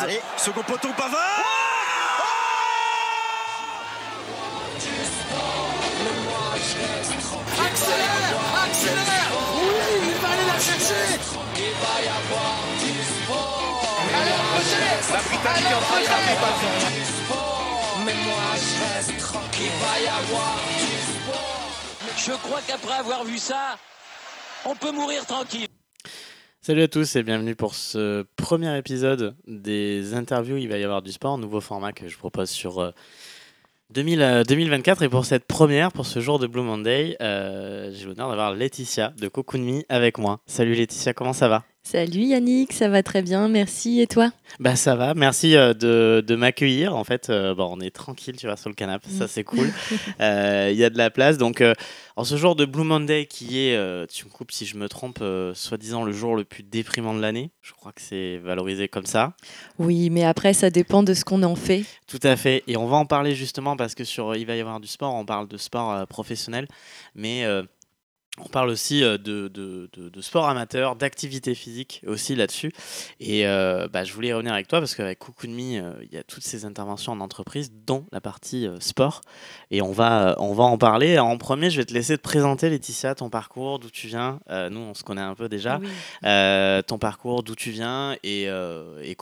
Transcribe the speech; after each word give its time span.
Allez, 0.00 0.20
second 0.36 0.62
poteau 0.62 0.92
Pavard 0.96 1.18
Accélère 7.58 8.38
Accélère 8.64 9.32
Oui, 9.56 9.72
il 10.04 10.14
va 10.20 10.28
aller 10.28 10.46
la 10.46 10.58
chercher 10.60 11.18
Allez, 14.14 14.34
approchez 14.38 14.86
La 15.12 15.18
Britannique 15.18 15.66
est 15.68 15.74
en 15.74 15.80
train 15.80 16.00
de 16.00 16.06
taper 16.06 16.36
Pavard. 16.40 16.78
Je 22.16 22.32
crois 22.32 22.60
qu'après 22.68 22.98
avoir 22.98 23.24
vu 23.24 23.38
ça, 23.38 23.76
on 24.64 24.76
peut 24.76 24.92
mourir 24.92 25.26
tranquille. 25.26 25.67
Salut 26.68 26.82
à 26.82 26.88
tous 26.88 27.16
et 27.16 27.22
bienvenue 27.22 27.56
pour 27.56 27.74
ce 27.74 28.26
premier 28.36 28.76
épisode 28.76 29.34
des 29.46 30.12
interviews. 30.12 30.58
Il 30.58 30.68
va 30.68 30.76
y 30.76 30.84
avoir 30.84 31.00
du 31.00 31.12
sport, 31.12 31.38
nouveau 31.38 31.62
format 31.62 31.94
que 31.94 32.08
je 32.08 32.18
propose 32.18 32.50
sur 32.50 32.80
euh, 32.80 32.90
2000, 33.94 34.20
euh, 34.20 34.44
2024. 34.44 35.00
Et 35.00 35.08
pour 35.08 35.24
cette 35.24 35.46
première, 35.46 35.92
pour 35.92 36.04
ce 36.04 36.20
jour 36.20 36.38
de 36.38 36.46
Blue 36.46 36.60
Monday, 36.60 37.16
euh, 37.22 37.90
j'ai 37.94 38.04
l'honneur 38.04 38.28
d'avoir 38.28 38.54
Laetitia 38.54 39.14
de 39.16 39.30
Me 39.56 39.82
avec 39.88 40.18
moi. 40.18 40.40
Salut 40.44 40.74
Laetitia, 40.74 41.14
comment 41.14 41.32
ça 41.32 41.48
va? 41.48 41.64
Salut 41.84 42.24
Yannick, 42.24 42.74
ça 42.74 42.90
va 42.90 43.02
très 43.02 43.22
bien, 43.22 43.48
merci. 43.48 44.00
Et 44.00 44.06
toi? 44.06 44.30
Bah 44.60 44.76
ça 44.76 44.94
va, 44.94 45.14
merci 45.14 45.56
euh, 45.56 45.72
de, 45.72 46.22
de 46.26 46.34
m'accueillir. 46.36 46.94
En 46.94 47.02
fait, 47.02 47.30
euh, 47.30 47.54
bon, 47.54 47.66
on 47.72 47.80
est 47.80 47.90
tranquille, 47.94 48.36
tu 48.36 48.46
vois, 48.46 48.58
sur 48.58 48.68
le 48.68 48.74
canapé, 48.74 49.08
ça 49.08 49.26
c'est 49.26 49.42
cool. 49.44 49.70
Euh, 50.20 50.68
Il 50.70 50.76
y 50.76 50.84
a 50.84 50.90
de 50.90 50.98
la 50.98 51.08
place. 51.10 51.38
Donc, 51.38 51.60
euh, 51.62 51.72
en 52.16 52.24
ce 52.24 52.36
jour 52.36 52.56
de 52.56 52.66
Blue 52.66 52.84
Monday 52.84 53.24
qui 53.24 53.60
est, 53.60 53.76
euh, 53.76 54.04
tu 54.06 54.26
me 54.26 54.30
coupes 54.30 54.50
si 54.52 54.66
je 54.66 54.76
me 54.76 54.86
trompe, 54.88 55.24
soi-disant 55.54 56.04
le 56.04 56.12
jour 56.12 56.36
le 56.36 56.44
plus 56.44 56.62
déprimant 56.62 57.14
de 57.14 57.20
l'année. 57.22 57.52
Je 57.62 57.72
crois 57.72 57.92
que 57.92 58.02
c'est 58.02 58.36
valorisé 58.38 58.88
comme 58.88 59.06
ça. 59.06 59.32
Oui, 59.78 60.10
mais 60.10 60.24
après, 60.24 60.52
ça 60.52 60.68
dépend 60.68 61.02
de 61.02 61.14
ce 61.14 61.24
qu'on 61.24 61.42
en 61.42 61.56
fait. 61.56 61.84
Tout 62.06 62.20
à 62.22 62.36
fait. 62.36 62.64
Et 62.66 62.76
on 62.76 62.86
va 62.86 62.96
en 62.98 63.06
parler 63.06 63.34
justement 63.34 63.76
parce 63.76 63.94
que 63.94 64.04
sur 64.04 64.36
Il 64.36 64.44
va 64.44 64.56
y 64.56 64.60
avoir 64.60 64.80
du 64.80 64.88
sport, 64.88 65.14
on 65.14 65.24
parle 65.24 65.48
de 65.48 65.56
sport 65.56 66.06
professionnel, 66.06 66.66
mais 67.14 67.44
on 68.44 68.48
parle 68.48 68.68
aussi 68.70 69.02
euh, 69.02 69.18
de, 69.18 69.48
de, 69.48 69.88
de- 69.92 70.08
de 70.08 70.20
sport 70.20 70.48
amateur, 70.48 70.96
d'activité 70.96 71.54
physique 71.54 72.02
aussi 72.06 72.34
là-dessus. 72.34 72.72
Et 73.20 73.46
euh, 73.46 73.88
bah, 73.88 74.04
je 74.04 74.12
voulais 74.12 74.28
y 74.28 74.32
revenir 74.32 74.52
avec 74.52 74.68
toi 74.68 74.80
parce 74.80 74.94
qu'avec 74.94 75.18
Me, 75.44 75.80
euh, 75.80 75.92
il 76.02 76.12
y 76.12 76.16
a 76.18 76.22
toutes 76.22 76.42
ces 76.44 76.64
interventions 76.64 77.12
en 77.12 77.20
entreprise, 77.20 77.72
dont 77.86 78.06
la 78.12 78.20
partie 78.20 78.66
euh, 78.66 78.80
sport. 78.80 79.20
Et 79.70 79.82
on 79.82 79.92
va, 79.92 80.36
on 80.38 80.54
va 80.54 80.64
en 80.64 80.78
parler. 80.78 81.14
Alors, 81.14 81.26
en 81.28 81.38
premier, 81.38 81.70
je 81.70 81.78
vais 81.78 81.84
te 81.84 81.94
laisser 81.94 82.16
te 82.16 82.22
présenter, 82.22 82.70
Laetitia, 82.70 83.14
ton 83.14 83.30
parcours, 83.30 83.78
d'où 83.78 83.90
tu 83.90 84.06
viens. 84.06 84.40
Nous, 84.48 84.80
on 84.80 84.94
se 84.94 85.02
connaît 85.04 85.20
un 85.20 85.34
peu 85.34 85.48
déjà. 85.48 85.78
Oui. 85.78 85.88
Ton 86.86 86.98
parcours, 86.98 87.42
d'où 87.42 87.54
tu 87.54 87.70
viens 87.70 88.16
et, 88.22 88.44
et 88.44 89.16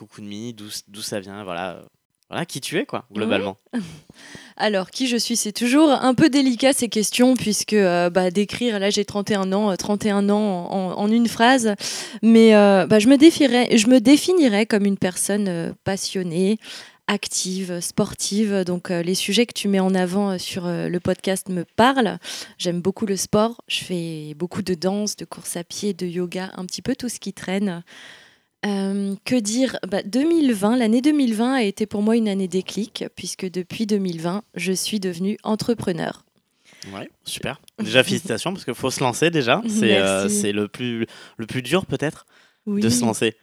d'où 0.88 1.02
ça 1.02 1.20
vient. 1.20 1.42
Voilà, 1.44 1.82
voilà 2.28 2.44
qui 2.44 2.60
tu 2.60 2.78
es, 2.78 2.86
quoi, 2.86 3.04
globalement. 3.12 3.56
Alors, 4.56 4.90
qui 4.90 5.06
je 5.06 5.16
suis, 5.16 5.36
c'est 5.36 5.52
toujours 5.52 5.90
un 5.90 6.14
peu 6.14 6.30
délicat 6.30 6.72
ces 6.72 6.88
questions, 6.88 7.34
puisque 7.34 7.74
euh, 7.74 8.10
bah, 8.10 8.30
décrire, 8.30 8.78
là 8.78 8.90
j'ai 8.90 9.04
31 9.04 9.52
ans, 9.52 9.70
euh, 9.70 9.76
31 9.76 10.28
ans 10.30 10.68
en, 10.70 10.98
en 10.98 11.10
une 11.10 11.28
phrase, 11.28 11.74
mais 12.22 12.54
euh, 12.56 12.86
bah, 12.86 12.98
je, 12.98 13.08
me 13.08 13.16
définirais, 13.16 13.76
je 13.76 13.86
me 13.88 14.00
définirais 14.00 14.66
comme 14.66 14.86
une 14.86 14.98
personne 14.98 15.46
euh, 15.48 15.72
passionnée, 15.84 16.58
active, 17.06 17.80
sportive. 17.80 18.64
Donc 18.64 18.90
euh, 18.90 19.02
les 19.02 19.14
sujets 19.14 19.46
que 19.46 19.54
tu 19.54 19.68
mets 19.68 19.80
en 19.80 19.94
avant 19.94 20.32
euh, 20.32 20.38
sur 20.38 20.66
euh, 20.66 20.88
le 20.88 21.00
podcast 21.00 21.48
me 21.48 21.64
parlent. 21.64 22.18
J'aime 22.58 22.80
beaucoup 22.80 23.06
le 23.06 23.16
sport, 23.16 23.62
je 23.68 23.84
fais 23.84 24.34
beaucoup 24.34 24.62
de 24.62 24.74
danse, 24.74 25.16
de 25.16 25.24
course 25.24 25.56
à 25.56 25.64
pied, 25.64 25.94
de 25.94 26.06
yoga, 26.06 26.50
un 26.56 26.64
petit 26.66 26.82
peu 26.82 26.94
tout 26.96 27.08
ce 27.08 27.20
qui 27.20 27.32
traîne. 27.32 27.82
Euh, 28.64 29.14
que 29.24 29.36
dire? 29.36 29.78
Bah, 29.88 30.02
2020, 30.02 30.76
l'année 30.76 31.00
2020 31.02 31.52
a 31.54 31.62
été 31.62 31.86
pour 31.86 32.02
moi 32.02 32.16
une 32.16 32.28
année 32.28 32.48
déclic, 32.48 33.04
puisque 33.14 33.48
depuis 33.48 33.86
2020, 33.86 34.42
je 34.54 34.72
suis 34.72 34.98
devenue 34.98 35.36
entrepreneur. 35.44 36.24
Ouais, 36.92 37.08
super. 37.24 37.60
Déjà, 37.78 38.02
félicitations, 38.04 38.52
parce 38.52 38.64
qu'il 38.64 38.74
faut 38.74 38.90
se 38.90 39.00
lancer 39.00 39.30
déjà. 39.30 39.62
C'est 39.68 39.96
euh, 39.98 40.28
le, 40.52 40.68
plus, 40.68 41.06
le 41.36 41.46
plus 41.46 41.62
dur, 41.62 41.86
peut-être, 41.86 42.26
Oui. 42.66 42.80
de 42.80 42.88
se 42.88 43.02
lancer. 43.02 43.36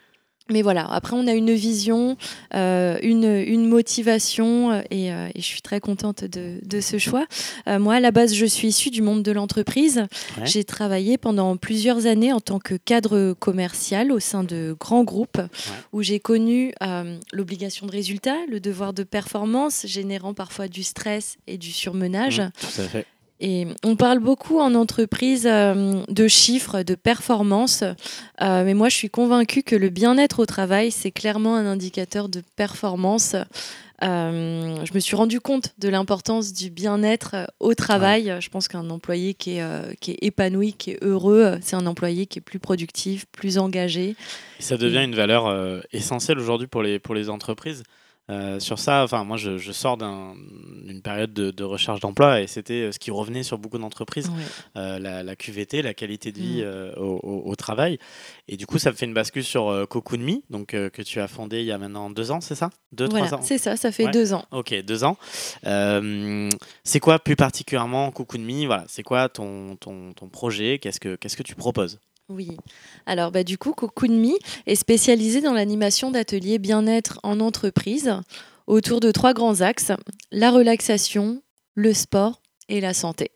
Mais 0.50 0.60
voilà, 0.60 0.86
après 0.90 1.16
on 1.16 1.26
a 1.26 1.32
une 1.32 1.54
vision, 1.54 2.18
euh, 2.54 2.98
une, 3.02 3.24
une 3.24 3.66
motivation, 3.66 4.72
euh, 4.72 4.82
et, 4.90 5.10
euh, 5.10 5.28
et 5.34 5.40
je 5.40 5.46
suis 5.46 5.62
très 5.62 5.80
contente 5.80 6.24
de, 6.24 6.58
de 6.62 6.80
ce 6.82 6.98
choix. 6.98 7.26
Euh, 7.66 7.78
moi, 7.78 7.94
à 7.94 8.00
la 8.00 8.10
base, 8.10 8.34
je 8.34 8.44
suis 8.44 8.68
issue 8.68 8.90
du 8.90 9.00
monde 9.00 9.22
de 9.22 9.32
l'entreprise. 9.32 10.04
Ouais. 10.36 10.44
J'ai 10.44 10.64
travaillé 10.64 11.16
pendant 11.16 11.56
plusieurs 11.56 12.04
années 12.04 12.32
en 12.32 12.40
tant 12.40 12.58
que 12.58 12.74
cadre 12.74 13.32
commercial 13.32 14.12
au 14.12 14.20
sein 14.20 14.44
de 14.44 14.76
grands 14.78 15.04
groupes, 15.04 15.40
où 15.92 16.02
j'ai 16.02 16.20
connu 16.20 16.74
l'obligation 17.32 17.86
de 17.86 17.92
résultat, 17.92 18.36
le 18.48 18.60
devoir 18.60 18.92
de 18.92 19.02
performance, 19.02 19.86
générant 19.86 20.34
parfois 20.34 20.68
du 20.68 20.82
stress 20.82 21.38
et 21.46 21.56
du 21.56 21.72
surmenage. 21.72 22.40
Mmh, 22.40 22.50
tout 22.60 22.80
à 22.82 22.84
fait. 22.84 23.06
Et 23.46 23.66
on 23.84 23.94
parle 23.94 24.20
beaucoup 24.20 24.58
en 24.58 24.74
entreprise 24.74 25.46
euh, 25.46 26.02
de 26.08 26.28
chiffres, 26.28 26.82
de 26.82 26.94
performance, 26.94 27.82
euh, 28.40 28.64
mais 28.64 28.72
moi 28.72 28.88
je 28.88 28.96
suis 28.96 29.10
convaincue 29.10 29.62
que 29.62 29.76
le 29.76 29.90
bien-être 29.90 30.38
au 30.38 30.46
travail, 30.46 30.90
c'est 30.90 31.10
clairement 31.10 31.54
un 31.54 31.66
indicateur 31.66 32.30
de 32.30 32.42
performance. 32.56 33.36
Euh, 34.02 34.82
je 34.82 34.94
me 34.94 34.98
suis 34.98 35.14
rendu 35.14 35.40
compte 35.40 35.74
de 35.78 35.90
l'importance 35.90 36.54
du 36.54 36.70
bien-être 36.70 37.36
au 37.60 37.74
travail. 37.74 38.34
Je 38.40 38.48
pense 38.48 38.66
qu'un 38.66 38.88
employé 38.88 39.34
qui 39.34 39.58
est, 39.58 39.98
qui 40.00 40.12
est 40.12 40.18
épanoui, 40.22 40.72
qui 40.72 40.92
est 40.92 41.04
heureux, 41.04 41.58
c'est 41.60 41.76
un 41.76 41.86
employé 41.86 42.24
qui 42.24 42.38
est 42.38 42.42
plus 42.42 42.58
productif, 42.58 43.26
plus 43.26 43.58
engagé. 43.58 44.16
Et 44.58 44.62
ça 44.62 44.78
devient 44.78 45.04
une 45.04 45.14
valeur 45.14 45.82
essentielle 45.92 46.38
aujourd'hui 46.38 46.66
pour 46.66 46.82
les, 46.82 46.98
pour 46.98 47.14
les 47.14 47.28
entreprises. 47.28 47.82
Euh, 48.30 48.58
sur 48.58 48.78
ça, 48.78 49.04
enfin, 49.04 49.22
moi, 49.22 49.36
je, 49.36 49.58
je 49.58 49.70
sors 49.70 49.98
d'un- 49.98 50.34
d'une 50.86 51.02
période 51.02 51.34
de, 51.34 51.50
de 51.50 51.62
recherche 51.64 52.00
d'emploi 52.00 52.40
et 52.40 52.46
c'était 52.46 52.84
euh, 52.84 52.92
ce 52.92 52.98
qui 52.98 53.10
revenait 53.10 53.42
sur 53.42 53.58
beaucoup 53.58 53.76
d'entreprises. 53.76 54.28
Ouais. 54.28 54.42
euh, 54.76 54.98
la, 54.98 55.22
la 55.22 55.36
QVT, 55.36 55.82
la 55.82 55.92
qualité 55.92 56.32
de 56.32 56.38
vie 56.38 56.60
Mm. 56.62 56.64
euh, 56.64 56.94
au, 56.96 57.20
au- 57.22 57.50
au 57.50 57.54
travail. 57.56 57.98
Et 58.48 58.56
du 58.56 58.66
coup, 58.66 58.78
ça 58.78 58.90
me 58.90 58.96
fait 58.96 59.04
une 59.04 59.12
bascule 59.14 59.44
sur 59.44 59.86
Cocoon 59.90 60.18
Me, 60.18 60.36
donc, 60.50 60.68
que 60.68 61.02
tu 61.02 61.20
as 61.20 61.28
fondé 61.28 61.60
il 61.60 61.66
y 61.66 61.72
a 61.72 61.76
maintenant 61.78 62.08
deux 62.08 62.30
ans, 62.30 62.40
c'est 62.40 62.54
ça? 62.54 62.70
Deux, 62.92 63.08
Voilà, 63.08 63.26
trois 63.26 63.38
ans? 63.38 63.42
c'est 63.42 63.58
ça, 63.58 63.76
ça 63.76 63.92
fait 63.92 64.06
Ouais. 64.06 64.10
deux 64.10 64.32
ans. 64.32 64.44
Ok, 64.52 64.74
deux 64.84 65.04
ans. 65.04 65.16
C'est 66.84 67.00
quoi 67.00 67.18
plus 67.18 67.36
particulièrement 67.36 68.10
Cocoon 68.10 68.40
Me 68.40 68.66
voilà, 68.66 68.84
C'est 68.88 69.02
quoi 69.02 69.28
ton, 69.28 69.76
ton, 69.76 70.12
ton 70.12 70.28
projet? 70.28 70.78
Qu'est-ce 70.78 71.00
que 71.00 71.16
Qu'est-ce 71.16 71.36
que 71.36 71.42
tu 71.42 71.54
proposes? 71.54 71.98
Oui. 72.28 72.56
Alors, 73.06 73.30
bah, 73.30 73.44
du 73.44 73.58
coup, 73.58 73.74
Me 74.02 74.36
est 74.66 74.74
spécialisé 74.74 75.40
dans 75.40 75.52
l'animation 75.52 76.10
d'ateliers 76.10 76.58
bien-être 76.58 77.20
en 77.22 77.40
entreprise 77.40 78.12
autour 78.66 79.00
de 79.00 79.10
trois 79.10 79.34
grands 79.34 79.60
axes 79.60 79.92
la 80.32 80.50
relaxation, 80.50 81.42
le 81.74 81.92
sport 81.92 82.40
et 82.68 82.80
la 82.80 82.94
santé. 82.94 83.30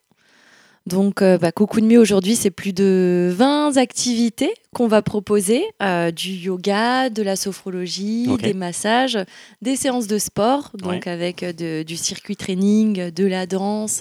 Donc, 0.86 1.20
euh, 1.20 1.36
bah, 1.36 1.52
Me 1.82 1.98
aujourd'hui, 1.98 2.34
c'est 2.34 2.50
plus 2.50 2.72
de 2.72 3.30
20 3.36 3.76
activités 3.76 4.54
qu'on 4.74 4.88
va 4.88 5.02
proposer 5.02 5.64
euh, 5.82 6.10
du 6.10 6.30
yoga, 6.30 7.10
de 7.10 7.22
la 7.22 7.36
sophrologie, 7.36 8.26
des 8.38 8.54
massages, 8.54 9.18
des 9.60 9.76
séances 9.76 10.06
de 10.06 10.16
sport, 10.16 10.70
donc 10.78 11.06
avec 11.06 11.42
euh, 11.42 11.52
de- 11.52 11.82
du 11.82 11.98
circuit 11.98 12.36
training, 12.36 13.10
de 13.10 13.26
la 13.26 13.44
danse, 13.46 14.00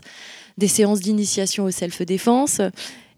des 0.57 0.69
séances 0.69 1.01
d'initiation 1.01 1.65
au 1.65 1.71
self-défense. 1.71 2.61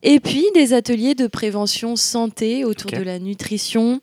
Et 0.04 0.20
puis 0.20 0.46
des 0.56 0.74
ateliers 0.74 1.16
de 1.16 1.28
prévention 1.28 1.96
santé 1.96 2.64
autour 2.66 2.92
de 2.92 3.02
la 3.04 3.20
nutrition, 3.20 4.00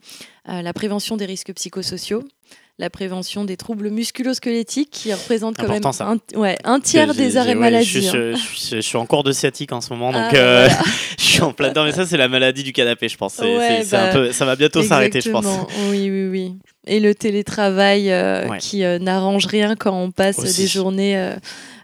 euh, 0.49 0.63
la 0.63 0.73
prévention 0.73 1.17
des 1.17 1.25
risques 1.27 1.53
psychosociaux, 1.55 2.23
la 2.79 2.91
prévention 2.91 3.45
des 3.45 3.57
troubles 3.57 3.89
musculo-squelettiques 3.89 4.91
qui 4.91 5.11
représentent 5.13 5.57
quand 5.57 5.69
même 5.69 5.81
un, 5.85 6.19
ouais, 6.39 6.59
un 6.65 6.79
tiers 6.79 7.15
des 7.15 7.39
arrêts 7.39 7.55
ouais, 7.55 7.61
maladie. 7.61 7.87
Je, 7.87 8.01
suis- 8.01 8.09
hein. 8.09 8.33
je, 8.35 8.57
suis- 8.59 8.77
je 8.77 8.81
suis 8.83 8.99
en 8.99 9.07
cours 9.07 9.25
de 9.25 9.33
sciatique 9.33 9.73
en 9.73 9.81
ce 9.81 9.91
moment, 9.95 10.13
donc 10.13 10.21
Ah, 10.27 10.33
bah 10.33 10.39
euh, 10.39 10.69
voilà. 10.69 10.83
je 11.19 11.25
suis 11.25 11.41
en 11.41 11.55
plein 11.55 11.71
dedans. 11.71 11.85
Mais 11.85 11.93
ça, 11.93 12.05
c'est 12.05 12.19
la 12.19 12.29
maladie 12.29 12.63
du 12.63 12.75
canapé, 12.75 13.09
je 13.09 13.17
pense. 13.17 13.39
Ouais, 13.39 13.81
un 13.81 13.85
bah, 13.91 14.09
peu, 14.13 14.33
ça 14.33 14.45
va 14.45 14.57
bientôt 14.57 14.83
s'arrêter, 14.83 15.23
je 15.23 15.31
pense. 15.31 15.47
Oui, 15.89 16.11
oui, 16.11 16.27
oui. 16.29 16.55
Et 16.87 17.01
le 17.01 17.15
télétravail 17.15 18.13
euh, 18.13 18.47
qui 18.59 18.83
n'arrange 19.01 19.47
rien 19.47 19.75
quand 19.75 19.99
on 19.99 20.11
passe 20.11 20.39
Aussi. 20.39 20.61
des 20.63 20.67
journées 20.69 21.35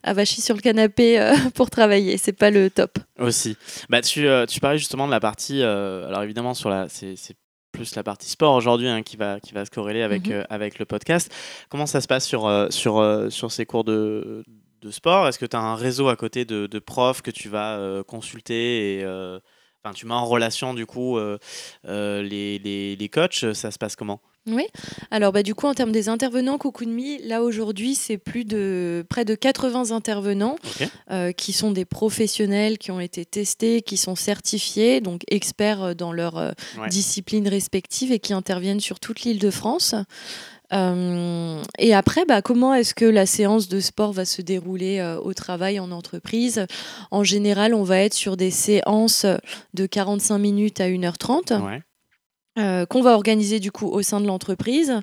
avachis 0.02 0.40
sur 0.40 0.54
le 0.54 0.60
canapé 0.60 1.20
euh, 1.20 1.34
pour 1.54 1.70
travailler. 1.70 2.16
C'est 2.18 2.32
pas 2.32 2.50
le 2.50 2.70
top. 2.70 2.98
Aussi. 3.18 3.56
Bah, 3.88 4.00
tu, 4.00 4.26
euh, 4.26 4.46
tu 4.46 4.60
parlais 4.60 4.78
justement 4.78 5.06
de 5.06 5.10
la 5.12 5.20
partie. 5.20 5.62
euh, 5.62 6.06
alors 6.08 6.22
évidemment, 6.22 6.54
sur 6.54 6.68
la, 6.70 6.88
c'est, 6.88 7.16
c'est 7.16 7.36
plus 7.72 7.94
la 7.94 8.02
partie 8.02 8.28
sport 8.28 8.54
aujourd'hui 8.54 8.88
hein, 8.88 9.02
qui, 9.02 9.16
va, 9.16 9.40
qui 9.40 9.54
va 9.54 9.64
se 9.64 9.70
corréler 9.70 10.02
avec, 10.02 10.28
Mhm. 10.28 10.44
avec 10.50 10.78
le 10.78 10.84
podcast. 10.84 11.32
Comment 11.70 11.86
ça 11.86 12.00
se 12.00 12.06
passe 12.08 12.26
sur, 12.26 12.50
sur, 12.70 13.26
sur 13.30 13.50
ces 13.52 13.64
cours 13.64 13.84
de, 13.84 14.44
de 14.82 14.90
sport? 14.90 15.26
Est-ce 15.28 15.38
que 15.38 15.46
tu 15.46 15.56
as 15.56 15.60
un 15.60 15.74
réseau 15.74 16.08
à 16.08 16.16
côté 16.16 16.44
de, 16.44 16.66
de 16.66 16.78
profs 16.78 17.22
que 17.22 17.30
tu 17.30 17.48
vas 17.48 18.02
consulter 18.06 18.98
et 18.98 19.06
enfin, 19.84 19.94
tu 19.94 20.04
mets 20.06 20.12
en 20.14 20.26
relation 20.26 20.74
du 20.74 20.84
coup 20.84 21.18
les, 21.84 22.58
les, 22.58 22.96
les 22.96 23.08
coachs? 23.08 23.52
Ça 23.54 23.70
se 23.70 23.78
passe 23.78 23.96
comment? 23.96 24.20
Oui. 24.48 24.64
Alors, 25.12 25.30
bah, 25.32 25.42
du 25.44 25.54
coup, 25.54 25.66
en 25.66 25.74
termes 25.74 25.92
des 25.92 26.08
intervenants, 26.08 26.58
Cocoon 26.58 26.88
Me, 26.88 27.26
là 27.28 27.42
aujourd'hui, 27.42 27.94
c'est 27.94 28.18
plus 28.18 28.44
de 28.44 29.04
près 29.08 29.24
de 29.24 29.34
80 29.36 29.92
intervenants 29.92 30.56
euh, 31.12 31.30
qui 31.32 31.52
sont 31.52 31.70
des 31.70 31.84
professionnels 31.84 32.78
qui 32.78 32.90
ont 32.90 32.98
été 33.00 33.24
testés, 33.24 33.82
qui 33.82 33.96
sont 33.96 34.16
certifiés, 34.16 35.00
donc 35.00 35.22
experts 35.30 35.82
euh, 35.82 35.94
dans 35.94 36.12
leur 36.12 36.38
euh, 36.38 36.50
Ouais. 36.78 36.88
discipline 36.88 37.46
respective 37.48 38.10
et 38.12 38.18
qui 38.18 38.32
interviennent 38.32 38.80
sur 38.80 38.98
toute 38.98 39.22
l'île 39.22 39.38
de 39.38 39.50
France. 39.50 39.94
Euh, 40.72 41.62
et 41.78 41.94
après, 41.94 42.24
bah, 42.24 42.40
comment 42.42 42.72
est-ce 42.74 42.94
que 42.94 43.04
la 43.04 43.26
séance 43.26 43.68
de 43.68 43.78
sport 43.80 44.12
va 44.12 44.24
se 44.24 44.40
dérouler 44.42 45.00
euh, 45.00 45.18
au 45.20 45.34
travail 45.34 45.78
en 45.78 45.90
entreprise? 45.90 46.66
En 47.10 47.24
général, 47.24 47.74
on 47.74 47.82
va 47.82 47.98
être 47.98 48.14
sur 48.14 48.36
des 48.36 48.50
séances 48.50 49.26
de 49.74 49.86
45 49.86 50.38
minutes 50.38 50.80
à 50.80 50.88
1h30 50.88 51.62
Ouais. 51.62 51.82
Euh, 52.58 52.86
qu'on 52.86 53.02
va 53.02 53.14
organiser 53.14 53.60
du 53.60 53.72
coup 53.72 53.88
au 53.88 54.02
sein 54.02 54.20
de 54.20 54.26
l'entreprise. 54.26 55.00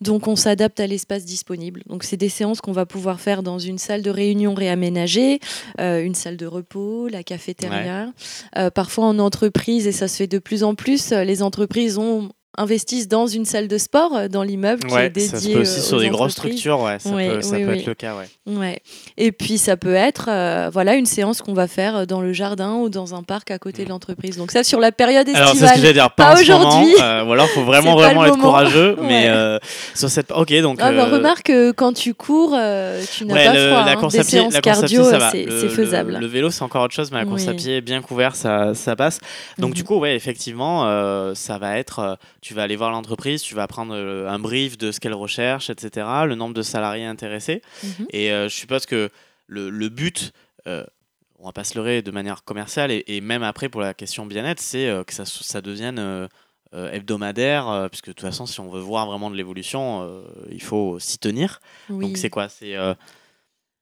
Donc 0.00 0.28
on 0.28 0.36
s'adapte 0.36 0.80
à 0.80 0.86
l'espace 0.86 1.24
disponible. 1.24 1.82
Donc 1.86 2.04
c'est 2.04 2.16
des 2.16 2.28
séances 2.28 2.60
qu'on 2.60 2.72
va 2.72 2.86
pouvoir 2.86 3.20
faire 3.20 3.42
dans 3.42 3.58
une 3.58 3.78
salle 3.78 4.02
de 4.02 4.10
réunion 4.10 4.54
réaménagée, 4.54 5.40
euh, 5.80 6.02
une 6.02 6.14
salle 6.14 6.36
de 6.36 6.46
repos, 6.46 7.08
la 7.08 7.22
cafétéria. 7.22 8.12
Euh, 8.56 8.70
parfois 8.70 9.06
en 9.06 9.18
entreprise, 9.18 9.86
et 9.86 9.92
ça 9.92 10.08
se 10.08 10.16
fait 10.16 10.26
de 10.26 10.38
plus 10.38 10.62
en 10.62 10.74
plus, 10.74 11.12
euh, 11.12 11.24
les 11.24 11.42
entreprises 11.42 11.98
ont 11.98 12.30
investissent 12.58 13.08
dans 13.08 13.26
une 13.26 13.44
salle 13.44 13.68
de 13.68 13.78
sport 13.78 14.14
euh, 14.16 14.28
dans 14.28 14.42
l'immeuble 14.42 14.82
qui 14.84 14.92
est 14.92 14.96
Ouais, 14.96 15.10
dédié 15.10 15.28
ça 15.28 15.40
se 15.40 15.48
peut 15.48 15.60
aussi 15.60 15.78
euh, 15.78 15.82
sur 15.82 16.00
des 16.00 16.08
grosses 16.10 16.32
structures, 16.32 16.80
ouais, 16.80 16.98
ça 16.98 17.10
Ouais, 17.10 17.28
peut, 17.36 17.40
ça 17.42 17.56
oui, 17.56 17.64
peut 17.64 17.70
oui. 17.72 17.78
être 17.78 17.86
le 17.86 17.94
cas, 17.94 18.14
ouais. 18.16 18.54
Ouais. 18.54 18.80
Et 19.16 19.32
puis 19.32 19.56
ça 19.58 19.76
peut 19.76 19.94
être 19.94 20.26
euh, 20.28 20.68
voilà 20.72 20.94
une 20.96 21.06
séance 21.06 21.40
qu'on 21.42 21.54
va 21.54 21.66
faire 21.68 22.06
dans 22.06 22.20
le 22.20 22.32
jardin 22.32 22.74
ou 22.74 22.88
dans 22.88 23.14
un 23.14 23.22
parc 23.22 23.50
à 23.50 23.58
côté 23.58 23.84
de 23.84 23.88
l'entreprise. 23.88 24.36
Donc 24.36 24.50
ça 24.50 24.64
sur 24.64 24.80
la 24.80 24.92
période 24.92 25.26
estivale. 25.28 25.42
Alors 25.48 25.54
c'est 25.56 25.66
ce 25.66 25.72
que 25.74 25.80
j'allais 25.80 25.92
dire, 25.94 26.10
Pas 26.10 26.34
aujourd'hui. 26.40 26.94
euh, 27.00 27.24
ou 27.24 27.32
alors 27.32 27.48
faut 27.48 27.62
vraiment 27.64 27.98
être 28.24 28.38
courageux, 28.38 28.96
mais 29.02 29.24
Ouais. 29.24 29.28
euh, 29.28 29.58
sur 29.94 30.08
cette, 30.10 30.30
ok 30.32 30.52
donc. 30.60 30.78
Ah 30.82 30.92
bah, 30.92 31.06
euh, 31.08 31.12
remarque 31.16 31.44
que 31.46 31.70
quand 31.72 31.92
tu 31.92 32.14
cours, 32.14 32.54
euh, 32.58 33.02
tu 33.16 33.24
n'as 33.24 33.34
ouais, 33.34 33.44
pas 33.46 33.54
le- 33.54 33.68
froid. 33.70 33.84
la 33.84 33.96
course 33.96 34.14
à 34.16 34.24
pied, 34.24 34.46
la 34.50 34.60
cardio, 34.60 35.04
c'est 35.04 35.44
Le- 35.44 35.50
c'est 35.60 35.62
le- 35.64 35.68
faisable. 35.68 36.18
Le, 36.20 36.26
vélo, 36.26 36.50
c'est 36.50 36.62
encore 36.62 36.82
autre 36.84 36.94
chose, 36.94 37.10
mais 37.12 37.18
la 37.18 37.24
course 37.26 37.46
à 37.48 37.52
pied 37.54 37.80
bien 37.80 38.00
couvert, 38.02 38.34
ça, 38.36 38.74
ça 38.74 38.96
passe. 38.96 39.20
Donc 39.58 39.70
Mhm. 39.70 39.74
du 39.74 39.84
coup, 39.84 39.98
ouais, 39.98 40.14
effectivement, 40.16 40.86
euh, 40.86 41.34
ça 41.34 41.58
va 41.58 41.78
être, 41.78 41.98
euh, 42.00 42.14
tu 42.48 42.54
vas 42.54 42.62
aller 42.62 42.76
voir 42.76 42.90
l'entreprise, 42.90 43.42
tu 43.42 43.54
vas 43.54 43.66
prendre 43.66 43.94
euh, 43.94 44.26
un 44.26 44.38
brief 44.38 44.78
de 44.78 44.90
ce 44.90 45.00
qu'elle 45.00 45.12
recherche, 45.12 45.68
etc., 45.68 46.06
le 46.26 46.34
nombre 46.34 46.54
de 46.54 46.62
salariés 46.62 47.04
intéressés, 47.04 47.60
Mhm. 47.84 48.06
et 48.10 48.32
euh, 48.32 48.48
je 48.48 48.54
suppose 48.54 48.86
que 48.86 49.10
le, 49.48 49.68
le 49.68 49.88
but, 49.90 50.32
euh, 50.66 50.82
on 51.38 51.44
va 51.44 51.52
pas 51.52 51.64
se 51.64 51.74
leurrer 51.76 52.00
de 52.00 52.10
manière 52.10 52.44
commerciale, 52.44 52.90
et, 52.90 53.04
et 53.06 53.20
même 53.20 53.42
après 53.42 53.68
pour 53.68 53.82
la 53.82 53.92
question 53.92 54.24
bien-être, 54.24 54.60
c'est 54.60 54.88
euh, 54.88 55.04
que 55.04 55.12
ça, 55.12 55.26
ça 55.26 55.60
devienne 55.60 56.28
hebdomadaire, 56.92 57.88
puisque 57.90 58.08
de 58.08 58.12
toute 58.12 58.20
façon, 58.26 58.46
si 58.46 58.60
on 58.60 58.68
veut 58.70 58.80
voir 58.80 59.06
vraiment 59.06 59.30
de 59.30 59.36
l'évolution, 59.36 60.22
il 60.50 60.62
faut 60.62 60.98
s'y 60.98 61.18
tenir. 61.18 61.60
Oui. 61.90 62.04
Donc 62.06 62.16
c'est 62.18 62.30
quoi? 62.30 62.48
C'est 62.48 62.74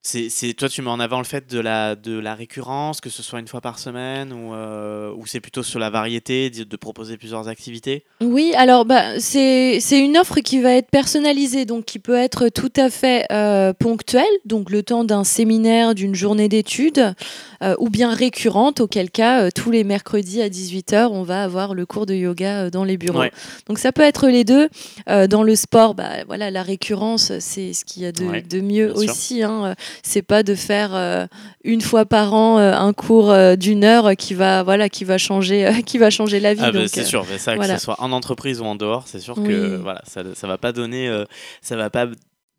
c'est 0.06 0.54
toi 0.54 0.68
tu 0.68 0.82
mets 0.82 0.90
en 0.90 1.00
avant 1.00 1.18
le 1.18 1.24
fait 1.24 1.50
de 1.50 1.58
la 1.58 1.96
de 1.96 2.16
la 2.18 2.34
récurrence, 2.34 3.00
que 3.00 3.10
ce 3.10 3.22
soit 3.22 3.40
une 3.40 3.48
fois 3.48 3.60
par 3.60 3.78
semaine 3.78 4.32
ou 4.32 4.54
euh, 4.54 5.12
ou 5.16 5.26
c'est 5.26 5.40
plutôt 5.40 5.64
sur 5.64 5.80
la 5.80 5.90
variété 5.90 6.48
de, 6.50 6.62
de 6.64 6.76
proposer 6.76 7.16
plusieurs 7.16 7.48
activités? 7.48 8.04
Oui, 8.20 8.52
alors 8.56 8.84
bah, 8.84 9.18
c'est 9.18 9.78
c'est 9.80 9.98
une 9.98 10.16
offre 10.16 10.40
qui 10.40 10.60
va 10.60 10.74
être 10.74 10.90
personnalisée, 10.90 11.64
donc 11.64 11.84
qui 11.86 11.98
peut 11.98 12.14
être 12.14 12.48
tout 12.48 12.72
à 12.76 12.88
fait 12.88 13.26
euh, 13.32 13.72
ponctuelle, 13.72 14.24
donc 14.44 14.70
le 14.70 14.84
temps 14.84 15.02
d'un 15.02 15.24
séminaire, 15.24 15.94
d'une 15.94 16.14
journée 16.14 16.48
d'études, 16.48 17.14
euh, 17.62 17.74
ou 17.78 17.90
bien 17.90 18.14
récurrente, 18.14 18.80
auquel 18.80 19.10
cas 19.10 19.50
tous 19.50 19.72
les 19.72 19.82
mercredis 19.82 20.40
à 20.40 20.48
18h, 20.48 21.08
on 21.10 21.24
va 21.24 21.42
avoir 21.42 21.74
le 21.74 21.84
cours 21.84 22.06
de 22.06 22.14
yoga 22.14 22.70
dans 22.70 22.84
les 22.84 22.96
bureaux. 22.96 23.20
Ouais. 23.20 23.32
Donc 23.66 23.78
ça 23.78 23.90
peut 23.90 24.02
être 24.02 24.28
les 24.28 24.44
deux. 24.44 24.68
Dans 25.06 25.42
le 25.42 25.56
sport, 25.56 25.94
bah, 25.94 26.24
voilà, 26.26 26.50
la 26.50 26.62
récurrence, 26.62 27.32
c'est 27.38 27.72
ce 27.72 27.84
qu'il 27.84 28.02
y 28.02 28.06
a 28.06 28.12
de, 28.12 28.24
Ouais, 28.24 28.42
de 28.42 28.60
mieux 28.60 28.92
aussi. 28.96 29.42
Hein. 29.42 29.74
C'est 30.02 30.22
pas 30.22 30.42
de 30.42 30.54
faire 30.54 30.94
euh, 30.94 31.26
une 31.64 31.80
fois 31.80 32.04
par 32.06 32.34
an 32.34 32.58
euh, 32.58 32.72
un 32.74 32.92
cours 32.92 33.30
euh, 33.30 33.56
d'une 33.56 33.84
heure 33.84 34.16
qui 34.16 34.34
va, 34.34 34.62
voilà, 34.62 34.88
qui 34.88 35.04
va 35.04 35.18
changer, 35.18 35.70
qui 35.86 35.98
va 35.98 36.10
changer 36.10 36.40
la 36.40 36.54
vie. 36.54 36.60
Ah 36.62 36.72
bah, 36.72 36.88
c'est 36.88 37.04
sûr, 37.04 37.24
mais 37.30 37.38
ça 37.38 37.54
voilà. 37.56 37.74
que 37.74 37.78
ce 37.80 37.84
soit 37.84 38.00
en 38.00 38.12
entreprise 38.12 38.60
ou 38.60 38.64
en 38.64 38.74
dehors, 38.76 39.06
c'est 39.06 39.20
sûr 39.20 39.34
que 39.36 39.76
voilà 39.76 40.02
ça 40.06 40.22
ça 40.34 40.46
va 40.46 40.58
pas 40.58 40.72
donner 40.72 41.24
ça 41.60 41.76
va 41.76 41.90
pas 41.90 42.06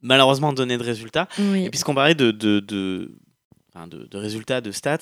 malheureusement 0.01 0.53
donner 0.53 0.77
de 0.77 0.83
résultats. 0.83 1.27
oui. 1.39 1.65
Et 1.65 1.69
puisqu'on 1.69 1.95
parlait 1.95 2.13
de, 2.15 2.31
de, 2.31 2.59
de, 2.59 3.11
enfin, 3.73 3.87
de- 3.87 4.05
de 4.05 4.17
résultats, 4.17 4.61
de 4.61 4.71
stats, 4.71 4.99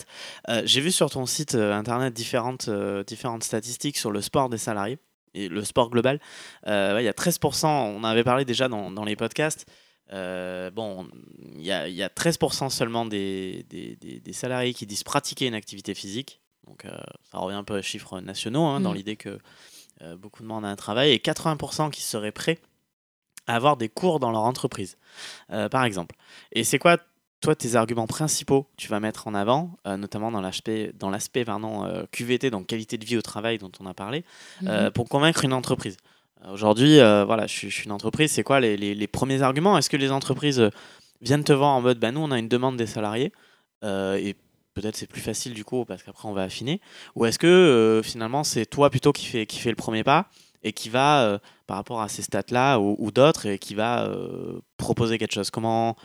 euh, 0.50 0.62
j'ai 0.66 0.80
vu 0.82 0.92
sur 0.92 1.10
ton 1.10 1.26
site 1.26 1.56
euh, 1.56 1.74
internet 1.74 2.14
différentes, 2.14 2.68
euh, 2.70 3.04
différentes 3.04 3.44
statistiques 3.44 3.98
sur 3.98 4.12
le 4.12 4.22
sport 4.22 4.50
des 4.50 4.58
salariés 4.58 4.98
et 5.34 5.50
le 5.50 5.64
sport 5.66 5.90
global. 5.90 6.20
Ouais, 6.66 7.02
il 7.02 7.06
y 7.06 7.10
a 7.10 7.12
13%, 7.12 7.68
on 7.68 7.98
en 8.00 8.04
avait 8.06 8.24
parlé 8.24 8.46
déjà 8.46 8.70
dans, 8.70 8.90
dans 8.90 9.04
les 9.04 9.18
podcasts. 9.18 9.66
Euh, 10.14 10.70
bon, 10.72 11.08
il 11.56 11.64
y 11.66 11.72
a, 11.72 11.88
il 11.88 11.96
y 11.96 12.04
a 12.04 12.10
13% 12.10 12.70
seulement 12.70 13.06
des, 13.06 13.66
des, 13.70 13.96
des- 13.96 14.20
des 14.20 14.34
salariés 14.34 14.74
qui 14.74 14.86
disent 14.86 15.04
pratiquer 15.04 15.48
une 15.48 15.54
activité 15.56 15.94
physique. 15.96 16.42
Donc, 16.68 16.86
euh, 16.86 16.92
ça 17.32 17.38
revient 17.40 17.56
un 17.58 17.64
peu 17.64 17.80
aux 17.80 17.82
chiffres 17.84 18.20
nationaux, 18.20 18.64
hein, 18.66 18.80
dans 18.82 18.92
Mm. 18.92 18.96
l'idée 18.96 19.16
que 19.16 19.40
euh, 20.02 20.16
beaucoup 20.16 20.44
de 20.44 20.48
monde 20.48 20.66
a 20.66 20.68
un 20.68 20.76
travail, 20.76 21.12
et 21.12 21.18
80% 21.20 21.90
qui 21.90 22.02
seraient 22.02 22.32
prêts 22.32 22.60
à 23.48 23.56
avoir 23.56 23.78
des 23.78 23.90
cours 23.90 24.20
dans 24.20 24.32
leur 24.32 24.42
entreprise, 24.42 24.98
par 25.70 25.86
exemple. 25.86 26.16
Et 26.52 26.64
c'est 26.64 26.80
quoi, 26.80 26.98
toi, 27.42 27.56
tes 27.56 27.76
arguments 27.76 28.08
principaux 28.08 28.64
que 28.64 28.70
tu 28.78 28.88
vas 28.88 29.00
mettre 29.00 29.28
en 29.28 29.36
avant, 29.36 29.78
notamment 29.86 30.32
dans 30.32 30.42
l'aspect, 30.42 30.92
dans 30.96 31.12
l'aspect 31.12 31.46
QVT, 32.12 32.50
donc 32.50 32.66
qualité 32.66 32.98
de 32.98 33.06
vie 33.06 33.18
au 33.18 33.22
travail 33.22 33.60
dont 33.60 33.72
on 33.80 33.86
a 33.86 33.94
parlé, 33.94 34.26
Mhm. 34.64 34.90
pour 34.92 35.08
convaincre 35.10 35.46
une 35.46 35.54
entreprise? 35.54 35.98
Aujourd'hui, 36.44 37.00
euh, 37.00 37.26
voilà, 37.26 37.48
je 37.48 37.68
suis, 37.70 37.84
une 37.86 37.92
entreprise, 37.92 38.32
c'est 38.32 38.44
quoi 38.44 38.60
les, 38.60 38.78
les- 38.78 39.08
premiers 39.08 39.42
arguments? 39.42 39.78
Est-ce 39.78 39.90
que 39.90 39.98
les 39.98 40.12
entreprises 40.12 40.60
euh, 40.60 40.70
viennent 41.22 41.44
te 41.44 41.54
voir 41.54 41.70
en 41.70 41.82
mode, 41.82 41.98
bah, 42.00 42.12
nous, 42.12 42.20
on 42.22 42.30
a 42.32 42.38
une 42.38 42.50
demande 42.50 42.78
des 42.78 42.86
salariés, 42.86 43.32
euh, 43.84 44.16
et 44.16 44.36
peut-être 44.74 44.96
c'est 44.96 45.08
plus 45.08 45.22
facile 45.22 45.54
du 45.54 45.64
coup, 45.64 45.86
parce 45.86 46.04
qu'après, 46.04 46.28
on 46.28 46.34
va 46.34 46.44
affiner, 46.44 46.82
ou 47.16 47.26
est-ce 47.26 47.40
que 47.40 47.48
euh, 47.48 48.04
finalement, 48.04 48.44
c'est 48.44 48.66
toi 48.66 48.90
plutôt 48.90 49.12
qui 49.12 49.26
fait, 49.26 49.46
qui 49.46 49.60
fait 49.60 49.70
le 49.70 49.76
premier 49.76 50.04
pas 50.04 50.28
et 50.62 50.74
qui 50.74 50.90
va, 50.90 51.24
euh, 51.24 51.40
par 51.68 51.78
rapport 51.78 52.02
à 52.02 52.10
ces 52.10 52.22
stats-là 52.22 52.80
ou, 52.80 52.96
ou 53.00 53.12
d'autres, 53.12 53.46
et 53.48 53.58
qui 53.58 53.74
va 53.74 54.06
euh, 54.06 54.60
proposer 54.78 55.18
quelque 55.18 55.34
chose? 55.34 55.50
Comment 55.50 55.96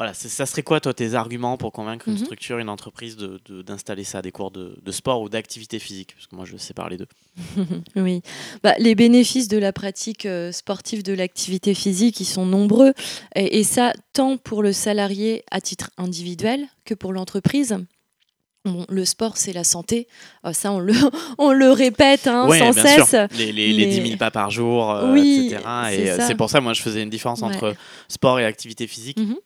voilà, 0.00 0.14
ça 0.14 0.46
serait 0.46 0.62
quoi, 0.62 0.80
toi, 0.80 0.94
tes 0.94 1.12
arguments 1.12 1.58
pour 1.58 1.72
convaincre 1.72 2.08
une 2.08 2.14
Mhm. 2.14 2.24
structure, 2.24 2.58
une 2.58 2.70
entreprise 2.70 3.18
de- 3.18 3.38
de- 3.50 3.60
d'installer 3.60 4.02
ça, 4.04 4.22
des 4.22 4.32
cours 4.32 4.50
de, 4.50 4.78
de 4.82 4.92
sport 4.92 5.20
ou 5.20 5.28
d'activité 5.28 5.78
physique? 5.78 6.14
Parce 6.14 6.26
que 6.26 6.34
moi, 6.36 6.46
je 6.46 6.56
sépare 6.56 6.88
les 6.88 6.96
deux. 6.96 7.06
Oui, 7.96 8.22
bah, 8.62 8.74
les 8.78 8.94
bénéfices 8.94 9.48
de 9.48 9.58
la 9.58 9.74
pratique 9.74 10.24
euh, 10.24 10.52
sportive 10.52 11.02
de 11.02 11.12
l'activité 11.12 11.74
physique, 11.74 12.18
ils 12.18 12.24
sont 12.24 12.46
nombreux. 12.46 12.94
Et, 13.36 13.58
et 13.58 13.62
ça, 13.62 13.92
tant 14.14 14.38
pour 14.38 14.62
le 14.62 14.72
salarié 14.72 15.44
à 15.50 15.60
titre 15.60 15.90
individuel 15.98 16.66
que 16.86 16.94
pour 16.94 17.12
l'entreprise. 17.12 17.76
Bon, 18.64 18.84
le 18.90 19.04
sport, 19.06 19.36
c'est 19.38 19.52
la 19.54 19.64
santé. 19.64 20.06
Euh, 20.46 20.52
ça, 20.54 20.72
on 20.72 20.80
le, 20.80 20.92
on 21.38 21.52
le 21.52 21.70
répète 21.70 22.26
hein, 22.26 22.48
Ouais, 22.48 22.58
sans 22.58 22.72
bien 22.72 22.82
cesse. 22.84 23.08
sûr. 23.10 23.26
Les, 23.38 23.52
les, 23.52 23.72
les 23.72 23.86
mais- 23.86 24.00
10 24.00 24.06
000 24.08 24.16
pas 24.18 24.30
par 24.30 24.50
jour, 24.50 24.90
euh, 24.90 25.12
Oui, 25.12 25.48
etc. 25.52 25.62
Et 25.92 26.10
euh, 26.10 26.16
ça. 26.16 26.26
c'est 26.26 26.34
pour 26.34 26.48
ça, 26.48 26.60
moi, 26.62 26.72
je 26.72 26.80
faisais 26.82 27.02
une 27.02 27.10
différence 27.10 27.40
Ouais. 27.40 27.48
entre 27.54 27.74
sport 28.08 28.38
et 28.40 28.44
activité 28.46 28.86
physique. 28.86 29.18
Mhm. 29.18 29.36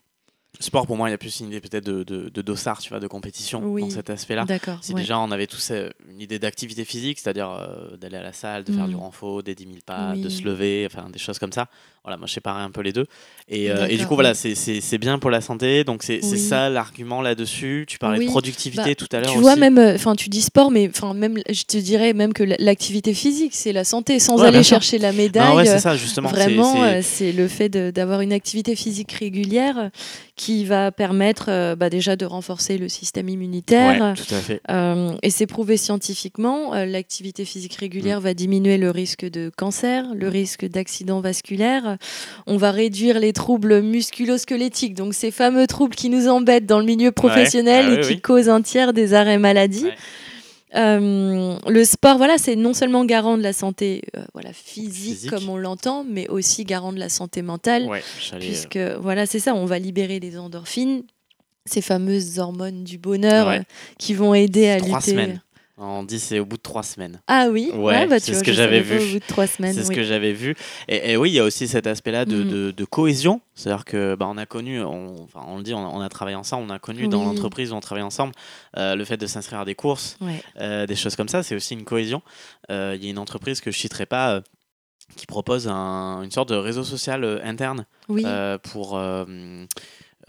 Sport, 0.64 0.87
pour 0.87 0.97
moi, 0.97 1.09
il 1.09 1.12
y 1.12 1.14
a 1.14 1.18
plus 1.18 1.40
une 1.40 1.49
idée 1.49 1.61
peut-être 1.61 1.85
de, 1.85 2.02
de, 2.04 2.28
de 2.30 2.42
dossard, 2.42 2.78
tu 2.80 2.88
vois, 2.88 2.99
de 3.00 3.06
compétition 3.06 3.61
Oui. 3.62 3.83
dans 3.83 3.90
cet 3.90 4.09
aspect-là. 4.09 4.44
D'accord. 4.47 4.78
Si 4.83 4.94
ouais. 4.94 5.00
déjà 5.00 5.18
on 5.18 5.30
avait 5.30 5.47
tous 5.47 5.71
euh, 5.71 5.90
une 6.11 6.21
idée 6.23 6.38
d'activité 6.38 6.85
physique, 6.85 7.18
c'est-à-dire 7.18 7.50
euh, 7.50 7.97
d'aller 7.99 8.16
à 8.16 8.23
la 8.23 8.33
salle, 8.33 8.64
de 8.64 8.73
faire 8.73 8.87
Mm. 8.87 8.90
du 8.90 8.97
renfort, 8.97 9.42
des 9.42 9.54
10 9.54 9.64
000 9.64 9.76
pas, 9.85 10.14
de 10.16 10.28
se 10.28 10.42
lever, 10.42 10.87
enfin 10.90 11.11
des 11.11 11.18
choses 11.18 11.38
comme 11.38 11.52
ça. 11.52 11.68
Voilà, 12.04 12.18
moi 12.18 12.26
je 12.26 12.34
séparais 12.34 12.62
un 12.62 12.70
peu 12.70 12.82
les 12.82 12.92
deux. 12.92 13.06
Et, 13.49 13.70
euh, 13.70 13.87
et 13.88 13.96
du 13.96 14.06
coup, 14.06 14.14
voilà, 14.14 14.34
c'est- 14.34 14.99
bien 14.99 15.18
pour 15.18 15.30
la 15.30 15.40
santé. 15.40 15.84
Donc 15.84 16.02
c'est 16.02 16.20
Oui. 16.23 16.38
ça 16.38 16.68
l'argument 16.68 17.23
là-dessus. 17.23 17.87
Tu 17.88 17.99
parlais 17.99 18.18
Oui. 18.18 18.26
de 18.26 18.30
productivité 18.30 18.90
Bah, 18.90 18.94
tout 18.94 19.08
à 19.11 19.20
l'heure 19.20 19.30
Tu 19.30 19.37
aussi. 19.38 19.42
vois, 19.42 19.56
même, 19.56 19.78
euh, 19.78 19.94
enfin, 19.94 20.14
tu 20.14 20.28
dis 20.28 20.42
sport, 20.42 20.70
mais 20.70 20.88
enfin, 20.88 21.14
même, 21.14 21.38
je 21.50 21.62
te 21.64 21.78
dirais 21.78 22.12
même 22.12 22.32
que 22.34 22.42
l'activité 22.42 23.14
physique, 23.14 23.54
c'est 23.54 23.73
la 23.73 23.84
santé, 23.84 24.18
sans 24.18 24.38
Ouais, 24.40 24.49
aller 24.49 24.62
chercher 24.62 24.99
la 24.99 25.12
médaille. 25.12 25.49
Non, 25.49 25.56
ouais, 25.56 25.64
c'est 25.64 25.78
ça 25.78 25.96
justement. 25.96 26.28
Vraiment, 26.28 26.75
c'est- 26.75 26.80
euh, 26.96 27.00
c'est 27.02 27.32
le 27.32 27.49
fait 27.49 27.70
d'avoir 27.70 28.20
une 28.20 28.32
activité 28.34 28.76
physique 28.76 29.12
régulière 29.12 29.90
qui 30.37 30.64
va 30.66 30.92
permettre 30.92 31.46
euh, 31.49 31.75
bah, 31.76 31.88
déjà 31.90 32.16
de 32.16 32.26
renforcer 32.26 32.76
le 32.76 32.88
système 32.90 33.28
immunitaire. 33.30 34.00
Ouais, 34.02 34.14
tout 34.14 34.34
à 34.34 34.38
fait. 34.40 34.61
Euh, 34.70 35.12
et 35.23 35.30
c'est 35.30 35.46
prouvé 35.46 35.76
scientifiquement, 35.78 36.75
euh, 36.75 36.84
l'activité 36.84 37.44
physique 37.46 37.75
régulière 37.76 38.20
va 38.20 38.34
diminuer 38.34 38.76
le 38.78 38.90
risque 38.90 39.25
de 39.25 39.50
cancer, 39.56 40.04
le 40.14 40.28
risque 40.28 40.66
d'accident 40.66 41.20
vasculaire. 41.20 41.93
On 42.46 42.56
va 42.56 42.70
réduire 42.70 43.18
les 43.18 43.32
troubles 43.32 43.80
musculo-squelettiques, 43.82 44.94
donc 44.94 45.14
ces 45.14 45.30
fameux 45.30 45.66
troubles 45.66 45.94
qui 45.96 46.08
nous 46.10 46.28
embêtent 46.28 46.66
dans 46.66 46.78
le 46.78 46.84
milieu 46.86 47.12
professionnel 47.12 47.86
Ah 47.88 47.92
et 47.92 47.96
oui, 47.96 48.02
qui 48.02 48.12
oui. 48.14 48.20
causent 48.20 48.48
un 48.48 48.62
tiers 48.62 48.92
des 48.92 49.14
arrêts 49.14 49.38
maladie. 49.38 49.84
Ouais. 49.84 49.94
Euh, 50.76 51.54
le 51.68 51.84
sport, 51.84 52.16
voilà, 52.18 52.36
c'est 52.36 52.56
non 52.56 52.74
seulement 52.74 53.04
garant 53.04 53.36
de 53.38 53.42
la 53.42 53.52
santé 53.52 54.02
euh, 54.16 54.24
voilà, 54.34 54.52
physique, 54.52 55.14
Physique. 55.14 55.30
comme 55.30 55.48
on 55.48 55.56
l'entend, 55.56 56.04
mais 56.08 56.26
aussi 56.28 56.64
garant 56.64 56.92
de 56.92 56.98
la 56.98 57.08
santé 57.08 57.42
mentale, 57.42 57.86
Ouais, 57.86 58.02
euh, 58.32 58.38
puisque 58.40 58.78
voilà, 59.00 59.24
c'est 59.26 59.38
ça, 59.38 59.54
on 59.54 59.66
va 59.66 59.78
libérer 59.78 60.18
les 60.18 60.36
endorphines, 60.36 61.04
ces 61.64 61.80
fameuses 61.80 62.40
hormones 62.40 62.82
du 62.82 62.98
bonheur 62.98 63.46
Ouais. 63.46 63.58
euh, 63.60 63.62
qui 63.98 64.14
vont 64.14 64.34
aider 64.34 64.68
à 64.68 64.78
trois 64.78 64.98
lutter. 64.98 65.12
semaines. 65.12 65.40
On 65.76 66.04
dit 66.04 66.20
c'est 66.20 66.38
au 66.38 66.44
bout 66.46 66.56
de 66.56 66.62
trois 66.62 66.84
semaines. 66.84 67.20
Ah 67.26 67.48
oui, 67.50 67.70
Ouais, 67.74 68.06
bah, 68.06 68.20
c'est 68.20 68.34
ce 68.34 68.44
que 68.44 68.52
j'avais 68.52 68.80
vu. 68.80 68.96
Au 68.96 69.12
bout 69.14 69.18
de 69.18 69.24
trois 69.26 69.48
semaines, 69.48 69.74
C'est 69.74 69.82
ce 69.82 69.90
que 69.90 70.04
j'avais 70.04 70.32
vu. 70.32 70.54
Et, 70.86 71.10
et 71.12 71.16
oui, 71.16 71.30
il 71.30 71.34
y 71.34 71.40
a 71.40 71.44
aussi 71.44 71.66
cet 71.66 71.88
aspect-là 71.88 72.24
de, 72.26 72.44
de- 72.44 72.70
de 72.70 72.84
cohésion. 72.84 73.40
C'est-à-dire 73.56 73.84
que 73.84 74.14
bah, 74.14 74.26
on 74.28 74.36
a 74.36 74.46
connu, 74.46 74.80
on, 74.82 75.24
enfin, 75.24 75.40
on 75.48 75.56
le 75.56 75.64
dit, 75.64 75.74
on, 75.74 75.96
on 75.96 76.00
a 76.00 76.08
travaillé 76.08 76.36
ensemble, 76.36 76.70
on 76.70 76.72
a 76.72 76.78
connu 76.78 77.08
dans 77.08 77.24
l'entreprise 77.24 77.72
où 77.72 77.74
on 77.74 77.80
travaille 77.80 78.04
ensemble 78.04 78.32
euh, 78.76 78.94
le 78.94 79.04
fait 79.04 79.16
de 79.16 79.26
s'inscrire 79.26 79.58
à 79.60 79.64
des 79.64 79.74
courses, 79.74 80.16
Ouais. 80.20 80.40
euh, 80.60 80.86
des 80.86 80.94
choses 80.94 81.16
comme 81.16 81.28
ça. 81.28 81.42
C'est 81.42 81.56
aussi 81.56 81.74
une 81.74 81.84
cohésion. 81.84 82.22
Euh, 82.70 82.92
Il 82.96 83.02
y 83.04 83.08
a 83.08 83.10
une 83.10 83.18
entreprise 83.18 83.60
que 83.60 83.70
je 83.72 83.78
citerai 83.78 84.06
pas. 84.06 84.42
qui 85.16 85.26
propose 85.26 85.68
un- 85.68 86.22
une 86.22 86.30
sorte 86.30 86.48
de 86.48 86.54
réseau 86.54 86.82
social 86.82 87.40
interne 87.44 87.84
Oui. 88.08 88.24
pour 88.72 88.98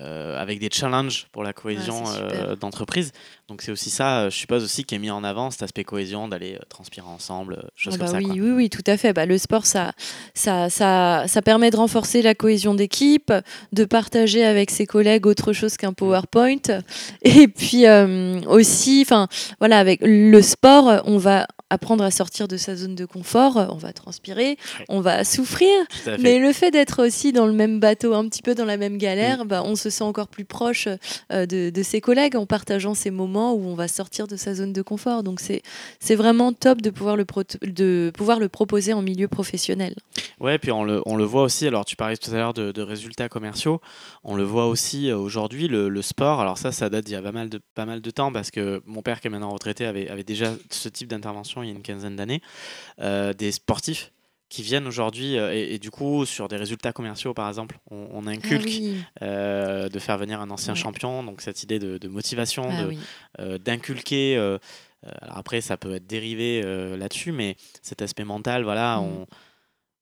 euh, 0.02 0.40
avec 0.42 0.60
des 0.60 0.70
challenges 0.72 1.28
pour 1.32 1.44
la 1.44 1.54
cohésion 1.54 2.04
Ah, 2.06 2.18
euh, 2.20 2.56
d'entreprise. 2.56 3.12
Donc 3.48 3.62
c'est 3.62 3.72
aussi 3.72 3.90
ça, 3.90 4.22
euh, 4.22 4.30
je 4.30 4.36
suppose 4.36 4.64
aussi, 4.64 4.84
qui 4.84 4.96
est 4.96 5.00
mis 5.00 5.12
en 5.12 5.24
avant 5.24 5.52
cet 5.52 5.64
aspect 5.64 5.84
cohésion, 5.84 6.28
d'aller 6.28 6.58
transpirer 6.70 7.08
ensemble, 7.08 7.54
euh, 7.54 7.68
choses 7.76 7.94
Ah 7.96 7.98
comme 7.98 8.08
bah 8.08 8.12
ça. 8.14 8.18
oui, 8.18 8.26
quoi. 8.26 8.34
oui, 8.34 8.52
oui, 8.52 8.70
tout 8.70 8.84
à 8.88 8.98
fait. 8.98 9.14
Bah, 9.14 9.26
le 9.26 9.38
sport, 9.38 9.66
ça, 9.66 9.94
ça, 10.34 10.70
ça, 10.70 11.26
ça 11.28 11.42
permet 11.42 11.72
de 11.72 11.78
renforcer 11.78 12.22
la 12.22 12.36
cohésion 12.36 12.74
d'équipe, 12.74 13.32
de 13.72 13.86
partager 13.86 14.44
avec 14.44 14.72
ses 14.72 14.86
collègues 14.86 15.26
autre 15.28 15.54
chose 15.54 15.78
qu'un 15.78 15.94
PowerPoint. 15.94 16.82
Et 17.24 17.48
puis 17.48 17.86
euh, 17.88 18.42
aussi, 18.48 19.04
enfin, 19.06 19.28
voilà, 19.60 19.80
avec 19.80 20.00
le 20.04 20.42
sport, 20.42 21.02
on 21.06 21.18
va 21.18 21.48
apprendre 21.70 22.04
à 22.04 22.12
sortir 22.12 22.48
de 22.48 22.58
sa 22.58 22.76
zone 22.76 22.96
de 22.96 23.06
confort, 23.06 23.56
on 23.72 23.76
va 23.78 23.92
transpirer, 23.92 24.58
Ouais. 24.80 24.86
on 24.90 25.02
va 25.02 25.24
souffrir. 25.24 25.68
Mais 26.20 26.38
le 26.40 26.54
fait 26.54 26.70
d'être 26.72 27.04
aussi 27.06 27.32
dans 27.34 27.48
le 27.48 27.54
même 27.54 27.80
bateau, 27.80 28.14
un 28.14 28.28
petit 28.30 28.42
peu 28.42 28.54
dans 28.56 28.66
la 28.66 28.78
même 28.78 28.98
galère, 28.98 29.46
bah, 29.46 29.64
on 29.66 29.76
se 29.76 29.90
sent 29.90 30.04
encore 30.04 30.28
plus 30.28 30.46
proche 30.46 30.88
euh, 31.32 31.46
de, 31.46 31.70
de 31.72 31.84
ses 31.84 32.02
collègues 32.02 32.36
en 32.36 32.46
partageant 32.46 32.94
ces 32.94 33.10
moments 33.12 33.54
où 33.54 33.66
on 33.66 33.76
va 33.76 33.88
sortir 33.88 34.28
de 34.28 34.36
sa 34.36 34.54
zone 34.54 34.74
de 34.74 34.82
confort. 34.82 35.24
Donc 35.24 35.40
c'est 35.40 36.16
vraiment 36.16 36.54
top 36.54 36.82
de 36.82 36.90
pouvoir, 36.92 37.16
le 37.18 37.26
de 37.64 38.12
pouvoir 38.16 38.40
le 38.40 38.48
proposer 38.50 38.94
en 38.94 39.02
milieu 39.02 39.28
professionnel. 39.28 39.96
Ouais, 40.40 40.58
puis 40.60 40.72
on 40.72 40.84
le, 40.84 41.02
on 41.06 41.16
le 41.16 41.24
voit 41.24 41.44
aussi, 41.44 41.66
alors 41.68 41.86
tu 41.86 41.96
parlais 41.96 42.18
tout 42.18 42.30
à 42.32 42.36
l'heure 42.36 42.54
de, 42.54 42.72
de 42.72 42.82
résultats 42.82 43.28
commerciaux, 43.30 43.82
on 44.24 44.36
le 44.36 44.44
voit 44.44 44.68
aussi 44.68 45.10
euh, 45.10 45.18
aujourd'hui, 45.18 45.68
le, 45.68 45.90
le 45.90 46.02
sport, 46.02 46.42
alors 46.42 46.58
ça, 46.58 46.72
ça 46.72 46.90
date 46.90 47.06
d'il 47.06 47.14
y 47.14 47.18
a 47.18 47.22
pas 47.22 47.32
mal, 47.32 47.50
de, 47.50 47.60
pas 47.74 47.86
mal 47.86 48.02
de 48.02 48.12
temps, 48.12 48.32
parce 48.32 48.52
que 48.52 48.82
mon 48.86 49.02
père 49.02 49.20
qui 49.20 49.28
est 49.28 49.30
maintenant 49.32 49.50
retraité 49.50 49.86
avait, 49.86 50.10
avait 50.10 50.24
déjà 50.24 50.54
ce 50.70 50.90
type 50.90 51.08
d'intervention 51.08 51.64
il 51.66 51.72
y 51.72 51.74
a 51.74 51.76
une 51.76 51.84
quinzaine 51.84 52.16
d'années, 52.16 52.42
euh, 53.00 53.34
des 53.34 53.52
sportifs 53.52 54.12
qui 54.48 54.62
viennent 54.62 54.86
aujourd'hui, 54.88 55.38
euh, 55.38 55.54
et, 55.54 55.74
et 55.74 55.80
du 55.80 55.90
coup, 55.92 56.26
sur 56.26 56.48
des 56.48 56.56
résultats 56.56 56.94
commerciaux, 56.94 57.34
par 57.34 57.48
exemple, 57.48 57.80
on, 57.90 58.08
on 58.12 58.28
inculque 58.28 58.62
Ah 58.68 58.80
oui. 58.80 59.04
euh, 59.24 59.90
de 59.90 60.00
faire 60.00 60.18
venir 60.18 60.40
un 60.40 60.50
ancien 60.52 60.74
Ouais. 60.74 60.80
champion, 60.80 61.24
donc 61.24 61.42
cette 61.42 61.64
idée 61.64 61.80
de, 61.80 61.98
de 61.98 62.08
motivation, 62.08 62.70
Ah 62.72 62.86
oui. 62.88 63.00
euh, 63.40 63.58
d'inculquer. 63.58 64.38
alors 64.38 64.60
après, 65.38 65.62
ça 65.62 65.78
peut 65.78 65.96
être 65.96 66.08
dérivé 66.08 66.62
là-dessus, 66.98 67.32
mais 67.32 67.58
cet 67.82 68.02
aspect 68.02 68.24
mental, 68.24 68.64
voilà, 68.64 68.98
Mm. 68.98 69.04
on, 69.04 69.28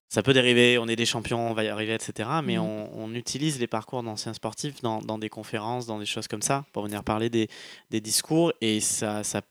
ça 0.09 0.21
peut 0.21 0.33
dériver. 0.33 0.77
On 0.77 0.87
est 0.87 0.95
des 0.95 1.05
champions, 1.07 1.49
on 1.49 1.53
va 1.53 1.63
y 1.63 1.69
arriver, 1.69 1.93
etc. 1.95 2.29
Mais 2.43 2.57
Mm. 2.57 2.61
on, 2.61 2.89
on 2.93 3.13
utilise 3.15 3.59
les 3.59 3.67
parcours 3.67 4.03
d'anciens 4.03 4.33
sportifs 4.33 4.81
dans, 4.81 5.01
dans 5.01 5.17
des 5.17 5.29
conférences, 5.29 5.87
dans 5.87 5.97
des 5.99 6.05
choses 6.05 6.27
comme 6.27 6.41
ça, 6.43 6.65
pour 6.73 6.83
venir 6.83 7.03
parler 7.03 7.29
des, 7.29 7.47
des 7.89 7.99
discours. 8.01 8.53
Et 8.61 8.79
ça, 8.81 9.23
ça, 9.23 9.41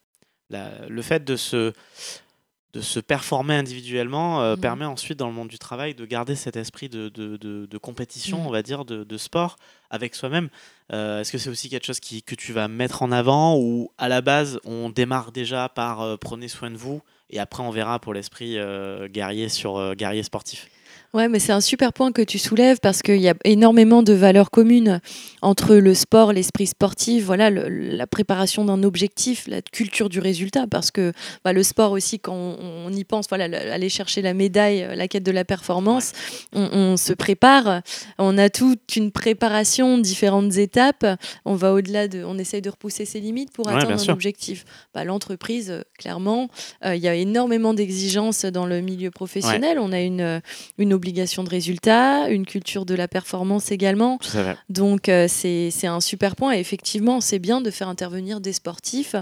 la- 0.53 0.87
le 0.87 1.01
fait 1.01 1.23
de 1.25 1.35
se 1.35 1.73
de 2.73 2.81
se 2.81 2.99
performer 2.99 3.53
individuellement 3.53 4.41
euh, 4.41 4.55
Mhm. 4.55 4.61
permet 4.61 4.85
ensuite 4.85 5.19
dans 5.19 5.27
le 5.27 5.33
monde 5.33 5.47
du 5.47 5.59
travail 5.59 5.93
de 5.93 6.05
garder 6.07 6.35
cet 6.35 6.55
esprit 6.55 6.89
de, 6.89 7.07
de, 7.09 7.37
de- 7.37 7.67
de 7.67 7.77
compétition, 7.77 8.39
Mhm. 8.39 8.47
on 8.47 8.49
va 8.49 8.63
dire, 8.63 8.83
de, 8.83 9.17
sport 9.17 9.57
avec 9.91 10.15
soi-même. 10.15 10.49
Euh, 10.91 11.19
Est-ce 11.21 11.31
que 11.31 11.37
c'est 11.37 11.51
aussi 11.51 11.69
quelque 11.69 11.85
chose 11.85 11.99
qui, 11.99 12.23
que 12.23 12.33
tu 12.33 12.51
vas 12.51 12.67
mettre 12.67 13.03
en 13.03 13.11
avant 13.11 13.55
ou 13.59 13.91
à 13.99 14.09
la 14.09 14.21
base 14.21 14.59
on 14.65 14.89
démarre 14.89 15.31
déjà 15.31 15.69
par 15.69 16.01
euh, 16.01 16.17
prenez 16.17 16.47
soin 16.47 16.71
de 16.71 16.77
vous 16.77 17.03
et 17.29 17.37
après 17.39 17.61
on 17.61 17.69
verra 17.69 17.99
pour 17.99 18.13
l'esprit 18.15 18.57
guerrier 19.09 19.49
sur 19.49 19.93
guerrier 19.95 20.23
sportif? 20.23 20.67
Ouais, 21.13 21.27
mais 21.29 21.37
c'est 21.37 21.51
un 21.51 21.61
super 21.61 21.93
point 21.93 22.11
que 22.11 22.23
tu 22.23 22.39
soulèves 22.39 22.79
parce 22.81 23.03
qu'il 23.03 23.21
y 23.21 23.29
a 23.29 23.35
énormément 23.43 24.01
de 24.01 24.13
valeurs 24.13 24.49
communes 24.49 24.99
entre 25.43 25.75
le 25.75 25.93
sport, 25.93 26.33
l'esprit 26.33 26.65
sportif, 26.65 27.23
voilà, 27.23 27.51
le- 27.51 27.67
la 27.69 28.07
préparation 28.07 28.65
d'un 28.65 28.81
objectif, 28.81 29.45
la 29.47 29.61
culture 29.61 30.09
du 30.09 30.19
résultat. 30.19 30.65
Parce 30.65 30.89
que 30.89 31.13
bah, 31.45 31.53
le 31.53 31.61
sport 31.61 31.91
aussi, 31.91 32.17
quand 32.19 32.33
on, 32.33 32.57
on 32.87 32.91
y 32.91 33.03
pense, 33.03 33.27
voilà, 33.29 33.47
le- 33.47 33.71
aller 33.71 33.89
chercher 33.89 34.23
la 34.23 34.33
médaille, 34.33 34.87
la 34.95 35.07
quête 35.07 35.21
de 35.21 35.31
la 35.31 35.45
performance, 35.45 36.13
on, 36.51 36.67
on 36.73 36.97
se 36.97 37.13
prépare. 37.13 37.83
On 38.17 38.39
a 38.39 38.49
toute 38.49 38.95
une 38.95 39.11
préparation, 39.11 39.99
différentes 39.99 40.57
étapes. 40.57 41.05
On 41.45 41.53
va 41.53 41.73
au-delà 41.73 42.07
de, 42.07 42.23
on 42.23 42.39
essaye 42.39 42.63
de 42.63 42.71
repousser 42.71 43.05
ses 43.05 43.19
limites 43.19 43.51
pour 43.51 43.67
Ouais, 43.67 43.73
atteindre 43.75 43.93
un 43.93 43.97
sûr. 43.99 44.13
objectif. 44.15 44.65
Bah, 44.95 45.03
L'entreprise, 45.03 45.69
euh, 45.69 45.81
clairement, 45.99 46.49
euh, 46.85 46.95
il 46.95 47.03
y 47.03 47.07
a 47.07 47.13
énormément 47.13 47.75
d'exigences 47.75 48.45
dans 48.45 48.65
le 48.65 48.81
milieu 48.81 49.11
professionnel. 49.11 49.77
On 49.79 49.91
a 49.91 49.99
une, 50.01 50.41
une 50.79 50.93
obligation 51.03 51.43
de 51.43 51.49
résultat, 51.49 52.29
une 52.29 52.45
culture 52.45 52.85
de 52.85 52.95
la 52.95 53.09
performance 53.09 53.71
également. 53.71 54.19
Donc 54.69 55.09
euh, 55.09 55.27
c'est 55.27 55.87
un 55.87 55.99
super 55.99 56.37
point. 56.37 56.53
Et 56.53 56.59
effectivement, 56.59 57.19
c'est 57.19 57.39
bien 57.39 57.59
de 57.59 57.69
faire 57.71 57.89
intervenir 57.89 58.39
des 58.39 58.53
sportifs 58.53 59.15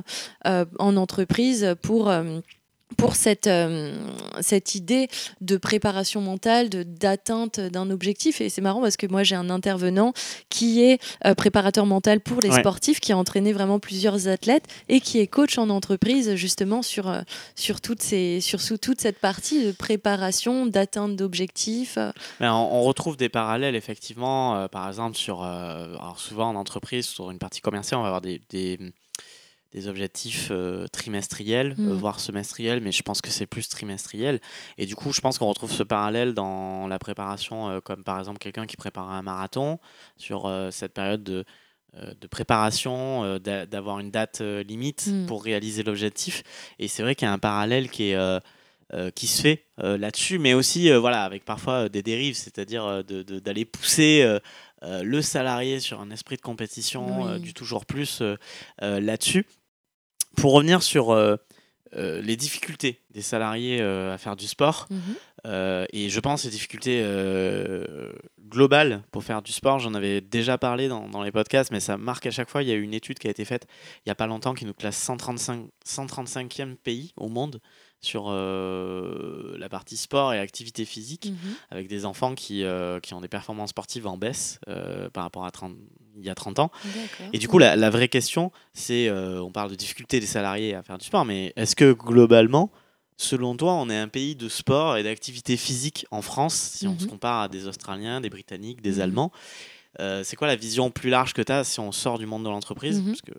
euh, 0.46 0.66
en 0.78 0.96
entreprise 0.96 1.76
pour... 1.82 2.12
pour 2.98 3.16
cette, 3.16 3.48
euh, 3.48 3.98
cette 4.42 4.76
idée 4.76 5.08
de 5.40 5.58
préparation 5.58 6.22
mentale, 6.22 6.70
de- 6.70 6.84
d'atteinte 6.84 7.60
d'un 7.60 7.90
objectif. 7.90 8.42
Et 8.42 8.50
c'est 8.50 8.62
marrant 8.62 8.82
parce 8.82 8.98
que 8.98 9.08
moi, 9.08 9.24
j'ai 9.24 9.36
un 9.36 9.50
intervenant 9.50 10.14
qui 10.50 10.82
est 10.84 11.00
euh, 11.26 11.34
préparateur 11.34 11.86
mental 11.86 12.20
pour 12.20 12.42
les 12.42 12.50
Ouais. 12.50 12.60
sportifs, 12.60 13.00
qui 13.00 13.12
a 13.14 13.18
entraîné 13.18 13.54
vraiment 13.54 13.80
plusieurs 13.80 14.28
athlètes 14.28 14.66
et 14.90 15.00
qui 15.00 15.20
est 15.20 15.28
coach 15.28 15.58
en 15.58 15.70
entreprise 15.70 16.36
justement 16.36 16.82
sur, 16.82 17.10
euh, 17.10 17.22
sur, 17.56 17.82
toutes 17.82 18.02
ces, 18.02 18.42
sur 18.42 18.60
sous 18.62 18.78
toute 18.78 19.00
cette 19.02 19.20
partie 19.20 19.66
de 19.66 19.72
préparation, 19.72 20.66
d'atteinte 20.66 21.16
d'objectifs. 21.16 21.98
Mais 22.40 22.48
on, 22.50 22.76
on 22.76 22.84
retrouve 22.84 23.18
des 23.18 23.30
parallèles 23.30 23.76
effectivement, 23.76 24.68
par 24.70 24.88
exemple 24.88 25.16
sur, 25.18 25.44
alors 25.44 26.18
souvent 26.20 26.50
en 26.50 26.56
entreprise, 26.56 27.06
sur 27.08 27.32
une 27.32 27.40
partie 27.40 27.62
commerciale, 27.62 28.00
on 28.00 28.04
va 28.04 28.08
avoir 28.10 28.22
des, 28.22 28.42
des, 28.50 28.78
des 29.72 29.88
objectifs 29.88 30.50
euh, 30.52 30.86
trimestriels, 30.88 31.76
Mm. 31.78 31.92
euh, 31.92 31.94
voire 31.96 32.20
semestriels, 32.20 32.82
mais 32.82 32.92
je 32.92 33.04
pense 33.04 33.22
que 33.22 33.30
c'est 33.30 33.48
plus 33.48 33.70
trimestriel. 33.70 34.40
Et 34.78 34.86
du 34.86 34.96
coup, 34.96 35.14
je 35.14 35.22
pense 35.22 35.38
qu'on 35.38 35.48
retrouve 35.48 35.72
ce 35.72 35.84
parallèle 35.84 36.34
dans 36.34 36.88
la 36.88 37.00
préparation, 37.00 37.70
euh, 37.70 37.80
comme 37.80 38.04
par 38.04 38.20
exemple 38.20 38.40
quelqu'un 38.40 38.66
qui 38.68 38.76
prépare 38.78 39.10
un 39.10 39.22
marathon, 39.22 39.80
sur 40.18 40.46
euh, 40.46 40.72
cette 40.72 40.94
période 40.94 41.24
de, 41.24 41.46
de 42.20 42.28
préparation, 42.28 43.38
d'a- 43.40 43.66
d'avoir 43.66 44.00
une 44.00 44.12
date 44.12 44.42
limite 44.42 45.08
Mm. 45.08 45.26
pour 45.26 45.44
réaliser 45.44 45.84
l'objectif. 45.84 46.44
Et 46.80 46.88
c'est 46.88 47.04
vrai 47.04 47.16
qu'il 47.16 47.26
y 47.26 47.30
a 47.30 47.34
un 47.34 47.40
parallèle 47.40 47.90
qui 47.90 48.10
est... 48.12 48.16
euh, 48.16 48.40
qui 49.16 49.28
se 49.28 49.42
fait 49.42 49.68
euh, 49.82 49.98
là-dessus, 49.98 50.38
mais 50.38 50.54
aussi 50.54 50.92
euh, 50.92 51.00
voilà, 51.00 51.24
avec 51.24 51.46
parfois 51.46 51.88
des 51.88 52.04
dérives, 52.04 52.36
c'est-à-dire 52.36 53.06
d'aller 53.06 53.64
pousser 53.64 54.28
le 54.82 55.22
salarié 55.22 55.80
sur 55.80 56.02
un 56.02 56.12
esprit 56.12 56.36
de 56.36 56.42
compétition 56.42 57.24
Oui. 57.24 57.40
du 57.40 57.54
toujours 57.54 57.86
plus 57.86 58.22
là-dessus. 58.82 59.46
Pour 60.38 60.54
revenir 60.54 60.82
sur 60.84 61.12
euh, 61.12 61.36
euh, 61.96 62.22
les 62.22 62.38
difficultés 62.38 63.02
des 63.12 63.22
salariés 63.22 63.80
euh, 63.82 64.14
à 64.14 64.18
faire 64.18 64.36
du 64.36 64.48
sport, 64.48 64.88
Mhm. 64.90 65.86
et 65.92 66.10
je 66.10 66.20
pense 66.20 66.44
les 66.46 66.52
difficultés 66.52 67.04
globales 68.50 69.02
pour 69.12 69.24
faire 69.24 69.42
du 69.42 69.52
sport, 69.52 69.80
j'en 69.80 69.94
avais 69.94 70.22
déjà 70.22 70.58
parlé 70.58 70.88
dans, 70.88 71.08
dans 71.10 71.24
les 71.24 71.32
podcasts, 71.32 71.72
mais 71.72 71.80
ça 71.80 71.98
marque 71.98 72.26
à 72.26 72.32
chaque 72.32 72.50
fois. 72.50 72.64
Il 72.64 72.70
y 72.70 72.72
a 72.72 72.76
eu 72.76 72.82
une 72.84 72.94
étude 72.94 73.18
qui 73.20 73.28
a 73.28 73.32
été 73.32 73.46
faite 73.46 73.66
il 73.98 74.02
n'y 74.10 74.12
a 74.12 74.16
pas 74.16 74.28
longtemps 74.28 74.54
qui 74.54 74.66
nous 74.66 74.74
classe 74.74 74.98
135, 74.98 75.66
135e 75.86 76.76
pays 76.76 77.14
au 77.18 77.28
monde 77.30 77.60
sur 78.02 78.26
euh, 78.30 79.56
la 79.58 79.70
partie 79.70 79.96
sport 79.98 80.34
et 80.34 80.40
activité 80.40 80.86
physique, 80.86 81.28
Mhm. 81.32 81.54
avec 81.70 81.88
des 81.88 82.06
enfants 82.06 82.34
qui, 82.36 82.64
euh, 82.64 83.00
qui 83.00 83.14
ont 83.14 83.22
des 83.22 83.28
performances 83.28 83.70
sportives 83.70 84.08
en 84.08 84.18
baisse 84.18 84.60
euh, 84.68 85.10
par 85.10 85.24
rapport 85.24 85.46
à 85.46 85.52
30 85.52 85.76
il 86.18 86.26
y 86.26 86.30
a 86.30 86.36
30 86.36 86.60
ans. 86.60 86.72
Et 87.32 87.38
du 87.38 87.48
coup, 87.48 87.58
la, 87.58 87.78
la 87.78 87.90
vraie 87.90 88.10
question, 88.10 88.52
c'est, 88.74 89.10
on 89.10 89.50
parle 89.52 89.70
de 89.72 89.76
difficulté 89.76 90.20
des 90.20 90.26
salariés 90.26 90.76
à 90.76 90.84
faire 90.84 90.98
du 90.98 91.06
sport, 91.06 91.24
mais 91.24 91.54
est-ce 91.56 91.74
que 91.74 91.94
globalement, 91.94 92.70
selon 93.16 93.56
toi, 93.56 93.76
on 93.76 93.90
est 93.90 93.98
un 93.98 94.10
pays 94.10 94.36
de 94.36 94.50
sport 94.50 94.98
et 94.98 95.04
d'activité 95.04 95.56
physique 95.56 96.06
en 96.12 96.22
France, 96.22 96.54
si 96.56 96.88
on 96.88 97.00
se 97.00 97.06
Mhm. 97.06 97.12
compare 97.12 97.42
à 97.44 97.48
des 97.48 97.66
Australiens, 97.66 98.20
des 98.20 98.30
Britanniques, 98.30 98.82
des 98.82 98.96
Mhm. 98.96 99.02
Allemands 99.02 99.32
C'est 100.24 100.36
quoi 100.36 100.48
la 100.48 100.56
vision 100.58 100.90
plus 100.92 101.10
large 101.10 101.34
que 101.34 101.42
tu 101.42 101.52
as 101.52 101.64
si 101.64 101.80
on 101.80 101.92
sort 101.94 102.18
du 102.20 102.26
monde 102.26 102.44
de 102.44 102.50
l'entreprise? 102.50 103.02
Parce 103.06 103.22
que 103.22 103.32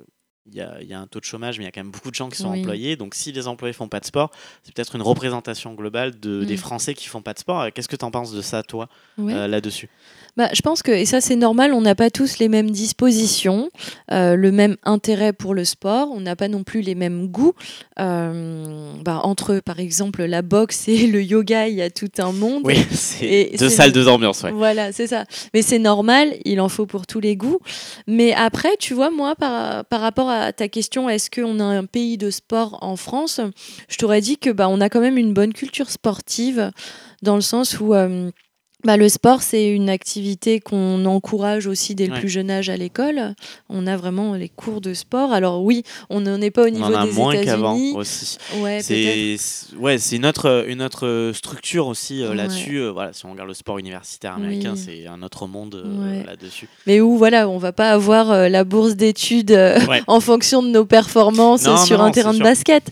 il 0.50 0.56
y 0.56 0.60
a, 0.60 0.76
il 0.80 0.88
y 0.88 0.92
a 0.94 0.98
un 0.98 1.06
taux 1.06 1.20
de 1.20 1.24
chômage, 1.24 1.58
mais 1.58 1.64
il 1.64 1.66
y 1.66 1.68
a 1.68 1.72
quand 1.72 1.82
même 1.82 1.92
beaucoup 1.92 2.10
de 2.10 2.14
gens 2.16 2.28
qui 2.28 2.36
sont 2.36 2.50
Oui. 2.50 2.60
employés. 2.60 2.96
Donc, 2.96 3.14
si 3.14 3.30
les 3.30 3.46
employés 3.46 3.72
font 3.72 3.88
pas 3.88 4.00
de 4.00 4.04
sport, 4.06 4.30
c'est 4.64 4.74
peut-être 4.74 4.96
une 4.96 5.02
représentation 5.02 5.74
globale 5.74 6.18
de, 6.18 6.44
des. 6.44 6.56
Français 6.56 6.94
qui 6.94 7.08
font 7.08 7.22
pas 7.22 7.32
de 7.32 7.38
sport. 7.38 7.66
Qu'est-ce 7.74 7.88
que 7.88 7.96
tu 7.96 8.04
en 8.04 8.10
penses 8.10 8.32
de 8.32 8.42
ça, 8.42 8.62
toi, 8.62 8.88
euh, 9.18 9.46
là-dessus? 9.48 9.88
Bah, 10.36 10.48
je 10.54 10.62
pense 10.62 10.82
que, 10.82 10.90
et 10.90 11.04
ça 11.04 11.20
c'est 11.20 11.36
normal, 11.36 11.74
on 11.74 11.82
n'a 11.82 11.94
pas 11.94 12.08
tous 12.08 12.38
les 12.38 12.48
mêmes 12.48 12.70
dispositions, 12.70 13.68
euh, 14.10 14.34
le 14.34 14.50
même 14.50 14.76
intérêt 14.82 15.34
pour 15.34 15.52
le 15.54 15.64
sport, 15.66 16.08
on 16.10 16.20
n'a 16.20 16.36
pas 16.36 16.48
non 16.48 16.64
plus 16.64 16.80
les 16.80 16.94
mêmes 16.94 17.26
goûts. 17.28 17.52
Euh, 18.00 18.92
bah, 19.04 19.20
entre, 19.24 19.60
par 19.60 19.78
exemple, 19.78 20.24
la 20.24 20.40
boxe 20.42 20.88
et 20.88 21.06
le 21.06 21.22
yoga, 21.22 21.68
il 21.68 21.74
y 21.74 21.82
a 21.82 21.90
tout 21.90 22.08
un 22.18 22.32
monde. 22.32 22.62
Oui, 22.64 22.76
c'est 22.90 23.52
deux 23.58 23.68
salles, 23.68 23.92
deux 23.92 24.08
ambiances. 24.08 24.42
Ouais. 24.42 24.52
Voilà, 24.52 24.92
c'est 24.92 25.06
ça. 25.06 25.24
Mais 25.52 25.62
c'est 25.62 25.78
normal, 25.78 26.34
il 26.44 26.60
en 26.60 26.68
faut 26.68 26.86
pour 26.86 27.06
tous 27.06 27.20
les 27.20 27.36
goûts. 27.36 27.58
Mais 28.06 28.32
après, 28.32 28.76
tu 28.78 28.94
vois, 28.94 29.10
moi, 29.10 29.34
par, 29.34 29.84
par 29.84 30.00
rapport 30.00 30.28
à 30.30 30.31
ta 30.56 30.68
question, 30.68 31.08
est-ce 31.08 31.30
qu'on 31.30 31.60
a 31.60 31.64
un 31.64 31.84
pays 31.84 32.18
de 32.18 32.30
sport 32.30 32.78
en 32.82 32.96
France? 32.96 33.40
Je 33.88 33.96
t'aurais 33.98 34.20
dit 34.20 34.38
que 34.38 34.50
bah, 34.50 34.68
on 34.68 34.80
a 34.80 34.88
quand 34.88 35.00
même 35.00 35.18
une 35.18 35.34
bonne 35.34 35.52
culture 35.52 35.90
sportive, 35.90 36.70
dans 37.22 37.34
le 37.36 37.42
sens 37.42 37.78
où. 37.80 37.94
euh, 37.94 38.30
bah, 38.84 38.96
le 38.96 39.08
sport, 39.08 39.42
c'est 39.42 39.68
une 39.68 39.88
activité 39.88 40.60
qu'on 40.60 41.04
encourage 41.04 41.66
aussi 41.66 41.94
dès 41.94 42.06
le 42.06 42.12
Ouais. 42.14 42.18
plus 42.20 42.28
jeune 42.28 42.50
âge 42.50 42.68
à 42.68 42.76
l'école. 42.76 43.34
On 43.68 43.86
a 43.86 43.96
vraiment 43.96 44.34
les 44.34 44.48
cours 44.48 44.80
de 44.80 44.92
sport. 44.94 45.32
Alors 45.32 45.62
oui, 45.62 45.82
on 46.10 46.20
n'en 46.20 46.40
est 46.40 46.50
pas 46.50 46.62
au 46.62 46.66
On 46.66 46.70
niveau 46.70 46.84
en 46.86 46.94
a 46.94 47.06
des 47.06 47.12
moins 47.12 47.36
qu'avant 47.36 47.76
aussi. 47.94 48.38
Ouais. 48.58 48.80
C'est 48.82 49.36
ouais, 49.76 49.98
c'est 49.98 50.16
une 50.16 50.26
autre 50.26 50.64
une 50.68 50.82
autre 50.82 51.30
structure 51.34 51.86
aussi 51.86 52.22
euh, 52.22 52.30
Ouais. 52.30 52.36
là-dessus. 52.36 52.76
Euh, 52.80 52.90
voilà, 52.90 53.12
si 53.12 53.24
on 53.26 53.32
regarde 53.32 53.48
le 53.48 53.54
sport 53.54 53.78
universitaire 53.78 54.34
américain, 54.34 54.72
Oui. 54.74 54.82
c'est 54.84 55.06
un 55.06 55.22
autre 55.22 55.46
monde 55.46 55.74
euh, 55.76 56.18
Ouais. 56.20 56.24
là-dessus. 56.26 56.68
Mais 56.86 57.00
où 57.00 57.16
voilà, 57.16 57.48
on 57.48 57.58
va 57.58 57.72
pas 57.72 57.90
avoir 57.90 58.48
la 58.48 58.64
bourse 58.64 58.94
d'études 58.96 59.56
en 60.06 60.20
fonction 60.20 60.62
de 60.62 60.68
nos 60.68 60.84
performances 60.84 61.64
Non, 61.64 61.76
sur 61.76 61.98
non, 61.98 62.04
un 62.04 62.10
terrain 62.10 62.30
de 62.32 62.36
sûr. 62.36 62.44
basket. 62.44 62.84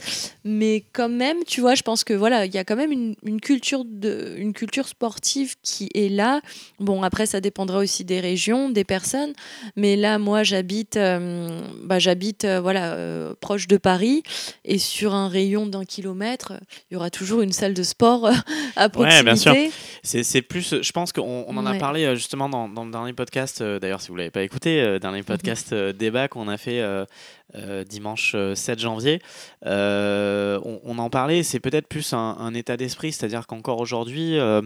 Mais 0.45 0.85
quand 0.93 1.09
même, 1.11 1.39
tu 1.47 1.61
vois, 1.61 1.75
je 1.75 1.83
pense 1.83 2.03
que 2.05 2.15
voilà, 2.15 2.47
il 2.47 2.55
y 2.55 2.59
a 2.59 2.65
quand 2.65 2.77
même 2.77 2.93
une, 2.93 3.15
une 3.25 3.41
culture 3.41 3.83
de, 3.85 4.35
une 4.39 4.53
culture 4.55 4.89
sportive 4.89 5.55
qui 5.63 5.80
est 5.95 6.09
là. 6.09 6.41
Bon, 6.79 7.03
après, 7.03 7.27
ça 7.27 7.41
dépendra 7.41 7.79
aussi 7.79 8.05
des 8.05 8.21
régions, 8.21 8.71
des 8.71 8.85
personnes. 8.85 9.33
Mais 9.77 9.97
là, 9.97 10.19
moi, 10.19 10.43
j'habite, 10.43 10.97
euh, 10.97 11.61
bah, 11.85 11.99
j'habite, 11.99 12.45
euh, 12.45 12.61
voilà, 12.61 12.93
euh, 12.95 13.35
proche 13.41 13.67
de 13.69 13.77
Paris, 13.77 14.23
et 14.65 14.79
sur 14.79 15.15
un 15.15 15.29
rayon 15.29 15.67
d'un 15.67 15.85
kilomètre, 15.85 16.53
il 16.91 16.95
y 16.95 16.97
aura 16.97 17.11
toujours 17.11 17.41
une 17.41 17.53
salle 17.53 17.75
de 17.75 17.83
sport 17.83 18.31
à 18.77 18.89
proximité. 18.89 19.19
Ouais, 19.19 19.25
bien 19.25 19.37
sûr. 19.37 19.55
C'est 20.03 20.23
c'est 20.23 20.43
plus, 20.43 20.83
je 20.83 20.93
pense 20.93 21.13
qu'on 21.13 21.45
on 21.47 21.57
en 21.57 21.67
a 21.67 21.75
parlé 21.75 22.15
justement 22.17 22.49
dans, 22.49 22.69
dans 22.69 22.85
le 22.85 22.91
dernier 22.91 23.13
podcast. 23.13 23.63
D'ailleurs, 23.63 24.01
si 24.01 24.09
vous 24.09 24.17
l'avez 24.17 24.31
pas 24.31 24.43
écouté, 24.43 24.99
dernier 25.01 25.23
podcast 25.23 25.73
euh, 25.73 25.93
débat 25.93 26.29
qu'on 26.29 26.49
a 26.49 26.57
fait 26.57 26.81
euh, 26.81 27.85
dimanche 27.85 28.33
euh, 28.35 28.55
7 28.55 28.79
janvier, 28.79 29.21
euh, 29.67 30.61
on, 30.65 30.81
on 30.85 30.99
en 30.99 31.11
parlait. 31.11 31.43
C'est 31.43 31.61
peut-être 31.61 31.89
plus 31.89 32.13
un, 32.13 32.37
un 32.39 32.55
état 32.55 32.77
d'esprit, 32.77 33.13
c'est-à-dire 33.13 33.47
qu'encore 33.47 33.81
aujourd'hui. 33.81 34.39
euh, 34.39 34.63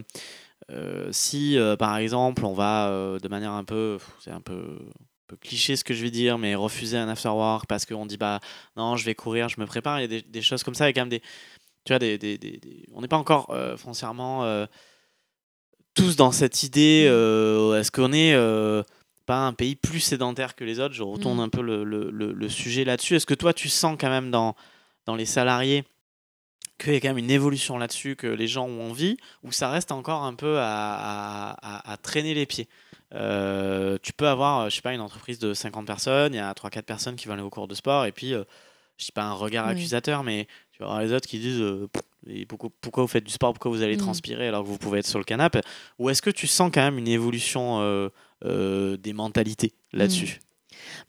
euh, 0.71 1.09
si 1.11 1.57
euh, 1.57 1.75
par 1.75 1.97
exemple 1.97 2.45
on 2.45 2.53
va 2.53 2.87
euh, 2.89 3.19
de 3.19 3.27
manière 3.27 3.51
un 3.51 3.63
peu, 3.63 3.97
c'est 4.19 4.31
un 4.31 4.41
peu, 4.41 4.77
un 4.79 5.27
peu 5.27 5.35
cliché 5.37 5.75
ce 5.75 5.83
que 5.83 5.93
je 5.93 6.01
vais 6.03 6.11
dire, 6.11 6.37
mais 6.37 6.55
refuser 6.55 6.97
un 6.97 7.09
after 7.09 7.29
work 7.29 7.65
parce 7.67 7.85
qu'on 7.85 8.05
dit 8.05 8.17
bah 8.17 8.39
non 8.75 8.95
je 8.95 9.05
vais 9.05 9.15
courir, 9.15 9.49
je 9.49 9.59
me 9.59 9.65
prépare, 9.65 9.99
il 9.99 10.01
y 10.01 10.05
a 10.05 10.07
des, 10.07 10.21
des 10.21 10.41
choses 10.41 10.63
comme 10.63 10.75
ça, 10.75 10.85
il 10.85 10.89
y 10.89 10.91
a 10.91 10.93
quand 10.93 11.01
même 11.01 11.09
des, 11.09 11.19
tu 11.83 11.91
vois, 11.93 11.99
des, 11.99 12.17
des- 12.17 12.37
des- 12.37 12.57
des- 12.57 12.85
on 12.93 13.01
n'est 13.01 13.07
pas 13.07 13.17
encore 13.17 13.55
foncièrement 13.77 14.43
tous 15.93 16.15
dans 16.15 16.31
cette 16.31 16.63
idée, 16.63 17.05
euh, 17.07 17.79
est-ce 17.79 17.91
qu'on 17.91 18.11
est 18.11 18.35
pas 19.25 19.47
un 19.47 19.53
pays 19.53 19.75
plus 19.75 20.01
sédentaire 20.01 20.55
que 20.55 20.63
les 20.63 20.79
autres? 20.79 20.93
Je 20.93 21.03
retourne 21.03 21.37
Mm. 21.37 21.41
un 21.41 21.49
peu 21.49 21.61
le, 21.61 21.83
le- 21.83 22.11
le- 22.11 22.33
le 22.33 22.49
sujet 22.49 22.83
là-dessus. 22.83 23.15
Est-ce 23.15 23.25
que 23.25 23.33
toi 23.33 23.53
tu 23.53 23.69
sens 23.69 23.97
quand 23.99 24.09
même 24.09 24.29
dans, 24.29 24.55
dans 25.05 25.15
les 25.15 25.25
salariés 25.25 25.83
qu'il 26.77 26.93
y 26.93 26.95
a 26.97 26.99
quand 26.99 27.07
même 27.09 27.17
une 27.17 27.31
évolution 27.31 27.77
là-dessus, 27.77 28.15
que 28.15 28.27
les 28.27 28.47
gens 28.47 28.65
ont 28.67 28.89
envie, 28.91 29.17
ou 29.43 29.51
ça 29.51 29.69
reste 29.69 29.91
encore 29.91 30.23
un 30.23 30.33
peu 30.35 30.57
à, 30.59 30.63
à- 30.65 31.51
à- 31.77 31.91
à 31.93 31.97
traîner 31.97 32.33
les 32.33 32.45
pieds 32.45 32.67
Euh, 33.13 33.97
Tu 34.01 34.11
peux 34.13 34.27
avoir, 34.27 34.69
je 34.69 34.75
sais 34.75 34.81
pas, 34.81 34.93
une 34.93 34.99
entreprise 35.01 35.39
de 35.39 35.53
50 35.53 35.85
personnes, 35.85 36.33
il 36.33 36.37
y 36.37 36.39
a 36.39 36.53
3-4 36.53 36.85
personnes 36.85 37.15
qui 37.15 37.27
vont 37.27 37.33
aller 37.33 37.43
au 37.43 37.49
cours 37.49 37.67
de 37.67 37.75
sport, 37.75 38.05
et 38.05 38.11
puis, 38.11 38.33
euh, 38.33 38.43
je 38.97 39.05
sais 39.05 39.11
pas 39.13 39.23
un 39.23 39.33
regard 39.33 39.65
Oui. 39.67 39.71
accusateur, 39.73 40.23
mais 40.23 40.47
tu 40.71 40.79
vas 40.79 40.85
avoir 40.85 41.01
les 41.01 41.13
autres 41.13 41.27
qui 41.27 41.39
disent 41.39 41.61
euh, 41.61 41.87
et 42.27 42.45
pourquoi, 42.45 42.69
pourquoi 42.81 43.03
vous 43.03 43.07
faites 43.07 43.23
du 43.23 43.31
sport, 43.31 43.53
pourquoi 43.53 43.71
vous 43.71 43.83
allez 43.83 43.95
Mm. 43.95 43.99
transpirer 43.99 44.47
alors 44.47 44.63
que 44.63 44.67
vous 44.67 44.77
pouvez 44.79 44.99
être 44.99 45.07
sur 45.07 45.19
le 45.19 45.25
canapé? 45.25 45.61
Ou 45.99 46.09
est-ce 46.09 46.21
que 46.21 46.31
tu 46.31 46.47
sens 46.47 46.71
quand 46.73 46.81
même 46.81 46.97
une 46.97 47.07
évolution 47.07 47.79
euh, 47.81 48.09
euh, 48.45 48.97
des 48.97 49.13
mentalités 49.13 49.73
là-dessus? 49.93 50.39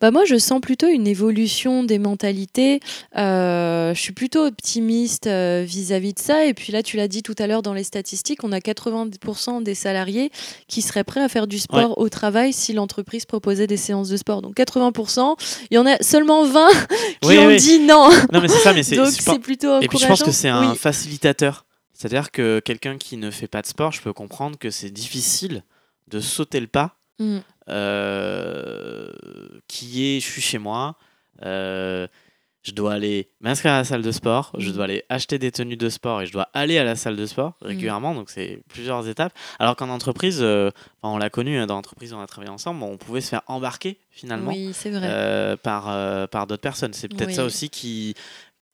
Bah 0.00 0.10
moi, 0.10 0.24
je 0.24 0.36
sens 0.38 0.60
plutôt 0.60 0.86
une 0.88 1.06
évolution 1.06 1.84
des 1.84 1.98
mentalités. 1.98 2.80
Euh, 3.16 3.94
je 3.94 4.00
suis 4.00 4.12
plutôt 4.12 4.44
optimiste 4.46 5.26
euh, 5.26 5.64
vis-à-vis 5.66 6.12
de 6.14 6.18
ça. 6.18 6.44
Et 6.46 6.54
puis 6.54 6.72
là, 6.72 6.82
tu 6.82 6.96
l'as 6.96 7.08
dit 7.08 7.22
tout 7.22 7.34
à 7.38 7.46
l'heure 7.46 7.62
dans 7.62 7.74
les 7.74 7.84
statistiques, 7.84 8.44
on 8.44 8.52
a 8.52 8.58
80% 8.58 9.62
des 9.62 9.74
salariés 9.74 10.30
qui 10.68 10.82
seraient 10.82 11.04
prêts 11.04 11.22
à 11.22 11.28
faire 11.28 11.46
du 11.46 11.58
sport 11.58 11.98
au 11.98 12.08
travail 12.08 12.52
si 12.52 12.72
l'entreprise 12.72 13.24
proposait 13.24 13.66
des 13.66 13.76
séances 13.76 14.08
de 14.08 14.16
sport. 14.16 14.42
Donc 14.42 14.56
80%, 14.56 15.36
il 15.70 15.74
y 15.74 15.78
en 15.78 15.86
a 15.86 15.96
seulement 16.02 16.44
20 16.44 16.68
qui 17.22 17.28
Oui, 17.28 17.38
ont 17.38 17.46
oui. 17.46 17.56
dit 17.56 17.78
non. 17.80 18.10
Non, 18.32 18.40
mais 18.40 18.48
c'est 18.48 18.58
ça, 18.58 18.72
mais 18.72 18.82
c'est. 18.82 18.96
C'est 19.06 19.38
plutôt 19.38 19.80
Et 19.80 19.88
puis 19.88 19.98
je 19.98 20.06
pense 20.06 20.22
que 20.22 20.30
c'est 20.30 20.48
un 20.48 20.70
Oui. 20.72 20.76
facilitateur. 20.76 21.64
C'est-à-dire 21.92 22.30
que 22.30 22.60
quelqu'un 22.60 22.96
qui 22.98 23.16
ne 23.16 23.30
fait 23.30 23.48
pas 23.48 23.62
de 23.62 23.66
sport, 23.66 23.92
je 23.92 24.00
peux 24.02 24.12
comprendre 24.12 24.58
que 24.58 24.70
c'est 24.70 24.90
difficile 24.90 25.62
de 26.08 26.20
sauter 26.20 26.60
le 26.60 26.66
pas 26.66 26.95
Mm. 27.18 27.38
euh, 28.16 29.10
qui 29.68 30.16
est 30.16 30.20
je 30.20 30.26
suis 30.30 30.42
chez 30.42 30.58
moi, 30.58 30.96
euh, 31.44 32.06
je 32.62 32.72
dois 32.72 32.94
aller 32.94 33.28
m'inscrire 33.40 33.72
à 33.74 33.78
la 33.78 33.84
salle 33.84 34.02
de 34.02 34.10
sport, 34.10 34.52
je 34.58 34.70
Mm. 34.70 34.72
dois 34.72 34.84
aller 34.84 35.04
acheter 35.08 35.38
des 35.38 35.52
tenues 35.52 35.76
de 35.76 35.88
sport 35.88 36.20
et 36.22 36.26
je 36.26 36.32
dois 36.32 36.48
aller 36.52 36.78
à 36.78 36.84
la 36.84 36.96
salle 36.96 37.14
de 37.16 37.24
sport 37.26 37.54
régulièrement, 37.62 38.14
donc 38.14 38.28
c'est 38.28 38.60
plusieurs 38.68 39.06
étapes. 39.08 39.32
Alors 39.60 39.76
qu'en 39.76 39.88
entreprise, 39.88 40.38
euh, 40.42 40.70
on 41.02 41.16
l'a 41.16 41.30
connu 41.30 41.56
hein, 41.58 41.66
dans 41.66 41.76
l'entreprise 41.76 42.12
on 42.12 42.20
a 42.20 42.26
travaillé 42.26 42.50
ensemble, 42.52 42.82
on 42.82 42.96
pouvait 42.96 43.20
se 43.20 43.28
faire 43.28 43.42
embarquer 43.46 43.98
finalement 44.10 44.50
Oui, 44.50 44.72
c'est 44.74 44.90
vrai. 44.90 45.56
par, 45.62 45.84
par 46.28 46.46
d'autres 46.46 46.62
personnes. 46.62 46.92
C'est 46.92 47.08
peut-être 47.08 47.32
ça 47.32 47.44
aussi 47.44 47.70
qui, 47.70 48.14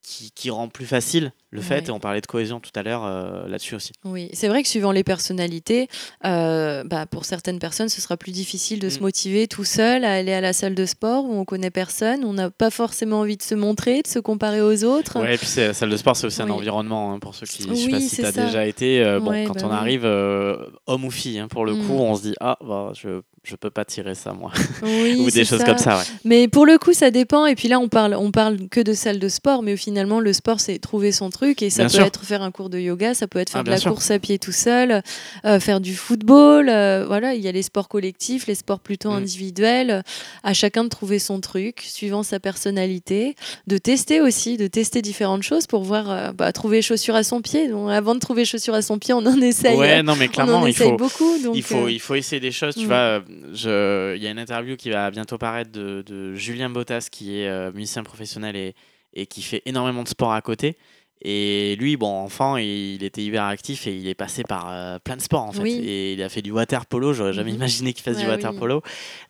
qui, 0.02 0.30
qui 0.32 0.50
rend 0.50 0.68
plus 0.68 0.84
facile 0.86 1.32
le 1.50 1.60
fait, 1.60 1.88
et 1.88 1.90
on 1.92 2.00
parlait 2.00 2.20
de 2.22 2.26
cohésion 2.26 2.60
tout 2.60 2.70
à 2.74 2.82
l'heure 2.82 3.04
euh, 3.04 3.46
là-dessus 3.46 3.74
aussi. 3.74 3.92
Oui, 4.04 4.30
c'est 4.32 4.48
vrai 4.48 4.62
que 4.62 4.68
suivant 4.68 4.90
les 4.90 5.04
personnalités, 5.04 5.86
euh, 6.24 6.82
bah, 6.84 7.04
pour 7.06 7.24
certaines 7.26 7.58
personnes, 7.58 7.88
ce 7.90 8.00
sera 8.00 8.16
plus 8.16 8.32
difficile 8.32 8.78
de 8.80 8.88
se 8.88 8.98
Mm. 8.98 9.02
motiver 9.02 9.48
tout 9.48 9.64
seul 9.64 10.04
à 10.04 10.14
aller 10.14 10.32
à 10.32 10.40
la 10.40 10.52
salle 10.54 10.74
de 10.74 10.86
sport 10.86 11.24
où 11.26 11.34
on 11.34 11.44
connaît 11.44 11.70
personne, 11.70 12.24
on 12.24 12.32
n'a 12.32 12.50
pas 12.50 12.70
forcément 12.70 13.20
envie 13.20 13.36
de 13.36 13.42
se 13.42 13.54
montrer, 13.54 14.00
de 14.02 14.06
se 14.08 14.18
comparer 14.18 14.62
aux 14.62 14.82
autres. 14.84 15.20
Ouais, 15.20 15.34
et 15.34 15.38
puis 15.38 15.48
la 15.58 15.74
salle 15.74 15.90
de 15.90 15.96
sport, 15.96 16.16
c'est 16.16 16.26
aussi 16.26 16.40
un 16.42 16.46
Oui. 16.46 16.52
environnement 16.52 17.12
hein, 17.12 17.18
pour 17.18 17.34
ceux 17.34 17.46
qui. 17.46 17.62
je 17.64 17.74
sais 17.74 17.84
Oui, 17.86 17.90
pas 17.92 18.00
si 18.00 18.16
tu 18.16 18.24
as 18.24 18.32
ça. 18.32 18.44
déjà 18.46 18.66
été. 18.66 19.02
euh, 19.04 19.20
bon, 19.20 19.30
Ouais, 19.30 19.44
quand 19.46 19.54
bah 19.54 19.60
on 19.64 19.68
oui. 19.70 19.76
arrive, 19.76 20.04
homme 20.06 21.04
ou 21.04 21.10
fille, 21.10 21.38
hein, 21.38 21.48
pour 21.48 21.64
le 21.66 21.74
Mm. 21.74 21.86
coup, 21.86 21.92
on 22.00 22.14
se 22.16 22.22
dit 22.22 22.34
Ah, 22.40 22.56
bah, 22.66 22.92
je, 22.94 23.20
je 23.44 23.56
peux 23.56 23.70
pas 23.70 23.84
tirer 23.84 24.14
ça, 24.14 24.32
moi. 24.32 24.52
Oui, 24.82 25.16
ou 25.26 25.30
des 25.30 25.44
choses 25.44 25.58
ça. 25.58 25.64
comme 25.64 25.78
ça, 25.78 25.98
ouais. 25.98 26.04
Mais 26.24 26.46
pour 26.48 26.64
le 26.64 26.78
coup, 26.78 26.92
ça 26.92 27.10
dépend. 27.10 27.46
Et 27.46 27.54
puis 27.56 27.66
là, 27.68 27.80
on 27.80 27.88
parle, 27.88 28.14
on 28.14 28.30
parle 28.30 28.68
que 28.70 28.80
de 28.80 28.92
salle 28.92 29.18
de 29.18 29.28
sport, 29.28 29.62
mais 29.62 29.76
finalement, 29.76 30.20
le 30.20 30.32
sport, 30.32 30.60
c'est 30.60 30.78
trouver 30.78 31.10
son 31.10 31.30
truc. 31.30 31.60
Et 31.62 31.68
ça 31.70 31.82
Bien 31.82 31.86
peut 31.86 31.94
sûr. 31.94 32.04
être 32.06 32.24
faire 32.24 32.42
un 32.42 32.50
cours 32.52 32.70
de 32.70 32.78
yoga, 32.78 33.14
ça 33.14 33.26
peut 33.26 33.40
être 33.40 33.50
faire 33.50 33.60
Ah, 33.60 33.64
de 33.64 33.68
bien 33.68 33.74
la 33.74 33.80
sûr. 33.80 33.90
course 33.92 34.10
à 34.12 34.18
pied 34.20 34.38
tout 34.38 34.52
seul, 34.52 35.02
euh, 35.44 35.58
faire 35.60 35.80
du 35.80 35.94
football. 35.96 36.68
euh, 36.68 37.04
voilà, 37.06 37.34
il 37.34 37.40
y 37.42 37.48
a 37.48 37.52
les 37.52 37.62
sports 37.62 37.88
collectifs, 37.88 38.46
les 38.46 38.54
sports 38.54 38.78
plutôt 38.80 39.10
Mm. 39.10 39.14
individuels. 39.14 40.04
À 40.44 40.54
chacun 40.54 40.84
de 40.84 40.88
trouver 40.88 41.18
son 41.18 41.40
truc, 41.40 41.80
suivant 41.80 42.22
sa 42.22 42.38
personnalité, 42.40 43.34
de 43.66 43.76
tester 43.78 44.20
aussi, 44.20 44.56
de 44.56 44.66
tester 44.68 45.02
différentes 45.02 45.42
choses 45.42 45.66
pour 45.66 45.82
voir, 45.82 46.10
euh, 46.10 46.32
bah, 46.32 46.52
trouver 46.52 46.80
chaussures 46.82 47.14
à 47.16 47.22
son 47.24 47.40
pied. 47.42 47.68
Donc, 47.68 47.90
avant 47.90 48.14
de 48.14 48.20
trouver 48.20 48.44
chaussures 48.44 48.74
à 48.74 48.82
son 48.82 48.98
pied, 48.98 49.14
on 49.14 49.26
en 49.26 49.40
essaye. 49.40 49.76
Ouais, 49.76 50.02
non, 50.02 50.14
mais 50.16 50.26
on 50.26 50.28
en 50.28 50.32
clairement, 50.32 50.66
il 50.66 50.74
faut. 50.74 50.96
beaucoup. 50.96 51.38
Donc, 51.42 51.56
il, 51.56 51.62
faut, 51.62 51.88
il 51.88 51.98
faut 52.00 52.14
essayer 52.14 52.40
des 52.40 52.52
choses. 52.52 52.74
Tu 52.74 52.84
mm. 52.84 52.86
vois, 52.86 53.22
je- 53.52 54.16
il 54.16 54.22
y 54.22 54.26
a 54.26 54.30
une 54.30 54.38
interview 54.38 54.76
qui 54.76 54.90
va 54.90 55.10
bientôt 55.10 55.38
paraître 55.38 55.70
de, 55.72 56.02
de 56.02 56.34
Julien 56.34 56.70
Bottas, 56.70 57.08
qui 57.10 57.38
est 57.38 57.48
euh, 57.48 57.72
musicien 57.72 58.02
professionnel 58.04 58.56
et, 58.56 58.74
et 59.14 59.26
qui 59.26 59.42
fait 59.42 59.62
énormément 59.66 60.02
de 60.02 60.08
sport 60.08 60.32
à 60.32 60.40
côté. 60.42 60.76
Et 61.24 61.76
lui, 61.78 61.96
bon, 61.96 62.08
enfant, 62.10 62.56
il 62.56 63.04
était 63.04 63.22
hyper 63.22 63.44
actif 63.44 63.86
et 63.86 63.94
il 63.96 64.08
est 64.08 64.14
passé 64.14 64.42
par 64.42 64.72
euh, 64.72 64.98
plein 64.98 65.16
de 65.16 65.20
sports 65.22 65.42
en 65.44 65.52
fait. 65.52 65.62
Oui. 65.62 65.74
Et 65.84 66.14
il 66.14 66.22
a 66.22 66.28
fait 66.28 66.42
du 66.42 66.50
water 66.50 66.84
polo. 66.84 67.12
J'aurais 67.12 67.32
jamais 67.32 67.50
Mhm. 67.50 67.56
imaginé 67.58 67.92
qu'il 67.92 68.02
fasse 68.02 68.18
du 68.18 68.26
water 68.26 68.50
oui. 68.52 68.58
polo. 68.58 68.82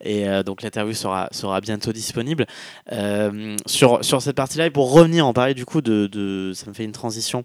Et 0.02 0.26
euh, 0.26 0.42
donc 0.42 0.62
l'interview 0.62 0.94
sera, 0.94 1.28
sera 1.32 1.60
bientôt 1.60 1.92
disponible. 1.92 2.46
Euh, 2.92 3.56
sur, 3.66 4.02
sur 4.02 4.22
cette 4.22 4.36
partie-là, 4.36 4.66
et 4.66 4.70
pour 4.70 4.90
revenir, 4.90 5.26
en 5.26 5.34
parler 5.34 5.52
du 5.52 5.66
coup 5.66 5.82
de, 5.82 6.06
de. 6.06 6.52
Ça 6.54 6.64
me 6.66 6.72
fait 6.72 6.84
une 6.84 6.92
transition 6.92 7.44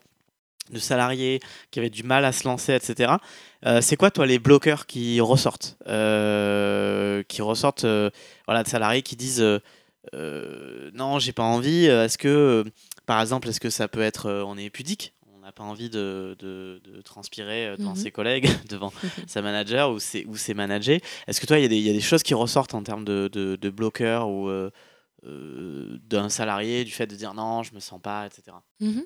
de 0.72 0.80
salariés 0.80 1.40
qui 1.72 1.80
avaient 1.80 1.90
du 1.90 2.04
mal 2.04 2.26
à 2.26 2.32
se 2.32 2.48
lancer, 2.48 2.74
etc. 2.74 3.14
Euh, 3.66 3.82
c'est 3.82 3.96
quoi, 3.96 4.12
toi, 4.12 4.26
les 4.26 4.40
bloqueurs 4.40 4.86
qui 4.86 5.20
ressortent 5.22 5.78
euh, 5.88 7.24
Qui 7.28 7.42
ressortent, 7.42 7.86
euh, 7.86 8.10
voilà, 8.48 8.64
de 8.64 8.68
salariés 8.68 9.02
qui 9.02 9.16
disent 9.16 9.44
non, 10.94 11.20
j'ai 11.20 11.34
pas 11.34 11.44
envie. 11.44 11.86
Est-ce 11.86 12.18
que, 12.18 12.64
par 13.06 13.22
exemple, 13.22 13.48
est-ce 13.50 13.60
que 13.60 13.70
ça 13.70 13.88
peut 13.88 14.02
être, 14.02 14.30
on 14.48 14.58
est 14.58 14.70
pudique? 14.70 15.14
On 15.36 15.40
n'a 15.40 15.52
pas 15.52 15.64
envie 15.64 15.90
de, 15.90 16.36
de- 16.40 16.82
de 16.84 17.02
transpirer 17.02 17.76
devant 17.78 17.92
Mhm. 17.92 17.96
ses 17.96 18.12
collègues, 18.12 18.48
devant 18.70 18.92
sa 19.28 19.42
manager 19.42 19.92
ou 19.92 20.00
ses, 20.00 20.26
ou 20.26 20.36
ses 20.36 20.54
managers. 20.54 21.02
Est-ce 21.28 21.40
que 21.42 21.46
toi, 21.46 21.58
il 21.58 21.64
y, 21.64 21.66
a 21.66 21.70
des- 21.70 21.78
il 21.78 21.84
y 21.88 21.90
a 21.90 21.94
des 21.94 22.02
choses 22.02 22.24
qui 22.24 22.34
ressortent 22.34 22.74
en 22.74 22.84
termes 22.84 23.06
de, 23.06 23.30
de, 23.32 23.56
de 23.56 23.70
bloqueurs 23.70 24.28
ou 24.30 24.50
d'un 25.24 26.30
salarié, 26.30 26.84
du 26.86 26.92
fait 26.92 27.08
de 27.08 27.16
dire 27.16 27.34
non, 27.34 27.64
je 27.64 27.74
me 27.74 27.80
sens 27.80 28.00
pas, 28.02 28.26
etc. 28.28 28.56
Mhm. 28.80 29.04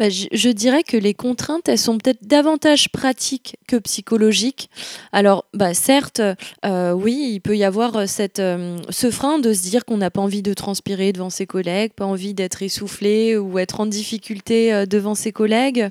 Bah, 0.00 0.10
je, 0.10 0.26
je 0.32 0.48
dirais 0.48 0.82
que 0.82 0.96
les 0.96 1.14
contraintes, 1.14 1.68
elles 1.68 1.78
sont 1.78 1.96
peut-être 1.96 2.26
davantage 2.26 2.88
pratiques 2.90 3.56
que 3.68 3.76
psychologiques. 3.76 4.68
Alors, 5.12 5.44
bah, 5.54 5.74
certes, 5.74 6.20
euh, 6.64 6.90
oui, 6.92 7.30
il 7.34 7.40
peut 7.40 7.56
y 7.56 7.62
avoir 7.62 7.96
euh, 7.96 8.06
cette, 8.06 8.40
euh, 8.40 8.76
ce 8.90 9.12
frein 9.12 9.38
de 9.38 9.52
se 9.52 9.62
dire 9.62 9.84
qu'on 9.84 9.98
n'a 9.98 10.10
pas 10.10 10.20
envie 10.20 10.42
de 10.42 10.52
transpirer 10.54 11.12
devant 11.12 11.30
ses 11.30 11.46
collègues, 11.46 11.92
pas 11.92 12.04
envie 12.04 12.34
d'être 12.34 12.62
essoufflé 12.62 13.36
ou 13.36 13.60
être 13.60 13.78
en 13.78 13.86
difficulté 13.86 14.74
euh, 14.74 14.86
devant 14.86 15.14
ses 15.14 15.30
collègues. 15.30 15.88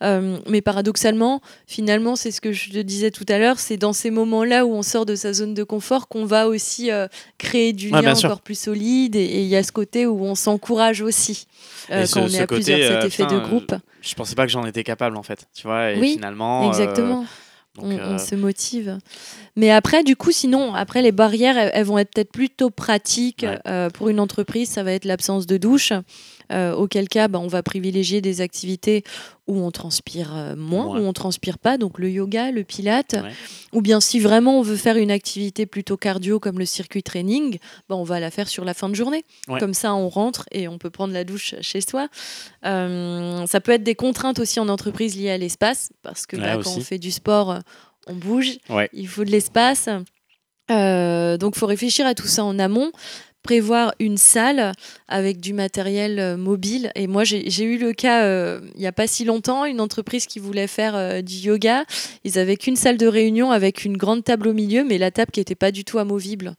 Mais 0.00 0.60
paradoxalement, 0.60 1.40
finalement, 1.66 2.16
c'est 2.16 2.30
ce 2.30 2.40
que 2.40 2.52
je 2.52 2.70
te 2.70 2.78
disais 2.78 3.10
tout 3.10 3.26
à 3.28 3.38
l'heure, 3.38 3.58
c'est 3.60 3.76
dans 3.76 3.92
ces 3.92 4.10
moments-là 4.10 4.66
où 4.66 4.72
on 4.72 4.82
sort 4.82 5.06
de 5.06 5.14
sa 5.14 5.32
zone 5.32 5.54
de 5.54 5.62
confort 5.62 6.08
qu'on 6.08 6.24
va 6.24 6.48
aussi 6.48 6.90
créer 7.38 7.72
du 7.72 7.92
Ouais, 7.92 8.02
lien 8.02 8.14
encore 8.14 8.40
plus 8.40 8.58
solide. 8.58 9.16
Et 9.16 9.42
il 9.42 9.46
y 9.48 9.56
a 9.56 9.62
ce 9.62 9.72
côté 9.72 10.06
où 10.06 10.24
on 10.24 10.34
s'encourage 10.34 11.00
aussi 11.02 11.46
euh, 11.90 12.06
ce- 12.06 12.14
quand 12.14 12.22
on 12.22 12.28
ce 12.28 12.36
est 12.36 12.40
à 12.40 12.46
côté, 12.46 12.62
plusieurs, 12.62 12.88
cet 13.02 13.02
euh, 13.02 13.06
effet 13.06 13.26
de 13.26 13.38
groupe. 13.38 13.74
Je 14.00 14.14
pensais 14.14 14.34
pas 14.34 14.44
que 14.46 14.52
j'en 14.52 14.64
étais 14.66 14.84
capable 14.84 15.16
en 15.16 15.22
fait, 15.22 15.46
tu 15.54 15.66
vois. 15.66 15.92
Et 15.92 15.98
Oui, 15.98 16.12
finalement, 16.14 16.64
euh, 16.64 16.68
Exactement. 16.68 17.24
Donc, 17.76 17.84
on, 17.84 18.14
on 18.14 18.18
se 18.18 18.34
motive. 18.34 18.98
Mais 19.54 19.70
après, 19.70 20.02
du 20.02 20.16
coup, 20.16 20.32
sinon, 20.32 20.74
après, 20.74 21.02
les 21.02 21.12
barrières, 21.12 21.58
elles, 21.58 21.70
elles 21.74 21.84
vont 21.84 21.98
être 21.98 22.10
peut-être 22.14 22.32
plutôt 22.32 22.70
pratiques. 22.70 23.44
Ouais. 23.66 23.90
Pour 23.90 24.08
une 24.08 24.18
entreprise, 24.18 24.70
ça 24.70 24.82
va 24.82 24.92
être 24.92 25.04
l'absence 25.04 25.46
de 25.46 25.58
douche. 25.58 25.92
Euh, 26.52 26.74
auquel 26.74 27.08
cas, 27.08 27.28
bah, 27.28 27.38
on 27.38 27.46
va 27.46 27.62
privilégier 27.62 28.20
des 28.20 28.40
activités 28.40 29.04
où 29.46 29.60
on 29.60 29.70
transpire 29.70 30.34
euh, 30.34 30.56
moins, 30.56 30.86
où 30.86 31.04
on 31.04 31.12
transpire 31.12 31.58
pas, 31.58 31.78
donc 31.78 31.98
le 31.98 32.10
yoga, 32.10 32.50
le 32.50 32.64
pilate. 32.64 33.14
Ouais. 33.14 33.32
Ou 33.72 33.80
bien 33.80 34.00
si 34.00 34.18
vraiment 34.18 34.58
on 34.58 34.62
veut 34.62 34.76
faire 34.76 34.96
une 34.96 35.10
activité 35.10 35.66
plutôt 35.66 35.96
cardio 35.96 36.40
comme 36.40 36.58
le 36.58 36.66
circuit 36.66 37.02
training, 37.02 37.58
bah, 37.88 37.96
on 37.96 38.04
va 38.04 38.20
la 38.20 38.30
faire 38.30 38.48
sur 38.48 38.64
la 38.64 38.74
fin 38.74 38.88
de 38.88 38.94
journée. 38.94 39.24
Ouais. 39.48 39.60
Comme 39.60 39.74
ça, 39.74 39.94
on 39.94 40.08
rentre 40.08 40.46
et 40.50 40.68
on 40.68 40.78
peut 40.78 40.90
prendre 40.90 41.12
la 41.12 41.24
douche 41.24 41.54
chez 41.60 41.80
soi. 41.80 42.08
Euh, 42.64 43.46
ça 43.46 43.60
peut 43.60 43.72
être 43.72 43.84
des 43.84 43.94
contraintes 43.94 44.38
aussi 44.38 44.60
en 44.60 44.68
entreprise 44.68 45.16
liées 45.16 45.30
à 45.30 45.38
l'espace, 45.38 45.90
parce 46.02 46.26
que 46.26 46.36
bah, 46.36 46.54
quand 46.54 46.60
aussi. 46.60 46.78
on 46.78 46.80
fait 46.80 46.98
du 46.98 47.10
sport, 47.10 47.58
on 48.06 48.14
bouge, 48.14 48.58
il 48.92 49.08
faut 49.08 49.24
de 49.24 49.30
l'espace. 49.30 49.88
Euh, 50.70 51.36
donc, 51.36 51.54
il 51.56 51.58
faut 51.58 51.66
réfléchir 51.66 52.06
à 52.06 52.14
tout 52.14 52.26
ça 52.26 52.44
en 52.44 52.58
amont. 52.58 52.90
Prévoir 53.42 53.94
une 54.00 54.16
salle 54.16 54.72
avec 55.08 55.40
du 55.40 55.52
matériel 55.52 56.18
euh, 56.18 56.36
mobile. 56.36 56.90
Et 56.94 57.06
moi, 57.06 57.24
j'ai 57.24 57.64
eu 57.64 57.78
le 57.78 57.92
cas 57.92 58.24
euh, 58.24 58.60
il 58.74 58.80
n'y 58.80 58.86
a 58.86 58.92
pas 58.92 59.06
si 59.06 59.24
longtemps, 59.24 59.64
une 59.64 59.80
entreprise 59.80 60.26
qui 60.26 60.38
voulait 60.38 60.66
faire 60.66 60.96
euh, 60.96 61.22
du 61.22 61.34
yoga. 61.34 61.84
Ils 62.24 62.38
avaient 62.38 62.56
qu'une 62.56 62.76
salle 62.76 62.96
de 62.96 63.06
réunion 63.06 63.50
avec 63.50 63.84
une 63.84 63.96
grande 63.96 64.24
table 64.24 64.48
au 64.48 64.52
milieu, 64.52 64.84
mais 64.84 64.98
la 64.98 65.10
table 65.10 65.30
qui 65.30 65.40
n'était 65.40 65.54
pas 65.54 65.70
du 65.70 65.84
tout 65.84 65.98
amovible. 65.98 66.54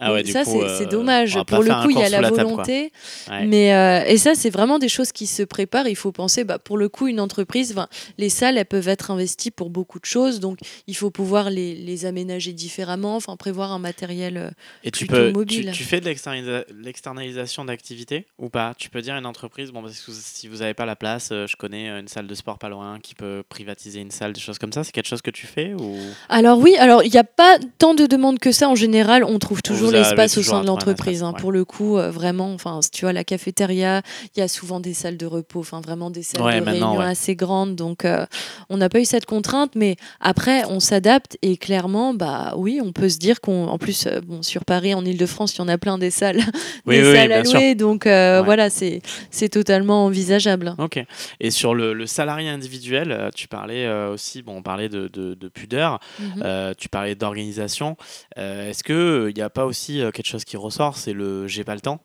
Ah 0.00 0.12
ouais, 0.12 0.24
ça, 0.24 0.44
c'est 0.44 0.62
euh, 0.62 0.86
dommage. 0.86 1.36
Pour 1.46 1.62
le 1.62 1.82
coup, 1.82 1.90
il 1.90 1.98
y 1.98 2.02
a 2.02 2.08
la, 2.08 2.20
table, 2.20 2.36
volonté. 2.36 2.92
Ouais. 3.28 3.46
Mais, 3.46 3.74
euh, 3.74 4.04
et 4.06 4.16
ça, 4.16 4.36
c'est 4.36 4.50
vraiment 4.50 4.78
des 4.78 4.88
choses 4.88 5.10
qui 5.10 5.26
se 5.26 5.42
préparent. 5.42 5.88
Il 5.88 5.96
faut 5.96 6.12
penser, 6.12 6.44
bah, 6.44 6.60
pour 6.60 6.78
le 6.78 6.88
coup, 6.88 7.08
une 7.08 7.18
entreprise, 7.18 7.74
les 8.16 8.28
salles, 8.28 8.58
elles 8.58 8.64
peuvent 8.64 8.86
être 8.88 9.10
investies 9.10 9.50
pour 9.50 9.70
beaucoup 9.70 9.98
de 9.98 10.04
choses. 10.04 10.38
Donc, 10.38 10.60
il 10.86 10.94
faut 10.94 11.10
pouvoir 11.10 11.50
les, 11.50 11.74
les 11.74 12.06
aménager 12.06 12.52
différemment, 12.52 13.16
enfin, 13.16 13.36
prévoir 13.36 13.72
un 13.72 13.80
matériel. 13.80 14.52
Et 14.84 14.92
tu 14.92 15.06
plutôt 15.06 15.20
peux, 15.20 15.26
tu, 15.28 15.32
mobile. 15.32 15.70
tu 15.74 15.82
fais 15.82 16.00
de 16.00 16.08
l'externalisa- 16.08 16.64
l'externalisation 16.80 17.64
d'activité 17.88 18.26
ou 18.38 18.48
pas? 18.48 18.74
Tu 18.76 18.90
peux 18.90 19.00
dire 19.00 19.14
à 19.14 19.18
une 19.18 19.26
entreprise, 19.26 19.70
bon, 19.72 19.80
parce 19.82 19.98
que 20.00 20.12
si 20.12 20.48
vous 20.48 20.58
n'avez 20.58 20.74
pas 20.74 20.84
la 20.86 20.96
place, 20.96 21.30
euh, 21.32 21.46
je 21.46 21.56
connais 21.56 21.88
euh, 21.88 22.00
une 22.00 22.08
salle 22.08 22.26
de 22.26 22.34
sport 22.34 22.58
pas 22.58 22.68
loin 22.68 22.98
qui 23.00 23.14
peut 23.14 23.42
privatiser 23.48 24.00
une 24.00 24.10
salle, 24.10 24.32
des 24.32 24.40
choses 24.40 24.58
comme 24.58 24.72
ça. 24.72 24.84
C'est 24.84 24.92
quelque 24.92 25.08
chose 25.08 25.22
que 25.22 25.30
tu 25.30 25.46
fais 25.46 25.72
ou? 25.74 25.96
Alors 26.28 26.58
oui, 26.58 26.76
alors 26.78 27.02
il 27.02 27.10
n'y 27.10 27.18
a 27.18 27.24
pas 27.24 27.58
tant 27.78 27.94
de 27.94 28.06
demandes 28.06 28.38
que 28.38 28.52
ça. 28.52 28.68
En 28.68 28.74
général, 28.74 29.24
on 29.24 29.38
trouve 29.38 29.62
toujours 29.62 29.90
l'espace 29.90 30.36
au 30.36 30.42
sein 30.42 30.60
de 30.60 30.66
l'entreprise. 30.66 31.22
hein. 31.22 31.32
ouais. 31.32 31.40
Pour 31.40 31.52
le 31.52 31.64
coup, 31.64 31.96
euh, 31.98 32.10
vraiment, 32.10 32.52
enfin, 32.52 32.80
tu 32.92 33.04
vois 33.04 33.12
la 33.12 33.24
cafétéria, 33.24 34.02
il 34.36 34.40
y 34.40 34.42
a 34.42 34.48
souvent 34.48 34.80
des 34.80 34.94
salles 34.94 35.16
de 35.16 35.26
repos, 35.26 35.60
enfin 35.60 35.80
vraiment 35.80 36.10
des 36.10 36.22
salles 36.22 36.42
Ouais, 36.42 36.60
de 36.60 36.64
réunion 36.64 36.98
ouais. 36.98 37.04
assez 37.06 37.36
grandes. 37.36 37.74
Donc, 37.76 38.04
euh, 38.04 38.26
on 38.68 38.76
n'a 38.76 38.88
pas 38.88 39.00
eu 39.00 39.04
cette 39.04 39.26
contrainte, 39.26 39.72
mais 39.74 39.96
après, 40.20 40.64
on 40.66 40.80
s'adapte 40.80 41.38
et 41.42 41.56
clairement, 41.56 42.12
bah 42.14 42.54
oui, 42.56 42.80
on 42.82 42.92
peut 42.92 43.08
se 43.08 43.18
dire 43.18 43.40
qu'on, 43.40 43.66
en 43.68 43.78
plus, 43.78 44.06
bon, 44.26 44.42
sur 44.42 44.64
Paris, 44.64 44.94
en 44.94 45.04
Île-de-France, 45.04 45.54
il 45.56 45.58
y 45.58 45.62
en 45.62 45.68
a 45.68 45.78
plein 45.78 45.98
des 45.98 46.10
salles, 46.10 46.40
Oui, 46.86 46.96
des 47.00 47.08
oui, 47.10 47.16
salles 47.16 47.28
bien 47.28 47.38
à 47.40 47.42
louer. 47.42 47.74
Donc 47.78 48.06
euh, 48.06 48.40
Ouais. 48.40 48.44
voilà, 48.44 48.68
c'est 48.68 49.00
c'est 49.30 49.48
totalement 49.48 50.04
envisageable. 50.04 50.74
Ok. 50.78 51.02
Et 51.40 51.50
sur 51.50 51.74
le, 51.74 51.94
le 51.94 52.06
salarié 52.06 52.50
individuel, 52.50 53.10
euh, 53.12 53.30
tu 53.34 53.48
parlais 53.48 53.86
euh, 53.86 54.12
aussi, 54.12 54.42
bon, 54.42 54.56
on 54.58 54.62
parlait 54.62 54.90
de, 54.90 55.08
de, 55.08 55.32
de 55.34 55.48
pudeur, 55.48 55.98
Mhm. 56.18 56.74
tu 56.76 56.88
parlais 56.90 57.14
d'organisation. 57.14 57.96
Est-ce 58.36 58.82
qu'il 58.84 59.34
n'y 59.34 59.42
a 59.42 59.48
pas 59.50 59.64
aussi 59.64 60.00
quelque 60.12 60.26
chose 60.26 60.44
qui 60.44 60.56
ressort 60.58 60.96
C'est 60.98 61.14
le 61.14 61.46
j'ai 61.46 61.64
pas 61.64 61.74
le 61.74 61.80
temps 61.80 62.00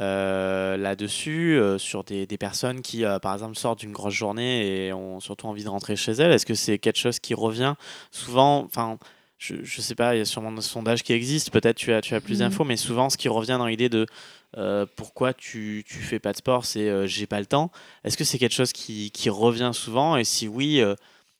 Euh, 0.00 0.76
là-dessus, 0.78 1.58
euh, 1.58 1.76
sur 1.76 2.04
des, 2.04 2.26
des 2.26 2.38
personnes 2.38 2.80
qui, 2.80 3.04
euh, 3.04 3.18
par 3.18 3.34
exemple, 3.34 3.56
sortent 3.56 3.80
d'une 3.80 3.92
grosse 3.92 4.14
journée 4.14 4.86
et 4.86 4.92
ont 4.94 5.20
surtout 5.20 5.46
envie 5.46 5.64
de 5.64 5.68
rentrer 5.68 5.94
chez 5.96 6.12
elles, 6.12 6.32
est-ce 6.32 6.46
que 6.46 6.54
c'est 6.54 6.78
quelque 6.78 6.96
chose 6.98 7.18
qui 7.18 7.34
revient 7.34 7.74
souvent? 8.10 8.64
Enfin, 8.64 8.98
je, 9.40 9.56
je 9.64 9.80
sais 9.80 9.94
pas, 9.94 10.14
il 10.14 10.18
y 10.18 10.20
a 10.20 10.24
sûrement 10.26 10.52
des 10.52 10.60
sondages 10.60 11.02
qui 11.02 11.14
existent, 11.14 11.50
peut-être 11.50 11.76
tu 11.76 11.92
as, 11.94 12.02
tu 12.02 12.14
as 12.14 12.20
plus 12.20 12.34
Mhm. 12.40 12.48
d'infos, 12.50 12.64
mais 12.64 12.76
souvent 12.76 13.08
ce 13.10 13.16
qui 13.16 13.28
revient 13.28 13.56
dans 13.58 13.66
l'idée 13.66 13.88
de 13.88 14.06
euh, 14.58 14.84
pourquoi 14.96 15.32
tu, 15.32 15.82
tu 15.86 15.98
fais 15.98 16.18
pas 16.18 16.32
de 16.32 16.36
sport, 16.36 16.66
c'est 16.66 16.88
euh, 16.88 17.06
j'ai 17.06 17.26
pas 17.26 17.40
le 17.40 17.46
temps. 17.46 17.72
Est-ce 18.04 18.16
que 18.18 18.24
c'est 18.24 18.38
quelque 18.38 18.54
chose 18.54 18.72
qui, 18.72 19.10
qui 19.12 19.30
revient 19.30 19.70
souvent? 19.72 20.16
Et 20.18 20.24
si 20.24 20.46
oui, 20.46 20.80
euh, 20.82 20.92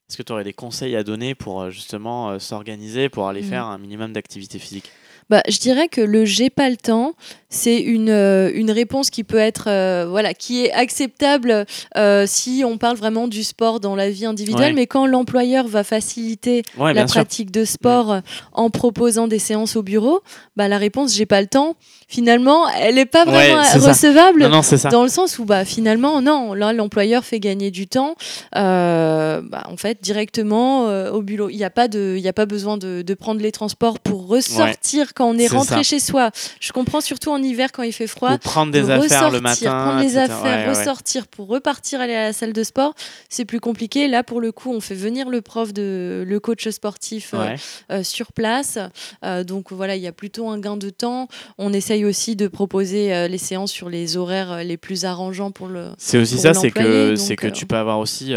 est-ce 0.08 0.16
que 0.16 0.22
tu 0.22 0.32
aurais 0.32 0.44
des 0.44 0.54
conseils 0.54 0.96
à 0.96 1.04
donner 1.04 1.34
pour 1.34 1.70
justement 1.70 2.38
s'organiser, 2.38 3.08
pour 3.10 3.28
aller 3.28 3.42
Mhm. 3.42 3.48
faire 3.48 3.64
un 3.66 3.78
minimum 3.78 4.12
d'activité 4.14 4.58
physique 4.58 4.90
Bah, 5.28 5.42
je 5.48 5.58
dirais 5.58 5.88
que 5.88 6.00
le 6.00 6.24
j'ai 6.24 6.48
pas 6.50 6.70
le 6.70 6.76
temps, 6.78 7.14
c'est 7.50 7.78
une, 7.80 8.08
euh, 8.10 8.50
une 8.54 8.70
réponse 8.70 9.10
qui 9.10 9.24
peut 9.24 9.36
être 9.36 9.64
euh, 9.68 10.06
voilà 10.08 10.34
qui 10.34 10.64
est 10.64 10.72
acceptable 10.72 11.66
euh, 11.96 12.24
si 12.26 12.62
on 12.64 12.78
parle 12.78 12.96
vraiment 12.96 13.26
du 13.28 13.42
sport 13.44 13.80
dans 13.80 13.96
la 13.96 14.08
vie 14.08 14.24
individuelle, 14.24 14.68
Ouais. 14.68 14.72
mais 14.72 14.86
quand 14.86 15.04
l'employeur 15.06 15.66
va 15.66 15.82
faciliter 15.84 16.62
Ouais, 16.78 16.94
la 16.94 17.06
sûr. 17.08 17.14
pratique 17.20 17.50
de 17.50 17.64
sport 17.64 18.12
euh, 18.12 18.20
en 18.52 18.70
proposant 18.70 19.26
des 19.28 19.38
séances 19.40 19.74
au 19.76 19.82
bureau, 19.82 20.20
bah 20.56 20.68
la 20.68 20.78
réponse 20.78 21.12
j'ai 21.14 21.26
pas 21.26 21.40
le 21.40 21.46
temps. 21.48 21.74
Finalement, 22.08 22.68
elle 22.70 22.98
est 22.98 23.06
pas 23.06 23.24
vraiment 23.24 23.62
recevable. 23.62 24.42
Non, 24.42 24.48
non, 24.48 24.62
c'est 24.62 24.78
ça. 24.78 24.88
Dans 24.88 25.04
le 25.04 25.08
sens 25.08 25.38
où 25.38 25.44
bah, 25.44 25.64
finalement, 25.64 26.20
non, 26.20 26.54
là 26.54 26.72
l'employeur 26.72 27.24
fait 27.24 27.38
gagner 27.38 27.70
du 27.70 27.86
temps. 27.86 28.16
Euh, 28.56 29.40
bah, 29.44 29.64
en 29.70 29.76
fait, 29.76 29.98
directement 30.02 30.86
au 31.12 31.22
boulot. 31.22 31.48
Il 31.50 31.56
n'y 31.56 31.64
a, 31.64 31.70
pas 31.70 31.88
de- 31.88 32.14
il 32.16 32.22
y 32.22 32.28
a 32.28 32.32
pas 32.32 32.46
besoin 32.46 32.76
de, 32.78 33.02
de 33.02 33.14
prendre 33.14 33.40
les 33.40 33.52
transports 33.52 33.98
pour 34.00 34.26
ressortir 34.26 35.14
quand 35.14 35.26
on 35.28 35.38
est, 35.38 35.46
rentré 35.48 35.76
ça. 35.76 35.82
chez 35.82 36.00
soi. 36.00 36.30
Je 36.60 36.72
comprends 36.72 37.00
surtout 37.00 37.30
en 37.30 37.39
hiver 37.42 37.72
quand 37.72 37.82
il 37.82 37.92
fait 37.92 38.06
froid. 38.06 38.38
Prendre 38.38 38.72
des 38.72 38.82
de 38.82 38.90
affaires 38.90 39.30
le 39.30 39.40
matin. 39.40 39.70
prendre 39.84 40.00
les 40.00 40.16
affaires, 40.16 40.42
Ouais, 40.42 40.72
ouais. 40.72 40.78
ressortir 40.78 41.26
pour 41.28 41.48
repartir 41.48 42.00
aller 42.00 42.14
à 42.14 42.24
la 42.24 42.32
salle 42.32 42.52
de 42.52 42.62
sport, 42.62 42.94
c'est 43.28 43.44
plus 43.44 43.60
compliqué. 43.60 44.08
Là, 44.08 44.22
pour 44.22 44.40
le 44.40 44.52
coup, 44.52 44.72
on 44.72 44.80
fait 44.80 44.94
venir 44.94 45.28
le 45.28 45.40
prof, 45.40 45.72
de, 45.72 46.24
le 46.26 46.40
coach 46.40 46.68
sportif 46.68 47.34
euh, 47.34 47.38
Ouais. 47.38 47.56
euh, 47.90 48.02
sur 48.02 48.32
place. 48.32 48.78
Euh, 49.24 49.44
donc 49.44 49.72
voilà, 49.72 49.96
il 49.96 50.02
y 50.02 50.06
a 50.06 50.12
plutôt 50.12 50.48
un 50.48 50.58
gain 50.58 50.76
de 50.76 50.90
temps. 50.90 51.28
On 51.58 51.72
essaye 51.72 52.04
aussi 52.04 52.36
de 52.36 52.48
proposer 52.48 53.14
euh, 53.14 53.28
les 53.28 53.38
séances 53.38 53.72
sur 53.72 53.88
les 53.88 54.16
horaires 54.16 54.64
les 54.64 54.76
plus 54.76 55.04
arrangeants 55.04 55.50
pour 55.50 55.68
le. 55.68 55.88
C'est 55.98 56.18
aussi 56.18 56.38
ça, 56.38 56.54
c'est 56.54 56.70
que, 56.70 57.16
c'est 57.16 57.36
que 57.36 57.46
tu 57.48 57.66
peux 57.66 57.76
avoir 57.76 57.98
aussi. 57.98 58.34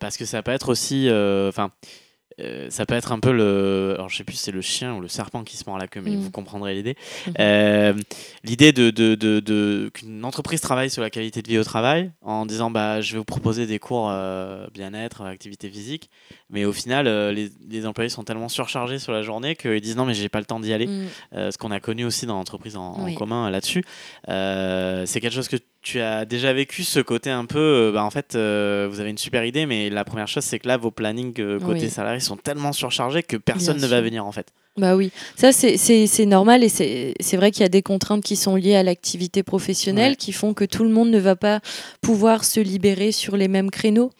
parce 0.00 0.16
que 0.16 0.24
ça 0.24 0.42
peut 0.42 0.52
être 0.52 0.68
aussi. 0.70 1.08
Enfin. 1.48 1.70
Euh, 2.40 2.68
ça 2.70 2.84
peut 2.86 2.94
être 2.94 3.12
un 3.12 3.20
peu 3.20 3.32
le. 3.32 3.92
Alors, 3.94 4.08
je 4.08 4.16
sais 4.16 4.24
plus 4.24 4.34
si 4.36 4.42
c'est 4.42 4.52
le 4.52 4.60
chien 4.60 4.94
ou 4.94 5.00
le 5.00 5.08
serpent 5.08 5.44
qui 5.44 5.56
se 5.56 5.64
mord 5.66 5.78
la 5.78 5.86
queue, 5.86 6.00
mais 6.00 6.10
Mm. 6.12 6.20
vous 6.20 6.30
comprendrez 6.30 6.74
l'idée. 6.74 6.96
Mhm. 7.26 7.34
Euh, 7.40 7.94
l'idée 8.42 8.72
de, 8.72 8.90
de, 8.90 9.14
de, 9.14 9.40
de- 9.40 9.90
qu'une 9.94 10.24
entreprise 10.24 10.60
travaille 10.60 10.90
sur 10.90 11.02
la 11.02 11.10
qualité 11.10 11.42
de 11.42 11.48
vie 11.48 11.58
au 11.58 11.64
travail 11.64 12.10
en 12.22 12.46
disant 12.46 12.70
bah, 12.70 13.00
je 13.00 13.12
vais 13.12 13.18
vous 13.18 13.24
proposer 13.24 13.66
des 13.66 13.78
cours 13.78 14.08
euh, 14.10 14.66
bien-être, 14.72 15.22
activité 15.22 15.68
physique, 15.68 16.10
mais 16.50 16.64
au 16.64 16.72
final, 16.72 17.06
les, 17.30 17.50
les 17.68 17.86
employés 17.86 18.08
sont 18.10 18.24
tellement 18.24 18.48
surchargés 18.48 18.98
sur 18.98 19.12
la 19.12 19.22
journée 19.22 19.56
qu'ils 19.56 19.80
disent 19.80 19.96
non, 19.96 20.04
mais 20.04 20.14
j'ai 20.14 20.28
pas 20.28 20.40
le 20.40 20.46
temps 20.46 20.60
d'y 20.60 20.72
aller. 20.72 20.86
Mm. 20.86 21.06
Ce 21.50 21.56
qu'on 21.58 21.70
a 21.70 21.80
connu 21.80 22.04
aussi 22.04 22.26
dans 22.26 22.34
l'entreprise 22.34 22.76
en, 22.76 23.12
commun 23.14 23.50
là-dessus. 23.50 23.84
C'est 24.26 25.20
quelque 25.20 25.34
chose 25.34 25.48
que 25.48 25.56
tu 25.84 26.00
as 26.00 26.24
déjà 26.24 26.52
vécu, 26.52 26.82
ce 26.82 26.98
côté 26.98 27.30
un 27.30 27.44
peu, 27.44 27.58
euh, 27.58 27.92
bah, 27.92 28.02
en 28.02 28.10
fait, 28.10 28.34
euh, 28.34 28.88
vous 28.90 28.98
avez 29.00 29.10
une 29.10 29.18
super 29.18 29.44
idée, 29.44 29.66
mais 29.66 29.90
la 29.90 30.04
première 30.04 30.26
chose, 30.26 30.42
c'est 30.42 30.58
que 30.58 30.66
là, 30.66 30.76
vos 30.76 30.90
plannings 30.90 31.38
euh, 31.40 31.60
côté 31.60 31.82
Oui. 31.82 31.90
salarié 31.90 32.18
sont 32.20 32.36
tellement 32.36 32.72
surchargés 32.72 33.22
que 33.22 33.36
personne 33.36 33.76
Bien 33.76 33.84
ne 33.84 33.90
va 33.90 34.00
venir, 34.00 34.26
en 34.26 34.32
fait. 34.32 34.48
Bah 34.76 34.96
oui, 34.96 35.12
ça 35.36 35.52
c'est- 35.52 36.26
normal 36.26 36.64
et 36.64 36.68
c'est 36.68 37.14
c'est 37.20 37.36
vrai 37.36 37.52
qu'il 37.52 37.60
y 37.62 37.64
a 37.64 37.68
des 37.68 37.82
contraintes 37.82 38.24
qui 38.24 38.34
sont 38.34 38.56
liées 38.56 38.74
à 38.74 38.82
l'activité 38.82 39.44
professionnelle 39.44 40.10
Ouais. 40.12 40.16
qui 40.16 40.32
font 40.32 40.52
que 40.52 40.64
tout 40.64 40.82
le 40.82 40.90
monde 40.90 41.10
ne 41.10 41.18
va 41.20 41.36
pas 41.36 41.60
pouvoir 42.00 42.44
se 42.44 42.58
libérer 42.58 43.12
sur 43.12 43.36
les 43.36 43.46
mêmes 43.46 43.70
créneaux. 43.70 44.10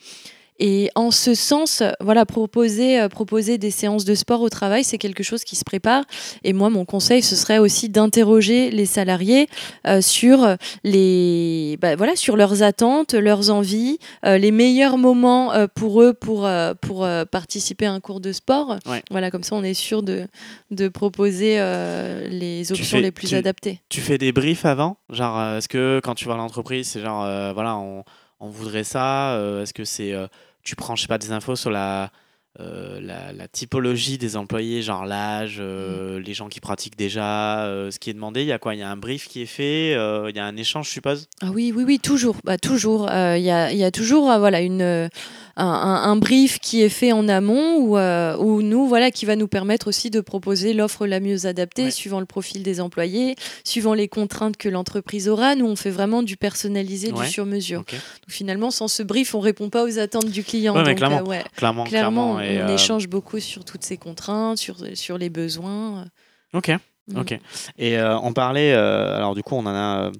Et 0.60 0.90
en 0.94 1.10
ce 1.10 1.34
sens, 1.34 1.82
voilà, 2.00 2.24
proposer, 2.26 3.00
euh, 3.00 3.08
proposer 3.08 3.58
des 3.58 3.70
séances 3.72 4.04
de 4.04 4.14
sport 4.14 4.40
au 4.40 4.48
travail, 4.48 4.84
c'est 4.84 4.98
quelque 4.98 5.22
chose 5.22 5.42
qui 5.44 5.56
se 5.56 5.64
prépare. 5.64 6.04
Et 6.44 6.52
moi, 6.52 6.70
mon 6.70 6.84
conseil, 6.84 7.22
ce 7.22 7.34
serait 7.34 7.58
aussi 7.58 7.88
d'interroger 7.88 8.70
les 8.70 8.86
salariés 8.86 9.48
euh, 9.86 10.00
sur 10.00 10.56
les, 10.84 11.76
bah, 11.80 11.96
voilà, 11.96 12.14
sur 12.16 12.36
leurs 12.36 12.62
attentes, 12.62 13.14
leurs 13.14 13.50
envies, 13.50 13.98
euh, 14.24 14.38
les 14.38 14.50
meilleurs 14.52 14.96
moments 14.96 15.52
euh, 15.52 15.66
pour 15.74 16.02
eux 16.02 16.12
pour, 16.14 16.46
euh, 16.46 16.74
pour 16.80 17.04
euh, 17.04 17.24
participer 17.24 17.86
à 17.86 17.92
un 17.92 18.00
cours 18.00 18.20
de 18.20 18.32
sport. 18.32 18.78
Ouais. 18.86 19.02
Voilà, 19.10 19.30
comme 19.30 19.42
ça, 19.42 19.56
on 19.56 19.64
est 19.64 19.74
sûr 19.74 20.02
de, 20.02 20.26
de 20.70 20.88
proposer 20.88 21.56
euh, 21.58 22.28
les 22.28 22.70
options 22.70 22.98
fais- 22.98 23.02
les 23.02 23.10
plus 23.10 23.28
tu- 23.28 23.34
adaptées. 23.34 23.80
Tu 23.88 24.00
fais 24.00 24.18
des 24.18 24.32
briefs 24.32 24.64
avant? 24.64 24.96
Genre, 25.10 25.38
euh, 25.38 25.58
est-ce 25.58 25.68
que 25.68 26.00
quand 26.04 26.14
tu 26.14 26.26
vas 26.26 26.34
à 26.34 26.36
l'entreprise, 26.36 26.88
c'est 26.88 27.00
genre, 27.00 27.24
euh, 27.24 27.52
voilà, 27.52 27.76
on, 27.76 28.04
on 28.44 28.48
voudrait 28.48 28.84
ça 28.84 29.34
euh, 29.34 29.62
Est-ce 29.62 29.74
que 29.74 29.84
c'est. 29.84 30.12
euh, 30.12 30.26
tu 30.62 30.76
prends, 30.76 30.96
je 30.96 31.02
sais 31.02 31.08
pas, 31.08 31.18
des 31.18 31.32
infos 31.32 31.56
sur 31.56 31.70
la. 31.70 32.10
Euh, 32.60 33.00
la, 33.00 33.32
la 33.32 33.48
typologie 33.48 34.16
des 34.18 34.36
employés, 34.36 34.80
genre 34.82 35.04
l'âge, 35.06 35.56
euh, 35.58 36.20
les 36.20 36.34
gens 36.34 36.48
qui 36.48 36.60
pratiquent 36.60 36.96
déjà, 36.96 37.64
euh, 37.64 37.90
ce 37.90 37.98
qui 37.98 38.10
est 38.10 38.14
demandé, 38.14 38.42
il 38.42 38.46
y 38.46 38.52
a 38.52 38.58
quoi? 38.58 38.74
Il 38.74 38.78
y 38.80 38.82
a 38.82 38.90
un 38.90 38.96
brief 38.96 39.26
qui 39.28 39.42
est 39.42 39.46
fait, 39.46 39.90
il 39.92 40.36
y 40.36 40.38
a 40.38 40.44
un 40.44 40.56
échange, 40.56 40.86
je 40.86 40.92
suppose? 40.92 41.28
Ah 41.42 41.50
oui, 41.52 41.72
oui, 41.74 41.84
oui, 41.86 41.98
toujours, 41.98 42.36
bah, 42.44 42.56
toujours. 42.58 43.08
Il 43.10 43.42
y, 43.42 43.50
a, 43.50 43.72
il 43.72 43.78
y 43.78 43.84
a 43.84 43.90
toujours, 43.90 44.24
voilà, 44.38 44.60
une, 44.60 45.08
un, 45.56 46.16
brief 46.16 46.58
qui 46.58 46.82
est 46.82 46.88
fait 46.88 47.12
en 47.12 47.28
amont 47.28 47.76
ou, 47.78 47.96
euh, 47.98 48.36
ou 48.38 48.62
nous, 48.62 48.86
voilà, 48.86 49.10
qui 49.10 49.26
va 49.26 49.36
nous 49.36 49.48
permettre 49.48 49.88
aussi 49.88 50.10
de 50.10 50.20
proposer 50.20 50.72
l'offre 50.72 51.06
la 51.06 51.20
mieux 51.20 51.46
adaptée 51.46 51.84
Ouais. 51.84 51.90
suivant 51.90 52.20
le 52.20 52.26
profil 52.26 52.62
des 52.62 52.80
employés, 52.80 53.34
suivant 53.64 53.94
les 53.94 54.08
contraintes 54.08 54.56
que 54.56 54.68
l'entreprise 54.68 55.28
aura. 55.28 55.54
Nous, 55.56 55.66
on 55.66 55.76
fait 55.76 55.90
vraiment 55.90 56.22
du 56.22 56.36
personnalisé, 56.36 57.12
Ouais. 57.12 57.24
du 57.26 57.30
sur-mesure. 57.30 57.80
Ok. 57.80 57.92
Donc, 57.92 58.00
finalement, 58.28 58.70
sans 58.70 58.88
ce 58.88 59.02
brief, 59.02 59.34
on 59.34 59.40
répond 59.40 59.70
pas 59.70 59.84
aux 59.84 59.98
attentes 59.98 60.30
du 60.30 60.42
client. 60.44 60.74
Ouais, 60.74 60.82
mais 60.82 60.90
Donc, 60.90 60.98
clairement. 60.98 61.22
ouais. 61.28 61.44
Clairement, 61.56 61.84
Clairement, 61.84 62.34
clairement. 62.36 62.43
Et, 62.44 62.62
on 62.62 62.68
euh, 62.68 62.74
échange 62.74 63.08
beaucoup 63.08 63.40
sur 63.40 63.64
toutes 63.64 63.84
ces 63.84 63.96
contraintes, 63.96 64.58
sur, 64.58 64.76
sur 64.96 65.18
les 65.18 65.30
besoins. 65.30 66.06
Ok. 66.52 66.70
Mm. 67.08 67.18
Ok. 67.18 67.38
Et 67.78 67.98
euh, 67.98 68.18
on 68.18 68.32
parlait, 68.32 68.72
euh, 68.72 69.16
alors 69.16 69.34
du 69.34 69.42
coup, 69.42 69.54
on 69.54 69.66
en 69.66 69.66
a, 69.66 70.06
euh, 70.06 70.12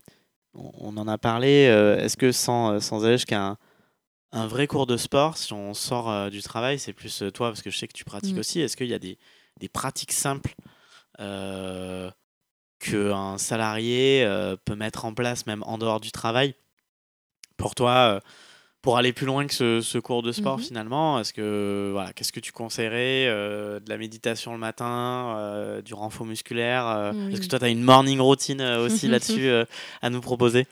on 0.54 0.96
en 0.96 1.08
a 1.08 1.18
parlé. 1.18 1.64
Est-ce 1.98 2.16
que 2.16 2.32
sans, 2.32 2.80
sans 2.80 3.04
aller 3.04 3.16
jusqu'à 3.16 3.56
un, 4.32 4.46
vrai 4.46 4.66
cours 4.66 4.86
de 4.86 4.96
sport, 4.96 5.36
si 5.36 5.52
on 5.52 5.74
sort 5.74 6.10
euh, 6.10 6.30
du 6.30 6.42
travail, 6.42 6.78
c'est 6.78 6.92
plus 6.92 7.22
euh, 7.22 7.30
toi, 7.30 7.48
parce 7.48 7.62
que 7.62 7.70
je 7.70 7.78
sais 7.78 7.88
que 7.88 7.92
tu 7.92 8.04
pratiques 8.04 8.36
Mm. 8.36 8.40
aussi, 8.40 8.60
est-ce 8.60 8.76
qu'il 8.76 8.88
y 8.88 8.94
a 8.94 8.98
des, 8.98 9.18
des 9.60 9.68
pratiques 9.68 10.12
simples 10.12 10.54
euh, 11.20 12.10
qu'un 12.80 13.38
salarié 13.38 14.28
peut 14.64 14.74
mettre 14.74 15.04
en 15.04 15.14
place, 15.14 15.46
même 15.46 15.62
en 15.62 15.78
dehors 15.78 16.00
du 16.00 16.12
travail, 16.12 16.54
pour 17.56 17.74
toi 17.74 18.20
pour 18.84 18.98
aller 18.98 19.14
plus 19.14 19.24
loin 19.24 19.46
que 19.46 19.54
ce, 19.54 19.80
ce 19.80 19.96
cours 19.96 20.22
de 20.22 20.30
sport 20.30 20.58
Mhm. 20.58 20.62
finalement, 20.64 21.18
est-ce 21.18 21.32
que 21.32 21.88
voilà, 21.90 22.12
qu'est-ce 22.12 22.32
que 22.32 22.38
tu 22.40 22.52
conseillerais 22.52 23.24
euh, 23.28 23.80
de 23.80 23.88
la 23.88 23.96
méditation 23.96 24.52
le 24.52 24.58
matin, 24.58 25.36
euh, 25.38 25.80
du 25.80 25.94
renfort 25.94 26.26
musculaire 26.26 26.86
euh, 26.86 27.12
Est-ce 27.32 27.40
que 27.40 27.46
toi 27.46 27.58
tu 27.58 27.64
as 27.64 27.70
une 27.70 27.82
morning 27.82 28.20
routine 28.20 28.60
aussi 28.60 29.08
là-dessus 29.08 29.48
à 30.02 30.10
nous 30.10 30.20
proposer? 30.20 30.66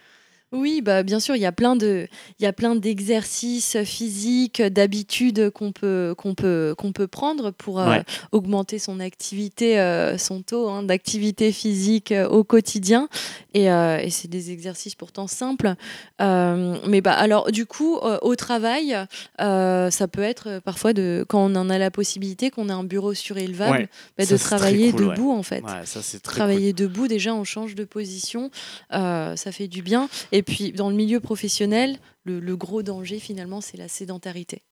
Oui, 0.52 0.82
bah, 0.82 1.02
bien 1.02 1.18
sûr, 1.18 1.34
il 1.34 1.40
y 1.40 1.46
a 1.46 1.52
plein 1.52 1.76
de, 1.76 2.06
il 2.38 2.42
y 2.42 2.46
a 2.46 2.52
plein 2.52 2.74
d'exercices 2.76 3.76
physiques, 3.84 4.60
d'habitudes 4.60 5.50
qu'on 5.50 5.72
peut, 5.72 6.14
qu'on 6.18 6.34
peut, 6.34 6.74
qu'on 6.76 6.92
peut 6.92 7.06
prendre 7.06 7.50
pour 7.52 7.80
euh, 7.80 7.88
Ouais. 7.88 8.02
augmenter 8.32 8.78
son 8.78 9.00
activité, 9.00 9.80
euh, 9.80 10.18
son 10.18 10.42
taux 10.42 10.68
hein, 10.68 10.82
d'activité 10.82 11.52
physique 11.52 12.12
euh, 12.12 12.28
au 12.28 12.44
quotidien. 12.44 13.08
Et, 13.54 13.64
et 13.66 14.10
c'est 14.10 14.28
des 14.28 14.50
exercices 14.50 14.94
pourtant 14.94 15.26
simples. 15.26 15.74
Mais 16.20 17.00
bah, 17.02 17.12
alors, 17.12 17.50
du 17.52 17.66
coup, 17.66 17.96
au 17.96 18.34
travail, 18.36 18.96
ça 19.38 20.08
peut 20.10 20.22
être 20.22 20.60
parfois 20.64 20.92
de, 20.94 21.24
quand 21.28 21.50
on 21.50 21.54
en 21.56 21.68
a 21.68 21.76
la 21.78 21.90
possibilité, 21.90 22.50
qu'on 22.50 22.68
a 22.70 22.74
un 22.74 22.84
bureau 22.84 23.12
surélevable, 23.14 23.72
Ouais, 23.72 23.88
bah, 24.18 24.24
ça, 24.24 24.34
de 24.34 24.38
travailler 24.38 24.90
cool, 24.92 25.04
ouais. 25.04 25.14
debout 25.16 25.32
en 25.32 25.42
fait. 25.42 25.62
Ça 25.84 26.00
c'est 26.02 26.20
très 26.20 26.36
Travailler 26.36 26.72
debout, 26.72 27.08
déjà, 27.08 27.34
on 27.34 27.44
change 27.44 27.74
de 27.74 27.84
position, 27.84 28.50
ça 28.90 29.52
fait 29.52 29.68
du 29.68 29.82
bien. 29.82 30.08
Et 30.32 30.41
puis, 30.42 30.72
dans 30.72 30.90
le 30.90 30.96
milieu 30.96 31.20
professionnel, 31.20 31.98
le, 32.24 32.40
le 32.40 32.56
gros 32.56 32.82
danger, 32.82 33.18
finalement, 33.18 33.60
c'est 33.60 33.76
la 33.76 33.88
sédentarité. 33.88 34.62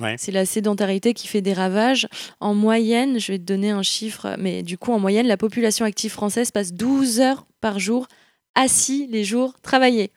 Ouais. 0.00 0.14
C'est 0.18 0.30
la 0.32 0.46
sédentarité 0.46 1.12
qui 1.14 1.26
fait 1.26 1.40
des 1.40 1.52
ravages. 1.52 2.06
En 2.40 2.54
moyenne, 2.54 3.18
je 3.18 3.32
vais 3.32 3.38
te 3.38 3.42
donner 3.44 3.70
un 3.70 3.82
chiffre, 3.82 4.36
mais 4.38 4.62
du 4.62 4.78
coup, 4.78 4.92
en 4.92 4.98
moyenne, 5.00 5.26
la 5.26 5.36
population 5.36 5.84
active 5.84 6.12
française 6.12 6.50
passe 6.52 6.72
12 6.72 7.18
heures 7.20 7.46
par 7.60 7.78
jour 7.80 8.06
assis 8.54 9.08
les 9.10 9.24
jours 9.24 9.54
travaillés. 9.60 10.10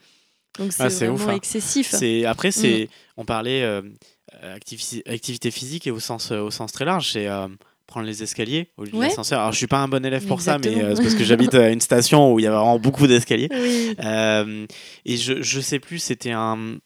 Donc, 0.60 0.72
c'est 0.74 0.84
Ah, 0.84 0.88
vraiment 0.90 1.14
ouf, 1.16 1.28
hein. 1.30 1.36
excessif. 1.36 1.94
Après 2.26 2.50
Mm. 2.50 2.52
on 3.18 3.26
parlait 3.26 3.64
euh, 3.64 3.82
activi- 4.44 5.02
activité 5.08 5.50
physique 5.52 5.88
et 5.88 5.92
au 5.92 6.00
sens 6.00 6.32
au 6.32 6.52
sens 6.52 6.72
très 6.72 6.86
large, 6.86 7.12
c'est 7.14 7.28
euh, 7.28 7.48
prendre 7.92 8.08
les 8.08 8.24
escaliers 8.24 8.70
au 8.78 8.86
lieu 8.86 8.92
de 8.92 8.98
Ouais. 8.98 9.08
l'ascenseur. 9.10 9.40
Alors 9.40 9.52
je 9.52 9.58
suis 9.58 9.68
pas 9.68 9.78
un 9.80 9.88
bon 9.88 10.04
élève 10.04 10.26
pour 10.26 10.42
ça, 10.42 10.58
mais 10.58 10.82
euh, 10.84 10.96
c'est 10.96 11.04
parce 11.04 11.16
que 11.16 11.24
j'habite 11.24 11.54
à 11.54 11.70
une 11.70 11.82
station 11.82 12.34
où 12.34 12.40
il 12.40 12.44
y 12.44 12.48
a 12.48 12.52
vraiment 12.52 12.80
beaucoup 12.80 13.06
d'escaliers. 13.06 13.50
Oui. 13.62 13.96
Euh, 14.04 14.66
et 15.06 15.18
je, 15.18 15.42
je 15.44 15.60
sais 15.62 15.80
plus, 15.80 16.00
c'était 16.00 16.32
un, 16.32 16.78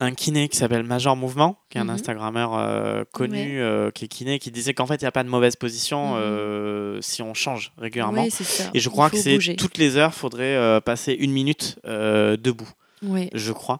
un 0.00 0.12
kiné 0.12 0.48
qui 0.48 0.56
s'appelle 0.56 0.82
Major 0.82 1.16
Mouvement, 1.16 1.58
qui 1.70 1.78
est 1.78 1.80
un 1.80 1.84
Mhm. 1.84 1.90
Instagrammeur 1.90 2.58
euh, 2.58 3.04
connu, 3.12 3.60
euh, 3.62 3.90
qui 3.92 4.04
est 4.06 4.08
kiné, 4.08 4.38
qui 4.40 4.50
disait 4.50 4.74
qu'en 4.74 4.84
fait, 4.86 4.96
il 4.96 5.04
n'y 5.04 5.08
a 5.08 5.12
pas 5.12 5.22
de 5.24 5.28
mauvaise 5.28 5.54
position 5.56 6.14
Mhm. 6.14 6.20
euh, 6.20 6.98
si 7.00 7.22
on 7.22 7.34
change 7.34 7.72
régulièrement. 7.78 8.24
Ouais. 8.24 8.28
Et 8.74 8.80
je 8.80 8.88
Il 8.88 8.90
crois 8.90 9.10
que 9.10 9.16
c'est 9.16 9.38
toutes 9.56 9.78
les 9.78 9.96
heures, 9.96 10.12
faudrait 10.12 10.56
euh, 10.56 10.80
passer 10.80 11.12
une 11.12 11.32
minute 11.32 11.78
euh, 11.86 12.36
debout, 12.36 12.68
Ouais. 13.02 13.30
je 13.34 13.52
crois. 13.52 13.78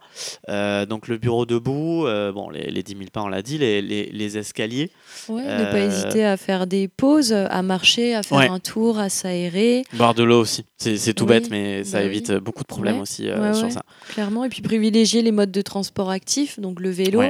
Euh, 0.49 0.85
donc 0.87 1.09
le 1.09 1.17
bureau 1.19 1.47
debout, 1.47 2.07
euh, 2.07 2.33
bon, 2.33 2.51
les, 2.51 2.71
les 2.71 2.83
10 2.83 2.93
000 2.97 3.05
pas, 3.13 3.23
on 3.23 3.29
l'a 3.29 3.43
dit, 3.43 3.57
les, 3.59 3.81
les, 3.83 4.07
les 4.13 4.39
escaliers. 4.39 4.91
Ouais, 5.29 5.43
ne 5.43 5.65
pas 5.71 5.77
Euh, 5.79 5.87
hésiter 5.87 6.25
à 6.25 6.37
faire 6.37 6.67
des 6.67 6.89
pauses, 6.89 7.33
à 7.33 7.63
marcher, 7.63 8.15
à 8.15 8.23
faire 8.23 8.39
Ouais. 8.39 8.49
un 8.49 8.59
tour, 8.59 8.99
à 8.99 9.09
s'aérer, 9.09 9.85
Boire 9.95 10.15
de 10.15 10.23
l'eau 10.25 10.41
aussi. 10.41 10.65
C'est 10.79 10.97
c'est 10.97 11.15
tout 11.15 11.25
Oui, 11.25 11.31
bête, 11.31 11.51
mais 11.51 11.85
ça 11.85 11.99
bah 12.01 12.05
évite 12.05 12.31
oui. 12.31 12.41
beaucoup 12.41 12.63
de 12.63 12.67
problèmes 12.69 12.97
Ouais. 12.97 13.03
aussi 13.03 13.29
euh, 13.29 13.41
Ouais, 13.53 13.55
sur 13.55 13.71
ça. 13.71 13.83
clairement. 14.09 14.45
Et 14.45 14.49
puis 14.49 14.63
privilégier 14.63 15.23
les 15.23 15.33
modes 15.33 15.53
de 15.53 15.63
transport 15.63 16.11
actifs, 16.11 16.59
donc 16.59 16.81
le 16.81 16.91
vélo. 16.91 17.23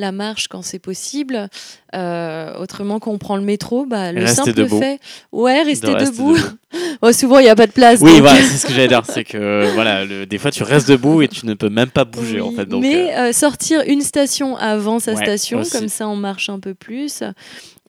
La 0.00 0.12
marche 0.12 0.48
quand 0.48 0.62
c'est 0.62 0.78
possible. 0.78 1.48
Euh, 1.94 2.52
autrement, 2.58 2.98
quand 2.98 3.10
on 3.12 3.18
prend 3.18 3.36
le 3.36 3.42
métro, 3.42 3.84
bah, 3.86 4.12
le 4.12 4.20
Rester 4.22 4.36
simple 4.44 4.52
debout. 4.54 4.80
fait. 4.80 4.98
Ouais, 5.32 5.62
rester, 5.62 5.86
De 5.88 5.92
rester 5.92 6.10
debout. 6.16 6.36
Oh, 7.02 7.12
souvent, 7.12 7.38
il 7.38 7.44
n'y 7.44 7.48
a 7.48 7.54
pas 7.56 7.66
de 7.66 7.72
place. 7.72 8.00
Oui, 8.00 8.12
donc- 8.12 8.20
voilà, 8.22 8.40
c'est 8.42 8.56
ce 8.56 8.66
que 8.66 8.72
j'allais 8.72 8.88
dire. 8.88 9.02
C'est 9.06 9.24
que 9.24 9.72
voilà, 9.74 10.04
le- 10.04 10.26
des 10.26 10.38
fois 10.38 10.50
tu 10.50 10.62
restes 10.62 10.88
debout 10.88 11.22
et 11.22 11.28
tu 11.28 11.46
ne 11.46 11.54
peux 11.54 11.68
même 11.68 11.90
pas 11.90 12.04
bouger 12.04 12.40
en 12.40 12.50
fait. 12.52 12.66
Donc, 12.66 12.82
mais 12.82 13.12
euh, 13.14 13.28
euh, 13.28 13.32
sortir 13.32 13.82
une 13.86 14.02
station 14.02 14.56
avant 14.56 14.98
sa 14.98 15.12
Ouais, 15.14 15.22
station, 15.22 15.60
aussi. 15.60 15.72
comme 15.72 15.88
ça 15.88 16.08
on 16.08 16.16
marche 16.16 16.48
un 16.48 16.58
peu 16.60 16.74
plus. 16.74 17.22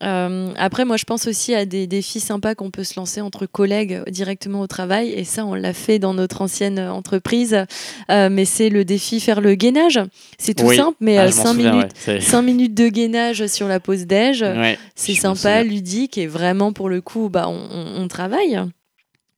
Euh, 0.04 0.50
après, 0.58 0.84
moi 0.86 0.98
je 0.98 1.04
pense 1.04 1.28
aussi 1.28 1.54
à 1.54 1.66
des 1.66 1.86
défis 1.88 2.20
sympas 2.20 2.56
qu'on 2.56 2.72
peut 2.72 2.84
se 2.84 3.00
lancer 3.00 3.22
entre 3.22 3.46
collègues 3.46 3.94
euh, 3.94 4.10
directement 4.12 4.62
au 4.62 4.68
travail. 4.68 5.12
Et 5.12 5.24
ça, 5.24 5.46
on 5.46 5.54
l'a 5.54 5.74
fait 5.74 6.00
dans 6.00 6.14
notre 6.14 6.42
ancienne 6.42 6.80
euh, 6.80 6.92
entreprise. 6.92 7.66
Euh, 8.10 8.30
mais 8.32 8.46
c'est 8.46 8.70
le 8.70 8.84
défi 8.86 9.20
faire 9.20 9.42
le 9.42 9.56
gainage. 9.56 10.00
C'est 10.40 10.54
tout 10.56 10.66
Oui. 10.66 10.76
simple, 10.78 10.98
mais 11.02 11.18
ah, 11.18 11.24
euh, 11.26 11.32
je 11.32 11.36
m'en 11.38 11.44
cinq 11.44 11.52
souviens, 11.54 11.72
minutes. 11.72 11.86
ouais, 12.08 12.20
c'est- 12.20 12.20
5 12.22 12.42
minutes 12.42 12.74
de 12.74 12.88
gainage 12.88 13.46
sur 13.48 13.68
la 13.68 13.80
pause 13.80 14.06
déj, 14.08 14.42
ouais, 14.42 14.78
c'est 14.96 15.14
sympa, 15.14 15.64
ludique 15.64 16.18
et 16.18 16.28
vraiment 16.28 16.74
pour 16.74 16.90
le 16.90 17.02
coup, 17.02 17.30
bah, 17.30 17.48
on, 17.48 17.54
on- 17.72 18.02
on 18.04 18.08
travaille. 18.08 18.60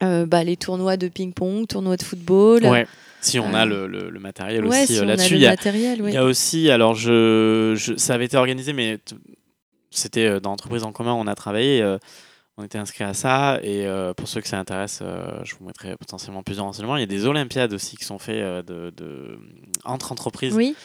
Euh, 0.01 0.25
bah, 0.25 0.43
les 0.43 0.57
tournois 0.57 0.97
de 0.97 1.07
ping-pong, 1.07 1.67
tournois 1.67 1.95
de 1.97 2.03
football. 2.03 2.65
Ouais. 2.65 2.85
Si 3.21 3.39
on 3.39 3.53
a 3.53 3.65
Euh, 3.65 3.87
le, 3.87 3.87
le- 3.87 4.09
le 4.09 4.19
matériel 4.19 4.65
Ouais, 4.65 4.83
aussi 4.83 4.95
si 4.95 4.99
euh, 4.99 5.05
là-dessus, 5.05 5.35
il 5.35 5.41
y 5.41 5.45
a, 5.45 5.51
matériel, 5.51 6.01
oui. 6.01 6.11
il 6.11 6.13
y 6.13 6.17
a 6.17 6.25
aussi, 6.25 6.69
alors 6.69 6.93
je, 6.93 7.73
je- 7.77 7.95
ça 7.95 8.15
avait 8.15 8.25
été 8.25 8.35
organisé, 8.35 8.73
mais 8.73 8.97
c'était 9.97 10.25
euh, 10.27 10.39
dans 10.39 10.51
l'entreprise 10.51 10.83
en 10.83 10.91
commun, 10.91 11.13
on 11.13 11.27
a 11.27 11.35
travaillé, 11.35 11.81
euh, 11.81 11.97
on 12.57 12.63
était 12.63 12.77
inscrit 12.77 13.03
à 13.03 13.13
ça, 13.13 13.59
et 13.63 13.85
euh, 13.87 14.13
pour 14.13 14.27
ceux 14.27 14.39
que 14.41 14.47
ça 14.47 14.59
intéresse, 14.59 15.01
je 15.43 15.55
vous 15.55 15.65
mettrai 15.65 15.95
potentiellement 15.97 16.43
plusieurs 16.43 16.65
renseignements. 16.65 16.97
Il 16.97 16.99
y 16.99 17.03
a 17.03 17.07
des 17.07 17.25
Olympiades 17.25 17.73
aussi 17.73 17.97
qui 17.97 18.03
sont 18.05 18.19
faits 18.19 18.35
euh, 18.37 18.61
de, 18.61 18.91
de- 18.95 19.39
entre 19.85 20.11
entreprises. 20.11 20.53
Oui. 20.53 20.75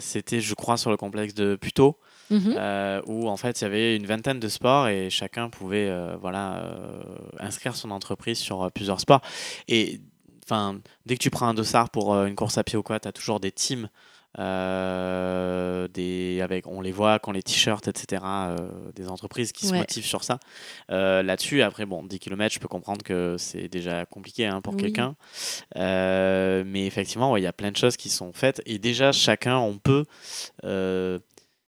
C'était, 0.00 0.40
je 0.40 0.54
crois, 0.54 0.76
sur 0.76 0.90
le 0.90 0.96
complexe 0.96 1.34
de 1.34 1.56
Puteaux. 1.56 1.98
Mhm. 2.28 2.54
euh, 2.56 3.00
où 3.06 3.28
en 3.28 3.36
fait 3.36 3.60
il 3.60 3.62
y 3.62 3.66
avait 3.68 3.94
une 3.94 4.04
vingtaine 4.04 4.40
de 4.40 4.48
sports 4.48 4.88
et 4.88 5.10
chacun 5.10 5.48
pouvait 5.48 5.88
euh, 5.88 6.16
voilà 6.20 6.56
euh, 6.56 7.04
inscrire 7.38 7.76
son 7.76 7.92
entreprise 7.92 8.36
sur 8.36 8.68
plusieurs 8.72 8.98
sports 8.98 9.20
et 9.68 10.00
enfin 10.44 10.80
dès 11.04 11.14
que 11.14 11.22
tu 11.22 11.30
prends 11.30 11.46
un 11.46 11.54
dossard 11.54 11.88
pour 11.88 12.16
une 12.24 12.34
course 12.34 12.58
à 12.58 12.64
pied 12.64 12.76
ou 12.76 12.82
quoi 12.82 12.98
tu 12.98 13.06
as 13.06 13.12
toujours 13.12 13.38
des 13.38 13.52
teams 13.52 13.88
euh, 14.38 15.88
des 15.88 16.40
avec 16.42 16.66
on 16.66 16.80
les 16.80 16.92
voit 16.92 17.18
qu'on 17.18 17.32
les 17.32 17.42
t-shirts 17.42 17.88
etc 17.88 18.22
euh, 18.26 18.56
des 18.94 19.08
entreprises 19.08 19.52
qui 19.52 19.66
se 19.66 19.72
Ouais. 19.72 19.78
motivent 19.78 20.04
sur 20.06 20.24
ça 20.24 20.38
Euh, 20.90 21.22
là-dessus 21.22 21.62
après 21.62 21.86
bon 21.86 22.02
10 22.04 22.18
km 22.18 22.54
je 22.54 22.58
peux 22.60 22.68
comprendre 22.68 23.02
que 23.02 23.36
c'est 23.38 23.68
déjà 23.68 24.04
compliqué 24.06 24.46
hein, 24.46 24.60
pour 24.60 24.74
Oui. 24.74 24.82
quelqu'un 24.82 25.14
mais 25.74 26.86
effectivement 26.86 27.32
ouais, 27.32 27.40
il 27.40 27.44
y 27.44 27.48
a 27.48 27.52
plein 27.52 27.70
de 27.72 27.76
choses 27.76 27.96
qui 27.96 28.08
sont 28.08 28.32
faites 28.32 28.62
et 28.66 28.78
déjà 28.78 29.12
chacun 29.12 29.58
on 29.58 29.78
peut 29.78 30.04
je 30.62 31.18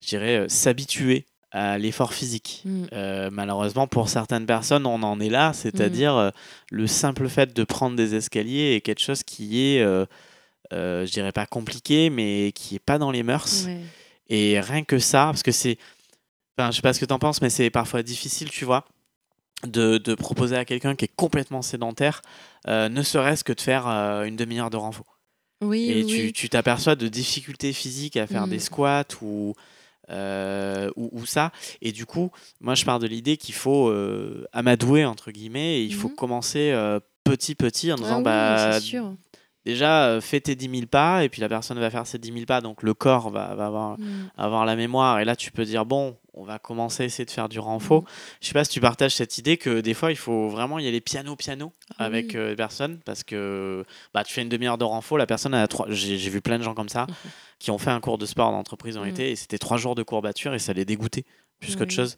dirais, 0.09 0.45
s'habituer 0.49 1.25
à 1.51 1.79
l'effort 1.79 2.13
physique. 2.13 2.63
Mm. 2.67 2.85
Euh, 2.93 3.31
malheureusement, 3.33 3.87
pour 3.87 4.09
certaines 4.11 4.45
personnes, 4.45 4.87
on 4.87 5.03
en 5.03 5.19
est 5.21 5.29
là, 5.31 5.53
c'est-à-dire 5.55 6.15
euh, 6.17 6.31
le 6.71 6.87
simple 6.87 7.29
fait 7.29 7.55
de 7.55 7.65
prendre 7.65 7.97
des 7.97 8.15
escaliers 8.17 8.75
est 8.75 8.81
quelque 8.81 9.01
chose 9.01 9.23
qui 9.23 9.63
est, 9.77 9.81
euh, 9.81 10.05
je 10.73 11.11
dirais 11.11 11.33
pas 11.33 11.47
compliqué, 11.47 12.11
mais 12.11 12.53
qui 12.55 12.77
est 12.77 12.85
pas 12.85 12.99
dans 12.99 13.11
les 13.11 13.23
mœurs. 13.23 13.65
Ouais. 13.67 13.81
Et 14.29 14.59
rien 14.61 14.85
que 14.85 14.99
ça, 14.99 15.27
parce 15.27 15.43
que 15.43 15.53
c'est, 15.53 15.77
enfin, 16.59 16.71
je 16.71 16.77
sais 16.77 16.83
pas 16.83 16.93
ce 16.93 17.01
que 17.01 17.05
tu 17.05 17.13
en 17.13 17.19
penses, 17.19 17.43
mais 17.43 17.51
c'est 17.51 17.71
parfois 17.71 18.03
difficile, 18.03 18.49
tu 18.51 18.65
vois, 18.65 18.85
de, 19.67 19.99
de 19.99 20.15
proposer 20.15 20.57
à 20.57 20.65
quelqu'un 20.65 20.95
qui 20.97 21.05
est 21.05 21.15
complètement 21.15 21.63
sédentaire, 21.63 22.23
euh, 22.69 22.89
ne 22.89 23.03
serait-ce 23.03 23.45
que 23.45 23.53
de 23.53 23.61
faire 23.61 23.87
euh, 23.89 24.25
une 24.25 24.37
demi-heure 24.37 24.71
de 24.71 24.77
renfort. 24.77 25.19
Oui, 25.63 25.91
Et 25.91 26.03
oui, 26.05 26.33
tu 26.33 26.49
t'aperçois 26.49 26.95
de 26.97 27.09
difficultés 27.09 27.73
physiques 27.73 28.17
à 28.17 28.27
faire 28.27 28.47
Mm. 28.47 28.51
des 28.51 28.59
squats 28.59 29.05
ou, 29.23 29.55
euh, 30.11 30.91
ou, 30.97 31.09
ou 31.13 31.25
ça. 31.27 31.53
Et 31.81 31.93
du 31.93 32.05
coup, 32.07 32.31
moi, 32.61 32.75
je 32.75 32.85
pars 32.85 32.99
de 32.99 33.07
l'idée 33.07 33.37
qu'il 33.37 33.55
faut 33.55 33.89
euh, 33.89 34.47
amadouer, 34.53 35.05
entre 35.05 35.31
guillemets, 35.31 35.79
et 35.81 35.85
il 35.85 35.95
faut 35.95 36.09
Mhm. 36.09 36.15
commencer 36.15 36.71
euh, 36.73 37.01
petit, 37.25 37.55
petit 37.55 37.93
en 37.93 37.97
Ah 37.97 38.03
disant 38.03 38.17
oui, 38.19 38.25
bah, 38.25 38.79
c'est 38.81 38.87
sûr. 38.87 39.15
Déjà, 39.65 40.07
euh, 40.09 40.21
fais 40.21 40.41
tes 40.41 40.55
10 40.55 40.69
000 40.71 40.87
pas, 40.87 41.25
et 41.25 41.29
puis 41.29 41.41
la 41.41 41.49
personne 41.49 41.79
va 41.79 41.91
faire 41.91 42.07
ses 42.07 42.19
10 42.19 42.33
000 42.33 42.45
pas, 42.47 42.61
donc 42.61 42.83
le 42.83 42.95
corps 42.95 43.31
va, 43.31 43.55
va 43.55 43.67
avoir, 43.67 43.99
Mm. 43.99 44.31
avoir 44.37 44.67
la 44.67 44.77
mémoire, 44.77 45.21
et 45.21 45.25
là, 45.25 45.37
tu 45.37 45.51
peux 45.53 45.65
dire, 45.65 45.85
bon, 45.87 46.17
on 46.35 46.43
va 46.45 46.59
commencer 46.59 47.05
à 47.05 47.07
essayer 47.07 47.25
de 47.25 47.31
faire 47.31 47.49
du 47.49 47.59
renfort. 47.61 48.03
Mm. 48.03 48.07
Je 48.41 48.47
sais 48.49 48.53
pas 48.55 48.65
si 48.65 48.71
tu 48.71 48.81
partages 48.81 49.15
cette 49.15 49.39
idée 49.39 49.57
que 49.57 49.81
des 49.81 49.95
fois, 49.95 50.11
il 50.11 50.17
faut 50.17 50.49
vraiment 50.49 50.79
y 50.79 50.87
aller 50.89 51.01
piano-piano 51.01 51.73
Ah 51.99 52.05
avec 52.05 52.31
oui. 52.33 52.37
euh, 52.37 52.49
les 52.51 52.57
personnes, 52.57 52.99
parce 53.05 53.23
que 53.25 53.85
bah, 54.13 54.25
tu 54.25 54.33
fais 54.35 54.43
une 54.43 54.49
demi-heure 54.49 54.79
de 54.79 54.85
renfort, 54.85 55.17
la 55.19 55.27
personne, 55.27 55.55
a 55.55 55.67
trois... 55.69 55.87
j'ai 55.89 56.19
j'ai 56.19 56.31
vu 56.31 56.41
plein 56.41 56.59
de 56.59 56.65
gens 56.65 56.75
comme 56.75 56.89
ça, 56.89 57.07
qui 57.59 57.71
ont 57.71 57.79
fait 57.79 57.91
un 57.91 58.01
cours 58.01 58.19
de 58.19 58.27
sport 58.27 58.51
d'entreprise 58.51 58.97
en 58.99 59.05
Mm. 59.05 59.09
été, 59.09 59.31
et 59.31 59.37
c'était 59.37 59.59
trois 59.59 59.77
jours 59.77 59.95
de 59.95 60.03
courbature, 60.03 60.55
et 60.55 60.59
ça 60.59 60.73
les 60.73 60.85
dégoûtait 60.85 61.25
plus 61.65 61.77
qu'autre 61.77 61.93
chose. 61.93 62.17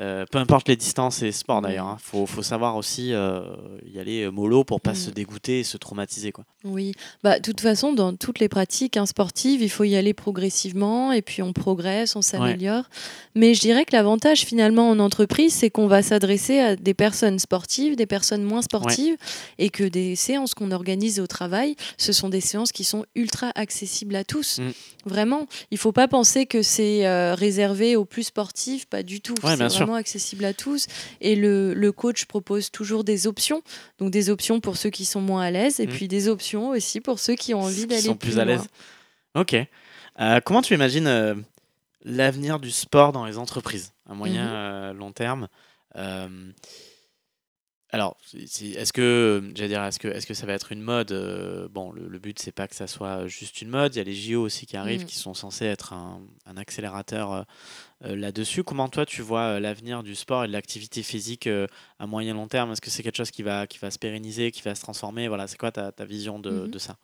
Euh, 0.00 0.24
peu 0.30 0.38
importe 0.38 0.68
les 0.68 0.76
distances 0.76 1.22
et 1.22 1.32
sports 1.32 1.56
Oui. 1.56 1.62
d'ailleurs, 1.70 1.96
il 1.98 2.04
faut, 2.04 2.24
faut 2.24 2.42
savoir 2.44 2.76
aussi 2.76 3.12
euh, 3.12 3.42
y 3.84 3.98
aller 3.98 4.22
euh, 4.22 4.30
mollo 4.30 4.62
pour 4.62 4.80
pas 4.80 4.92
Mm. 4.92 4.96
se 4.96 5.10
dégoûter 5.10 5.60
et 5.60 5.64
se 5.64 5.76
traumatiser. 5.76 6.30
Quoi. 6.30 6.44
Oui, 6.62 6.92
bah, 7.24 7.40
de 7.40 7.42
toute 7.42 7.60
façon, 7.60 7.92
dans 7.92 8.14
toutes 8.14 8.38
les 8.38 8.48
pratiques 8.48 8.96
hein, 8.96 9.06
sportives, 9.06 9.60
il 9.60 9.68
faut 9.70 9.82
y 9.82 9.96
aller 9.96 10.14
progressivement 10.14 11.10
et 11.10 11.20
puis 11.20 11.42
on 11.42 11.52
progresse, 11.52 12.14
on 12.14 12.22
s'améliore. 12.22 12.84
Mais 13.34 13.54
je 13.54 13.60
dirais 13.60 13.84
que 13.84 13.96
l'avantage 13.96 14.44
finalement 14.44 14.88
en 14.88 15.00
entreprise, 15.00 15.52
c'est 15.52 15.68
qu'on 15.70 15.88
va 15.88 16.02
s'adresser 16.02 16.60
à 16.60 16.76
des 16.76 16.94
personnes 16.94 17.40
sportives, 17.40 17.96
des 17.96 18.06
personnes 18.06 18.44
moins 18.44 18.62
sportives 18.62 19.16
et 19.58 19.68
que 19.68 19.82
des 19.82 20.14
séances 20.14 20.54
qu'on 20.54 20.70
organise 20.70 21.18
au 21.18 21.26
travail, 21.26 21.74
ce 21.96 22.12
sont 22.12 22.28
des 22.28 22.40
séances 22.40 22.70
qui 22.70 22.84
sont 22.84 23.04
ultra 23.16 23.50
accessibles 23.56 24.14
à 24.14 24.22
tous. 24.22 24.60
Mm. 24.60 24.70
Vraiment, 25.06 25.46
il 25.72 25.78
faut 25.78 25.92
pas 25.92 26.06
penser 26.06 26.46
que 26.46 26.62
c'est 26.62 27.04
euh, 27.04 27.34
réservé 27.34 27.96
aux 27.96 28.04
plus 28.04 28.24
sportifs, 28.24 28.86
pas 28.90 29.02
du 29.02 29.20
tout. 29.20 29.34
Ouais, 29.44 29.56
c'est 29.56 29.68
sûr. 29.68 29.78
vraiment 29.80 29.94
accessible 29.96 30.44
à 30.44 30.54
tous. 30.54 30.86
Et 31.20 31.36
le, 31.36 31.74
le 31.74 31.92
coach 31.92 32.24
propose 32.24 32.70
toujours 32.70 33.04
des 33.04 33.26
options. 33.26 33.62
Donc 33.98 34.10
des 34.10 34.30
options 34.30 34.60
pour 34.60 34.76
ceux 34.76 34.90
qui 34.90 35.04
sont 35.04 35.20
moins 35.20 35.42
à 35.42 35.50
l'aise 35.50 35.80
et 35.80 35.86
Mm. 35.86 35.90
puis 35.90 36.08
des 36.08 36.28
options 36.28 36.70
aussi 36.70 37.00
pour 37.00 37.18
ceux 37.18 37.34
qui 37.34 37.54
ont 37.54 37.60
envie 37.62 37.82
Qui 37.82 37.86
d'aller 37.88 38.00
sont 38.02 38.16
plus, 38.16 38.30
plus 38.30 38.38
à 38.38 38.44
l'aise. 38.44 38.66
Ok. 39.34 39.54
Euh, 40.20 40.40
comment 40.44 40.62
tu 40.62 40.74
imagines 40.74 41.06
euh, 41.06 41.34
l'avenir 42.04 42.58
du 42.58 42.70
sport 42.70 43.12
dans 43.12 43.24
les 43.24 43.38
entreprises? 43.38 43.92
À 44.10 44.14
moyen, 44.14 44.48
euh, 44.48 44.92
long 44.92 45.12
terme 45.12 45.48
Alors, 47.90 48.18
est-ce 48.34 48.92
que, 48.92 49.50
j'allais 49.54 49.68
dire, 49.68 49.82
est-ce 49.82 49.98
que, 49.98 50.08
est-ce 50.08 50.26
que 50.26 50.34
ça 50.34 50.44
va 50.44 50.52
être 50.52 50.72
une 50.72 50.82
mode 50.82 51.10
Euh, 51.12 51.68
Bon, 51.70 51.90
le, 51.90 52.06
le 52.06 52.18
but 52.18 52.38
c'est 52.38 52.52
pas 52.52 52.68
que 52.68 52.74
ça 52.74 52.86
soit 52.86 53.26
juste 53.28 53.62
une 53.62 53.70
mode. 53.70 53.94
Il 53.94 53.98
y 53.98 54.00
a 54.02 54.04
les 54.04 54.14
JO 54.14 54.42
aussi 54.42 54.66
qui 54.66 54.76
arrivent, 54.76 55.00
Mhm. 55.02 55.06
qui 55.06 55.16
sont 55.16 55.32
censés 55.32 55.64
être 55.64 55.94
un, 55.94 56.20
un 56.44 56.56
accélérateur 56.58 57.32
euh, 57.32 57.42
euh, 58.04 58.14
là-dessus. 58.16 58.62
Comment 58.62 58.88
toi 58.90 59.06
tu 59.06 59.22
vois 59.22 59.54
euh, 59.56 59.60
l'avenir 59.60 60.02
du 60.02 60.14
sport 60.14 60.44
et 60.44 60.48
de 60.48 60.52
l'activité 60.52 61.02
physique 61.02 61.46
euh, 61.46 61.66
à 61.98 62.06
moyen 62.06 62.34
long 62.34 62.46
terme? 62.46 62.72
Est-ce 62.72 62.80
que 62.82 62.90
c'est 62.90 63.02
quelque 63.02 63.16
chose 63.16 63.30
qui 63.30 63.42
va, 63.42 63.66
qui 63.66 63.78
va 63.78 63.90
se 63.90 63.98
pérenniser, 63.98 64.50
qui 64.50 64.60
va 64.60 64.74
se 64.74 64.82
transformer? 64.82 65.26
Voilà, 65.28 65.46
c'est 65.46 65.56
quoi 65.58 65.72
ta, 65.72 65.90
ta 65.90 66.04
vision 66.04 66.38
de, 66.38 66.50
Mhm. 66.50 66.70
de 66.70 66.78
ça? 66.78 66.96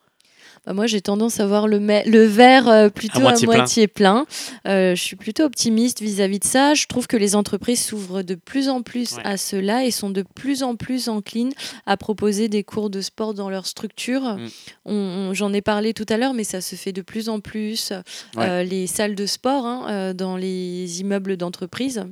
Bah, 0.67 0.73
moi, 0.73 0.87
j'ai 0.87 1.01
tendance 1.01 1.41
à 1.41 1.47
voir 1.47 1.69
le, 1.69 1.77
verre 2.25 2.69
euh, 2.69 2.89
plutôt 2.89 3.19
à 3.19 3.23
moitié 3.23 3.47
moitié, 3.47 3.87
plein. 3.87 4.25
plein. 4.65 4.71
Euh, 4.73 4.95
je 4.95 5.03
suis 5.03 5.17
plutôt 5.17 5.45
optimiste 5.45 6.01
vis-à-vis 6.01 6.39
de 6.39 6.45
ça. 6.45 6.75
Je 6.75 6.87
trouve 6.87 7.07
que 7.07 7.17
les 7.19 7.35
entreprises 7.37 7.85
s'ouvrent 7.85 8.23
de 8.23 8.35
plus 8.35 8.69
en 8.69 8.81
plus 8.83 9.13
Ouais. 9.17 9.23
à 9.25 9.37
cela 9.37 9.85
et 9.85 9.91
sont 9.91 10.11
de 10.11 10.23
plus 10.35 10.63
en 10.63 10.77
plus 10.77 11.09
enclines 11.09 11.53
à 11.87 11.97
proposer 11.97 12.49
des 12.49 12.65
cours 12.65 12.89
de 12.91 13.01
sport 13.03 13.35
dans 13.35 13.51
leur 13.51 13.67
structure. 13.67 14.23
Mm. 14.23 14.49
On- 14.87 14.93
on- 14.95 15.35
J'en 15.35 15.53
ai 15.53 15.61
parlé 15.61 15.93
tout 15.95 16.07
à 16.09 16.17
l'heure, 16.17 16.33
mais 16.35 16.45
ça 16.45 16.61
se 16.61 16.77
fait 16.77 16.93
de 16.93 17.03
plus 17.03 17.29
en 17.29 17.41
plus. 17.41 17.91
Ouais. 18.37 18.49
Euh, 18.49 18.63
les 18.63 18.87
salles 18.87 19.15
de 19.15 19.27
sport 19.27 19.67
hein, 19.67 20.15
dans 20.15 20.37
les 20.37 21.01
immeubles 21.01 21.37
d'entreprise 21.37 22.05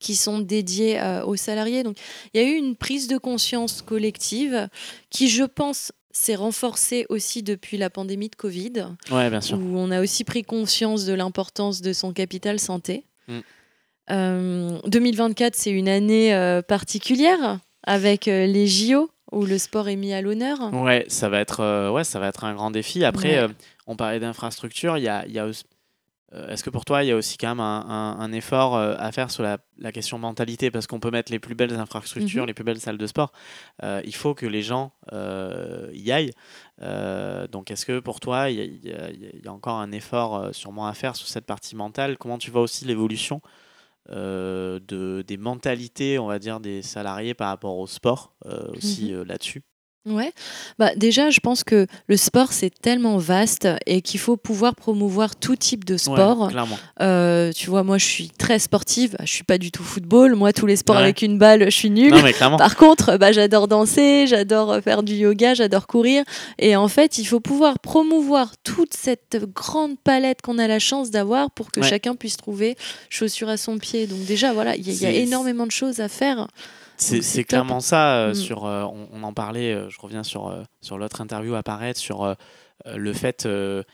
qui 0.00 0.14
sont 0.14 0.38
dédiés 0.38 1.00
euh, 1.00 1.24
aux 1.24 1.36
salariés. 1.36 1.82
Donc, 1.82 1.96
il 2.32 2.40
y 2.40 2.44
a 2.44 2.46
eu 2.48 2.54
une 2.54 2.76
prise 2.76 3.08
de 3.08 3.16
conscience 3.18 3.80
collective 3.82 4.68
qui, 5.10 5.28
je 5.28 5.44
pense, 5.44 5.92
s'est 6.16 6.36
renforcée 6.36 7.04
aussi 7.10 7.42
depuis 7.42 7.76
la 7.76 7.90
pandémie 7.90 8.28
de 8.30 8.36
Covid, 8.36 8.72
Ouais, 9.10 9.28
bien 9.28 9.40
sûr. 9.40 9.58
où 9.58 9.76
on 9.76 9.90
a 9.90 10.00
aussi 10.00 10.22
pris 10.24 10.44
conscience 10.44 11.04
de 11.04 11.12
l'importance 11.12 11.82
de 11.82 11.92
son 11.92 12.12
capital 12.12 12.58
santé. 12.60 13.04
Mm. 13.28 13.38
Euh, 14.10 14.78
2024, 14.86 15.54
c'est 15.56 15.70
une 15.70 15.88
année 15.88 16.34
euh, 16.34 16.62
particulière 16.62 17.58
avec 17.86 18.28
euh, 18.28 18.46
les 18.46 18.66
JO 18.66 19.10
où 19.32 19.44
le 19.44 19.58
sport 19.58 19.88
est 19.88 19.96
mis 19.96 20.12
à 20.12 20.20
l'honneur. 20.20 20.72
Ouais, 20.72 21.04
ça 21.08 21.28
va 21.28 21.40
être, 21.40 21.90
ouais, 21.90 22.04
ça 22.04 22.20
va 22.20 22.28
être 22.28 22.44
un 22.44 22.54
grand 22.54 22.70
défi. 22.70 23.04
Après, 23.04 23.42
Ouais. 23.44 23.50
on 23.86 23.96
parlait 23.96 24.20
d'infrastructure. 24.20 24.96
Il 24.98 25.02
y 25.04 25.08
a, 25.08 25.26
y 25.26 25.38
a 25.38 25.46
aussi- 25.46 25.64
Est-ce 26.48 26.64
que 26.64 26.70
pour 26.70 26.84
toi, 26.84 27.04
il 27.04 27.08
y 27.08 27.12
a 27.12 27.16
aussi 27.16 27.36
quand 27.38 27.48
même 27.48 27.60
un, 27.60 27.80
un- 27.88 28.18
un 28.20 28.32
effort 28.32 28.76
euh, 28.76 28.94
à 28.98 29.12
faire 29.12 29.30
sur 29.30 29.42
la, 29.42 29.58
la 29.78 29.92
question 29.92 30.18
mentalité? 30.18 30.70
Parce 30.70 30.86
qu'on 30.86 31.00
peut 31.00 31.10
mettre 31.10 31.30
les 31.32 31.38
plus 31.38 31.54
belles 31.54 31.74
infrastructures, 31.74 32.42
Mhm. 32.42 32.46
les 32.48 32.54
plus 32.54 32.64
belles 32.64 32.80
salles 32.80 32.98
de 32.98 33.06
sport. 33.06 33.32
Euh, 33.82 34.00
il 34.04 34.14
faut 34.14 34.34
que 34.34 34.46
les 34.46 34.62
gens 34.62 34.92
euh, 35.12 35.88
y 35.92 36.10
aillent. 36.12 36.32
Euh, 36.82 37.46
donc, 37.48 37.70
est-ce 37.70 37.86
que 37.86 38.00
pour 38.00 38.20
toi, 38.20 38.50
il 38.50 38.56
y, 38.84 38.90
a- 38.92 39.10
il 39.10 39.42
y 39.44 39.48
encore 39.48 39.78
un 39.78 39.92
effort 39.92 40.36
euh, 40.36 40.52
sûrement 40.52 40.86
à 40.86 40.94
faire 40.94 41.14
sur 41.16 41.28
cette 41.28 41.46
partie 41.46 41.76
mentale? 41.76 42.18
Comment 42.18 42.38
tu 42.38 42.50
vois 42.50 42.62
aussi 42.62 42.84
l'évolution 42.84 43.40
euh, 44.10 44.80
de, 44.86 45.22
des 45.26 45.36
mentalités, 45.36 46.18
on 46.18 46.26
va 46.26 46.38
dire, 46.38 46.60
des 46.60 46.82
salariés 46.82 47.34
par 47.34 47.48
rapport 47.48 47.78
au 47.78 47.86
sport 47.86 48.34
euh, 48.46 48.68
aussi 48.76 49.12
Mhm. 49.12 49.18
euh, 49.20 49.24
là-dessus? 49.24 49.62
Ouais, 50.06 50.32
bah 50.78 50.94
déjà 50.96 51.30
je 51.30 51.40
pense 51.40 51.64
que 51.64 51.86
le 52.08 52.16
sport 52.18 52.52
c'est 52.52 52.68
tellement 52.68 53.16
vaste 53.16 53.66
et 53.86 54.02
qu'il 54.02 54.20
faut 54.20 54.36
pouvoir 54.36 54.74
promouvoir 54.74 55.34
tout 55.34 55.56
type 55.56 55.86
de 55.86 55.94
Ouais, 55.94 55.98
sport. 55.98 56.48
clairement. 56.50 56.78
Euh, 57.00 57.52
tu 57.52 57.70
vois, 57.70 57.84
moi 57.84 57.96
je 57.96 58.04
suis 58.04 58.28
très 58.28 58.58
sportive, 58.58 59.16
je 59.20 59.32
suis 59.32 59.44
pas 59.44 59.56
du 59.56 59.70
tout 59.72 59.82
football, 59.82 60.34
moi 60.34 60.52
tous 60.52 60.66
les 60.66 60.76
sports 60.76 60.96
Ouais. 60.96 61.02
avec 61.04 61.22
une 61.22 61.38
balle 61.38 61.64
je 61.70 61.70
suis 61.76 61.88
nulle. 61.88 62.12
Non, 62.12 62.22
mais 62.22 62.34
clairement. 62.34 62.58
Par 62.58 62.76
contre, 62.76 63.16
bah, 63.16 63.32
j'adore 63.32 63.66
danser, 63.66 64.26
j'adore 64.26 64.78
faire 64.82 65.02
du 65.02 65.14
yoga, 65.14 65.54
j'adore 65.54 65.86
courir. 65.86 66.22
Et 66.58 66.76
en 66.76 66.88
fait, 66.88 67.16
il 67.16 67.24
faut 67.24 67.40
pouvoir 67.40 67.78
promouvoir 67.78 68.52
toute 68.62 68.92
cette 68.94 69.38
grande 69.54 69.98
palette 70.04 70.42
qu'on 70.42 70.58
a 70.58 70.68
la 70.68 70.78
chance 70.80 71.10
d'avoir 71.10 71.50
pour 71.50 71.70
que 71.72 71.80
Ouais. 71.80 71.88
chacun 71.88 72.14
puisse 72.14 72.36
trouver 72.36 72.76
chaussure 73.08 73.48
à 73.48 73.56
son 73.56 73.78
pied. 73.78 74.06
Donc 74.06 74.22
déjà, 74.26 74.52
voilà, 74.52 74.76
il 74.76 74.82
y, 74.92 75.06
a- 75.06 75.10
y 75.10 75.16
énormément 75.16 75.64
de 75.66 75.72
choses 75.72 76.00
à 76.00 76.08
faire. 76.10 76.46
C'est 76.96 77.44
clairement 77.44 77.80
ça. 77.80 78.16
euh, 78.16 78.30
Mm. 78.30 78.34
sur, 78.34 78.64
euh, 78.66 78.82
on, 78.84 79.08
on 79.12 79.22
en 79.22 79.32
parlait, 79.32 79.72
euh, 79.72 79.90
je 79.90 80.00
reviens 80.00 80.22
sur, 80.22 80.54
sur 80.80 80.98
l'autre 80.98 81.20
interview 81.20 81.54
à 81.54 81.62
paraître, 81.62 81.98
sur 82.00 82.34
le 82.86 83.12
fait 83.12 83.46
de, 83.46 83.84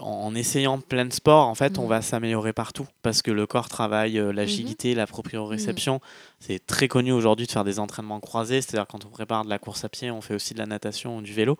en, 0.00 0.06
en 0.26 0.34
essayant 0.34 0.78
plein 0.80 1.04
de 1.04 1.12
sports, 1.12 1.46
en 1.46 1.54
fait, 1.54 1.78
on 1.78 1.84
Mm. 1.86 1.88
va 1.88 2.02
s'améliorer 2.02 2.52
partout 2.52 2.86
parce 3.02 3.20
que 3.22 3.30
le 3.30 3.46
corps 3.46 3.68
travaille 3.68 4.14
l'agilité, 4.32 4.94
la 4.94 5.06
proprioception. 5.06 6.00
C'est 6.40 6.64
très 6.66 6.88
connu 6.88 7.12
aujourd'hui 7.12 7.46
de 7.46 7.52
faire 7.52 7.64
des 7.64 7.78
entraînements 7.78 8.20
croisés, 8.20 8.62
c'est-à-dire 8.62 8.86
quand 8.86 9.04
on 9.04 9.08
prépare 9.10 9.44
de 9.44 9.50
la 9.50 9.58
course 9.58 9.84
à 9.84 9.88
pied, 9.88 10.10
on 10.10 10.20
fait 10.20 10.34
aussi 10.34 10.54
de 10.54 10.58
la 10.58 10.66
natation 10.66 11.18
ou 11.18 11.22
du 11.22 11.32
vélo 11.32 11.56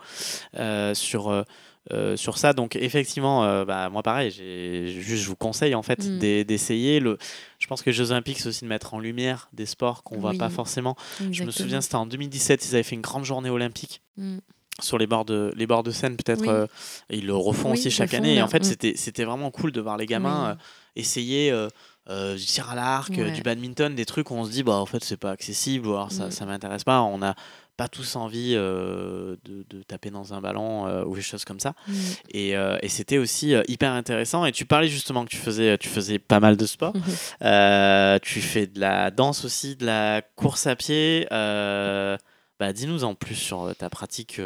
sur. 0.94 1.44
Euh, 1.92 2.16
sur 2.16 2.36
ça, 2.38 2.52
donc 2.52 2.76
effectivement, 2.76 3.44
euh, 3.44 3.64
bah, 3.64 3.88
moi 3.88 4.02
pareil, 4.02 4.30
juste 4.30 5.22
je 5.22 5.28
vous 5.28 5.36
conseille 5.36 5.74
en 5.74 5.82
fait 5.82 6.04
Mm. 6.04 6.18
d'e- 6.18 6.42
d'essayer. 6.44 7.00
Le, 7.00 7.16
je 7.58 7.66
pense 7.66 7.82
que 7.82 7.90
les 7.90 7.94
Jeux 7.94 8.10
Olympiques, 8.10 8.40
c'est 8.40 8.48
aussi 8.48 8.64
de 8.64 8.68
mettre 8.68 8.94
en 8.94 8.98
lumière 9.00 9.48
des 9.52 9.66
sports 9.66 10.02
qu'on 10.02 10.18
voit 10.18 10.32
Oui. 10.32 10.38
pas 10.38 10.50
forcément. 10.50 10.96
Je 11.30 11.44
me 11.44 11.50
souviens, 11.50 11.80
c'était 11.80 11.94
en 11.96 12.06
2017, 12.06 12.66
ils 12.68 12.74
avaient 12.74 12.82
fait 12.82 12.94
une 12.96 13.00
grande 13.02 13.24
journée 13.24 13.50
olympique 13.50 14.02
Mm. 14.16 14.38
sur 14.80 14.98
les 14.98 15.06
bords 15.06 15.24
de, 15.24 15.52
les 15.56 15.66
bords 15.66 15.82
de 15.82 15.90
Seine, 15.90 16.16
peut-être. 16.16 16.42
Oui. 16.42 16.48
euh, 16.48 16.66
ils 17.10 17.26
le 17.26 17.34
refont 17.34 17.70
Oui, 17.72 17.78
aussi 17.78 17.90
chaque 17.90 18.14
année. 18.14 18.34
Et 18.36 18.42
en 18.42 18.48
fait, 18.48 18.60
Mm. 18.60 18.64
c'était, 18.64 18.92
c'était 18.96 19.24
vraiment 19.24 19.50
cool 19.50 19.72
de 19.72 19.80
voir 19.80 19.96
les 19.96 20.06
gamins 20.06 20.44
Oui. 20.44 20.50
euh, 20.52 20.54
essayer 20.96 21.50
euh, 22.10 22.36
du 22.36 22.44
tir 22.44 22.70
à 22.70 22.74
l'arc, 22.74 23.10
Ouais. 23.10 23.30
du 23.32 23.42
badminton, 23.42 23.94
des 23.94 24.06
trucs 24.06 24.30
où 24.30 24.34
on 24.34 24.44
se 24.44 24.50
dit, 24.50 24.62
bah, 24.62 24.72
en 24.76 24.86
fait, 24.86 25.04
c'est 25.04 25.16
pas 25.18 25.30
accessible, 25.30 25.86
ou 25.88 25.92
alors 25.94 26.10
ça, 26.10 26.26
Mm. 26.28 26.30
ça 26.30 26.46
m'intéresse 26.46 26.84
pas. 26.84 27.02
On 27.02 27.18
n'a 27.18 27.34
pas 27.78 27.88
tous 27.88 28.16
envie 28.16 28.54
euh, 28.56 29.36
de, 29.44 29.64
de 29.70 29.82
taper 29.84 30.10
dans 30.10 30.34
un 30.34 30.40
ballon 30.40 30.86
euh, 30.88 31.04
ou 31.04 31.14
des 31.14 31.22
choses 31.22 31.44
comme 31.44 31.60
ça. 31.60 31.74
Mm. 31.86 31.92
Et, 32.30 32.56
euh, 32.56 32.76
et 32.82 32.88
c'était 32.88 33.18
aussi 33.18 33.54
hyper 33.68 33.92
intéressant. 33.92 34.44
Et 34.44 34.52
tu 34.52 34.66
parlais 34.66 34.88
justement 34.88 35.24
que 35.24 35.30
tu 35.30 35.36
faisais, 35.36 35.78
tu 35.78 35.88
faisais 35.88 36.18
pas 36.18 36.40
mal 36.40 36.56
de 36.56 36.66
sport. 36.66 36.94
Mhm. 36.96 37.02
Euh, 37.42 38.18
tu 38.20 38.40
fais 38.40 38.66
de 38.66 38.80
la 38.80 39.12
danse 39.12 39.44
aussi, 39.44 39.76
de 39.76 39.86
la 39.86 40.22
course 40.34 40.66
à 40.66 40.74
pied. 40.76 41.26
Bah, 41.30 42.72
dis-nous 42.74 43.04
en 43.04 43.14
plus 43.14 43.36
sur 43.36 43.72
ta 43.78 43.88
pratique 43.88 44.40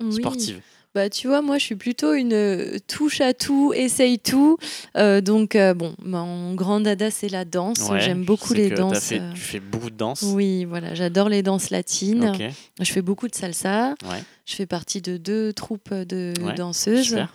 Oui. 0.00 0.12
sportive. 0.12 0.60
Bah, 0.94 1.08
tu 1.08 1.26
vois, 1.26 1.40
moi, 1.40 1.56
je 1.56 1.64
suis 1.64 1.74
plutôt 1.76 2.12
une 2.12 2.34
euh, 2.34 2.76
touche 2.86 3.22
à 3.22 3.32
tout, 3.32 3.72
essaye 3.74 4.18
tout. 4.18 4.58
Euh, 4.98 5.22
donc, 5.22 5.56
euh, 5.56 5.72
bon, 5.72 5.94
mon 6.04 6.52
grand 6.54 6.80
dada, 6.80 7.10
c'est 7.10 7.30
la 7.30 7.46
danse. 7.46 7.88
Ouais, 7.90 8.00
J'aime 8.00 8.24
beaucoup 8.24 8.52
les 8.52 8.68
danses. 8.68 9.00
fait- 9.00 9.22
tu 9.34 9.40
fais 9.40 9.60
beaucoup 9.60 9.88
de 9.88 9.96
danse. 9.96 10.20
Oui, 10.22 10.66
voilà, 10.66 10.94
j'adore 10.94 11.30
les 11.30 11.42
danses 11.42 11.70
latines. 11.70 12.32
Je 12.78 12.92
fais 12.92 13.00
beaucoup 13.00 13.26
de 13.26 13.34
salsa. 13.34 13.94
Ouais. 14.04 14.22
Je 14.44 14.54
fais 14.54 14.66
partie 14.66 15.00
de 15.00 15.16
deux 15.16 15.54
troupes 15.54 15.94
de 15.94 16.34
Ouais, 16.42 16.54
danseuses. 16.54 17.04
super. 17.06 17.32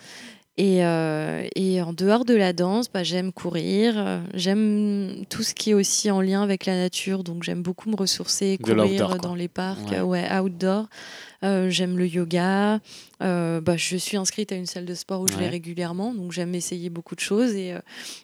Et, 0.59 0.83
euh, 0.83 1.47
et 1.55 1.81
en 1.83 1.93
dehors 1.93 2.25
de 2.25 2.33
la 2.35 2.51
danse, 2.51 2.87
bah, 2.91 3.03
j'aime 3.03 3.31
courir. 3.31 4.21
J'aime 4.33 5.23
tout 5.29 5.43
ce 5.43 5.53
qui 5.53 5.69
est 5.71 5.73
aussi 5.75 6.09
en 6.11 6.19
lien 6.21 6.41
avec 6.43 6.65
la 6.65 6.75
nature. 6.75 7.23
Donc 7.23 7.43
j'aime 7.43 7.61
beaucoup 7.61 7.89
me 7.89 7.95
ressourcer, 7.95 8.57
courir 8.61 9.17
dans 9.17 9.35
les 9.35 9.47
parcs, 9.47 9.89
Ouais. 9.91 10.01
ouais, 10.01 10.39
outdoor. 10.39 10.87
Euh, 11.43 11.69
j'aime 11.69 11.97
le 11.97 12.07
yoga. 12.07 12.79
Euh, 13.23 13.61
bah, 13.61 13.77
je 13.77 13.97
suis 13.97 14.17
inscrite 14.17 14.51
à 14.51 14.55
une 14.55 14.65
salle 14.65 14.85
de 14.85 14.93
sport 14.93 15.21
où 15.21 15.27
je 15.27 15.35
vais 15.37 15.47
régulièrement, 15.47 16.13
donc 16.13 16.31
j'aime 16.31 16.53
essayer 16.55 16.89
beaucoup 16.89 17.15
de 17.15 17.19
choses. 17.19 17.53
Et, 17.55 17.73
euh, 17.73 17.79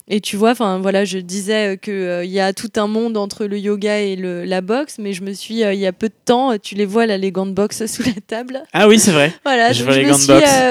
et 0.08 0.20
tu 0.20 0.36
vois, 0.36 0.50
enfin 0.50 0.78
voilà, 0.78 1.04
je 1.04 1.18
disais 1.18 1.78
qu'il 1.82 2.20
il 2.24 2.30
y 2.30 2.40
a 2.40 2.52
tout 2.52 2.70
un 2.76 2.86
monde 2.86 3.16
entre 3.16 3.46
le 3.46 3.58
yoga 3.58 3.98
et 4.00 4.16
le, 4.16 4.44
la 4.44 4.60
boxe, 4.60 4.98
mais 4.98 5.12
je 5.12 5.22
me 5.22 5.32
suis, 5.32 5.60
il 5.60 5.78
y 5.78 5.86
a 5.86 5.92
peu 5.92 6.08
de 6.08 6.14
temps, 6.24 6.56
tu 6.58 6.74
les 6.74 6.84
vois 6.86 7.06
là, 7.06 7.18
les 7.18 7.32
gants 7.32 7.46
de 7.46 7.52
boxe 7.52 7.86
sous 7.92 8.02
la 8.02 8.12
table. 8.26 8.62
Ah 8.72 8.88
oui, 8.88 8.98
c'est 8.98 9.12
vrai. 9.12 9.32
Voilà, 9.44 9.72
Je 9.72 9.84
vois 9.84 9.96
les 9.96 10.06
me 10.06 10.12
suis, 10.12 10.26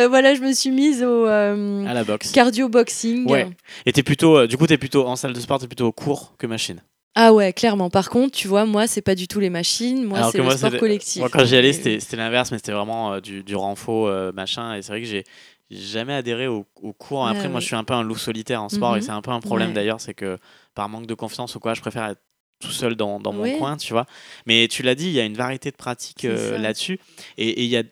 voilà, 0.10 0.36
je 0.36 0.41
me 0.41 0.53
suis 0.53 0.72
mise 0.72 1.03
au 1.03 1.26
À 1.26 1.93
la 1.93 2.03
boxe. 2.03 2.32
cardio 2.32 2.70
boxing. 2.70 3.30
Ouais. 3.30 3.47
Et 3.86 3.91
plutôt, 4.03 4.47
du 4.47 4.57
coup, 4.57 4.67
t'es 4.67 4.78
plutôt 4.78 5.07
en 5.07 5.15
salle 5.15 5.34
de 5.34 5.39
sport, 5.39 5.59
t'es 5.59 5.67
plutôt 5.67 5.91
court 5.91 6.36
que 6.38 6.47
machine. 6.47 6.82
Ah 7.16 7.32
ouais, 7.34 7.53
clairement. 7.53 7.89
Par 7.89 8.09
contre, 8.09 8.36
tu 8.36 8.47
vois, 8.47 8.66
moi, 8.66 8.88
c'est 8.88 9.01
pas 9.03 9.16
du 9.16 9.28
tout 9.28 9.39
les 9.39 9.49
machines. 9.51 10.03
Moi, 10.03 10.32
c'est 10.32 10.38
le 10.39 10.43
moi, 10.43 10.57
sport 10.57 10.78
collectif. 10.78 11.20
Moi, 11.20 11.30
quand 11.30 11.45
j'y 11.45 11.55
allais, 11.55 11.74
c'était 11.74 12.18
l'inverse, 12.18 12.51
mais 12.51 12.57
c'était 12.57 12.72
vraiment 12.72 13.14
euh, 13.14 13.20
du, 13.20 13.43
du 13.43 13.55
renfort, 13.55 14.07
euh, 14.07 14.32
machin. 14.32 14.76
Et 14.76 14.82
c'est 14.82 14.91
vrai 14.93 15.01
que 15.01 15.07
j'ai 15.07 15.24
jamais 15.70 16.14
adhéré 16.14 16.47
au, 16.47 16.66
au 16.82 16.93
cours. 16.93 17.26
Ah 17.26 17.30
Après, 17.32 17.47
moi, 17.49 17.57
oui. 17.57 17.61
je 17.61 17.68
suis 17.68 17.76
un 17.76 17.84
peu 17.84 17.93
un 17.93 18.03
loup 18.03 18.16
solitaire 18.18 18.64
en 18.64 18.70
sport, 18.70 18.95
et 18.95 18.99
Mhm. 18.99 19.05
c'est 19.05 19.11
un 19.11 19.22
peu 19.22 19.32
un 19.32 19.41
problème 19.41 19.70
Ouais. 19.70 19.76
d'ailleurs, 19.76 20.01
c'est 20.01 20.14
que 20.16 20.39
par 20.74 20.89
manque 20.89 21.05
de 21.05 21.14
confiance 21.14 21.53
ou 21.55 21.59
quoi, 21.59 21.74
je 21.76 21.82
préfère 21.82 22.05
être 22.05 22.22
tout 22.59 22.72
seul 22.72 22.95
dans, 22.95 23.20
dans 23.20 23.34
mon 23.34 23.43
coin, 23.59 23.78
tu 23.78 23.93
vois. 23.93 24.05
Mais 24.47 24.68
tu 24.68 24.82
l'as 24.84 24.95
dit, 24.95 25.07
il 25.07 25.14
y 25.14 25.20
a 25.20 25.26
une 25.26 25.36
variété 25.36 25.70
de 25.70 25.76
pratiques 25.76 26.26
euh, 26.26 26.57
là-dessus, 26.57 26.99
et 27.38 27.61
il 27.64 27.70
y 27.70 27.78
a 27.78 27.84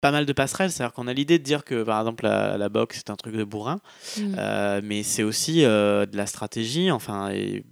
pas 0.00 0.10
mal 0.10 0.26
de 0.26 0.32
passerelles, 0.32 0.72
c'est-à-dire 0.72 0.94
qu'on 0.94 1.06
a 1.06 1.12
l'idée 1.12 1.38
de 1.38 1.44
dire 1.44 1.62
que 1.64 1.84
par 1.84 2.00
exemple 2.00 2.24
la, 2.24 2.56
la 2.58 2.68
boxe 2.68 2.96
c'est 2.96 3.10
un 3.10 3.14
truc 3.16 3.36
de 3.36 3.44
bourrin, 3.44 3.78
Mm. 4.18 4.34
euh, 4.36 4.80
mais 4.82 5.04
c'est 5.04 5.22
aussi 5.22 5.64
euh, 5.64 6.06
de 6.06 6.16
la 6.16 6.26
stratégie. 6.26 6.90
Enfin, 6.90 7.30
et 7.30 7.62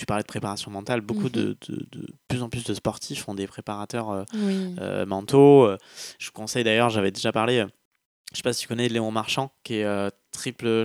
tu 0.00 0.06
parlais 0.06 0.22
de 0.22 0.28
préparation 0.28 0.70
mentale. 0.70 1.02
Beaucoup 1.02 1.24
Mhm. 1.24 1.30
de, 1.30 1.56
de, 1.68 1.86
de 1.92 2.06
plus 2.26 2.42
en 2.42 2.48
plus 2.48 2.64
de 2.64 2.72
sportifs 2.72 3.28
ont 3.28 3.34
des 3.34 3.46
préparateurs 3.46 4.10
euh, 4.10 4.24
Oui. 4.34 4.74
euh, 4.80 5.04
mentaux. 5.04 5.64
Euh, 5.66 5.76
Je 6.18 6.26
vous 6.26 6.32
conseille 6.32 6.64
d'ailleurs, 6.64 6.88
j'avais 6.88 7.10
déjà 7.10 7.32
parlé. 7.32 7.66
je 8.32 8.36
sais 8.36 8.42
pas 8.42 8.52
si 8.54 8.62
tu 8.62 8.68
connais 8.68 8.88
Léon 8.88 9.10
Marchand, 9.10 9.52
qui 9.64 9.74
est 9.74 10.10
triple, 10.32 10.84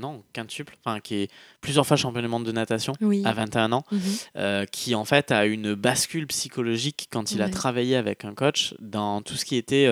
non, 0.00 0.24
quintuple, 0.32 0.74
enfin 0.82 0.98
qui 1.00 1.14
est 1.16 1.30
plusieurs 1.60 1.86
fois 1.86 1.96
champion 1.98 2.22
du 2.22 2.28
monde 2.28 2.44
de 2.44 2.50
natation 2.52 2.94
Oui. 3.00 3.22
à 3.26 3.32
21 3.32 3.70
ans, 3.72 3.84
Mhm. 3.92 4.66
qui 4.72 4.94
en 4.96 5.04
fait 5.04 5.30
a 5.30 5.44
une 5.46 5.74
bascule 5.74 6.26
psychologique 6.26 7.06
quand 7.12 7.30
il 7.32 7.42
a 7.42 7.48
travaillé 7.50 7.94
avec 7.94 8.24
un 8.24 8.34
coach 8.34 8.74
dans 8.80 9.20
tout 9.22 9.34
ce 9.34 9.44
qui 9.44 9.54
était 9.56 9.86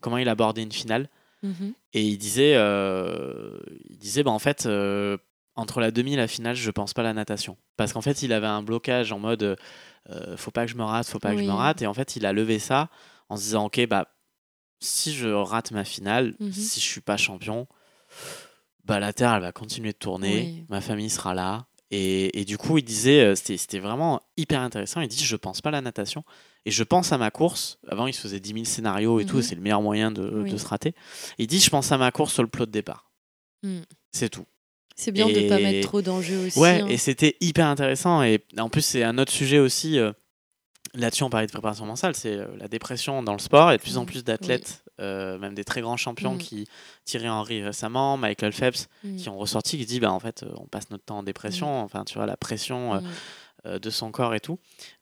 comment 0.00 0.16
il 0.16 0.28
abordait 0.30 0.62
une 0.62 0.72
finale. 0.72 1.10
Mhm. 1.42 1.72
Et 1.92 2.02
il 2.02 2.16
disait, 2.18 2.54
il 3.90 3.98
disait 3.98 4.22
bah, 4.22 4.30
en 4.30 4.38
fait, 4.38 4.66
entre 5.58 5.80
la 5.80 5.90
demi 5.90 6.14
et 6.14 6.16
la 6.16 6.28
finale, 6.28 6.54
je 6.56 6.70
pense 6.70 6.94
pas 6.94 7.02
à 7.02 7.04
la 7.04 7.12
natation. 7.14 7.56
Parce 7.76 7.92
qu'en 7.92 8.00
fait, 8.00 8.22
il 8.22 8.32
avait 8.32 8.46
un 8.46 8.62
blocage 8.62 9.12
en 9.12 9.18
mode 9.18 9.58
euh, 10.10 10.36
faut 10.36 10.50
pas 10.50 10.64
que 10.64 10.70
je 10.72 10.76
me 10.76 10.84
rate, 10.84 11.06
faut 11.08 11.18
pas 11.18 11.32
que 11.32 11.38
je 11.38 11.44
me 11.44 11.50
rate. 11.52 11.82
Et 11.82 11.86
en 11.86 11.94
fait, 11.94 12.16
il 12.16 12.24
a 12.24 12.32
levé 12.32 12.58
ça 12.58 12.88
en 13.28 13.36
se 13.36 13.42
disant 13.42 13.66
ok, 13.66 13.86
bah, 13.86 14.08
si 14.80 15.12
je 15.12 15.28
rate 15.28 15.70
ma 15.72 15.84
finale, 15.84 16.34
Mhm. 16.40 16.52
si 16.52 16.80
je 16.80 16.84
suis 16.86 17.00
pas 17.00 17.16
champion, 17.16 17.66
bah, 18.84 19.00
la 19.00 19.12
Terre, 19.12 19.34
elle 19.34 19.42
va 19.42 19.52
continuer 19.52 19.92
de 19.92 19.98
tourner, 19.98 20.36
Oui. 20.40 20.64
ma 20.70 20.80
famille 20.80 21.10
sera 21.10 21.34
là. 21.34 21.66
Et, 21.90 22.38
et 22.40 22.44
du 22.44 22.58
coup, 22.58 22.78
il 22.78 22.84
disait, 22.84 23.20
euh, 23.24 23.34
c'était 23.34 23.56
c'était 23.56 23.78
vraiment 23.78 24.20
hyper 24.36 24.60
intéressant. 24.60 25.00
Il 25.00 25.08
dit, 25.08 25.24
je 25.24 25.36
pense 25.36 25.60
pas 25.62 25.70
à 25.70 25.72
la 25.72 25.80
natation 25.80 26.22
et 26.66 26.70
je 26.70 26.84
pense 26.84 27.12
à 27.12 27.18
ma 27.18 27.30
course. 27.30 27.78
Avant, 27.88 28.06
il 28.06 28.12
se 28.12 28.20
faisait 28.20 28.40
10 28.40 28.52
000 28.52 28.64
scénarios 28.66 29.20
et 29.20 29.24
tout, 29.26 29.36
Mhm. 29.36 29.42
c'est 29.42 29.54
le 29.54 29.62
meilleur 29.62 29.80
moyen 29.82 30.10
de, 30.10 30.42
Oui. 30.44 30.50
de 30.50 30.56
se 30.58 30.66
rater. 30.66 30.94
Il 31.38 31.46
dit, 31.46 31.60
je 31.60 31.70
pense 31.70 31.90
à 31.90 31.96
ma 31.98 32.10
course 32.12 32.34
sur 32.34 32.42
le 32.42 32.48
plot 32.48 32.66
de 32.66 32.70
départ. 32.70 33.10
Mm. 33.62 33.80
C'est 34.12 34.28
tout. 34.28 34.44
C'est 35.00 35.12
bien 35.12 35.26
de 35.28 35.32
ne 35.40 35.48
pas 35.48 35.60
Et- 35.60 35.62
mettre 35.62 35.86
trop 35.88 36.02
d'enjeux 36.02 36.46
aussi. 36.46 36.58
Ouais, 36.58 36.80
hein. 36.82 36.86
et 36.88 36.96
c'était 36.96 37.36
hyper 37.40 37.66
intéressant. 37.68 38.22
Et 38.24 38.40
en 38.58 38.68
plus, 38.68 38.82
c'est 38.82 39.04
un 39.04 39.16
autre 39.18 39.32
sujet 39.32 39.58
aussi. 39.60 39.98
euh, 39.98 40.12
Là-dessus, 40.94 41.22
on 41.22 41.28
parlait 41.30 41.46
de 41.46 41.52
préparation 41.52 41.84
mentale, 41.84 42.14
c'est 42.16 42.32
euh, 42.32 42.46
la 42.58 42.66
dépression 42.66 43.22
dans 43.22 43.34
le 43.34 43.38
sport. 43.38 43.68
Il 43.68 43.72
y 43.72 43.74
a 43.74 43.76
de 43.76 43.82
plus 43.82 43.98
en 43.98 44.04
Mm, 44.04 44.06
plus 44.06 44.24
d'athlètes, 44.24 44.84
euh, 45.02 45.38
même 45.38 45.54
des 45.54 45.62
très 45.62 45.82
grands 45.82 45.98
champions 45.98 46.34
Mm. 46.34 46.38
qui, 46.38 46.66
Thierry 47.04 47.28
Henry 47.28 47.62
récemment, 47.62 48.16
Michael 48.16 48.52
Phelps, 48.52 48.88
Mm. 49.04 49.16
qui 49.16 49.28
ont 49.28 49.36
ressorti, 49.36 49.76
qui 49.76 49.84
dit, 49.84 50.00
bah, 50.00 50.10
en 50.10 50.18
fait, 50.18 50.44
on 50.56 50.66
passe 50.66 50.88
notre 50.90 51.04
temps 51.04 51.18
en 51.18 51.22
dépression. 51.22 51.82
Enfin, 51.82 52.04
tu 52.04 52.14
vois, 52.14 52.24
la 52.26 52.38
pression 52.38 52.94
euh, 52.94 53.00
de 53.78 53.90
son 53.90 54.10
corps 54.10 54.34
et 54.34 54.40
tout. 54.40 54.58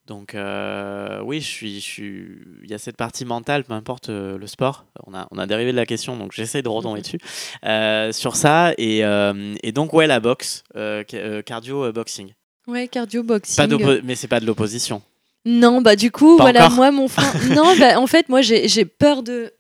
Donc, 0.07 0.35
euh, 0.35 1.21
oui, 1.25 1.41
je 1.41 1.47
suis, 1.47 1.75
je 1.81 1.85
suis... 1.85 2.27
il 2.64 2.71
y 2.71 2.75
a 2.75 2.79
cette 2.79 2.97
partie 2.97 3.25
mentale, 3.25 3.64
peu 3.64 3.73
importe 3.75 4.09
euh, 4.09 4.39
le 4.39 4.47
sport. 4.47 4.87
On 5.07 5.14
a, 5.14 5.27
on 5.33 5.39
a 5.39 5.47
dérivé 5.47 5.73
de 5.73 5.77
la 5.77 5.85
question, 5.87 6.17
donc 6.17 6.33
j'essaie 6.33 6.62
de 6.62 6.69
retomber 6.69 7.01
dessus. 7.03 7.19
Euh, 7.64 8.12
sur 8.12 8.37
ça, 8.37 8.73
et, 8.79 9.05
euh, 9.05 9.55
et 9.62 9.73
donc, 9.73 9.93
ouais, 9.93 10.07
la 10.07 10.21
boxe, 10.21 10.62
euh, 10.77 11.03
ca- 11.09 11.19
euh, 11.19 11.43
cardio 11.43 11.85
euh, 11.85 11.93
boxing. 11.93 12.35
Ouais, 12.69 12.89
cardio 12.89 13.23
boxing. 13.23 13.57
Pas 13.79 14.01
mais 14.05 14.14
c'est 14.14 14.29
pas 14.29 14.41
de 14.41 14.47
l'opposition. 14.47 15.03
Non, 15.45 15.81
bah 15.81 15.95
du 15.95 16.11
coup, 16.11 16.37
Pas 16.37 16.45
voilà, 16.45 16.69
moi, 16.71 16.91
mon 16.91 17.07
frein. 17.07 17.33
non, 17.55 17.77
bah 17.79 18.01
en 18.01 18.07
fait, 18.09 18.29
moi, 18.29 18.41
j'ai 18.43 18.85
peur 18.85 19.23
de. 19.23 19.53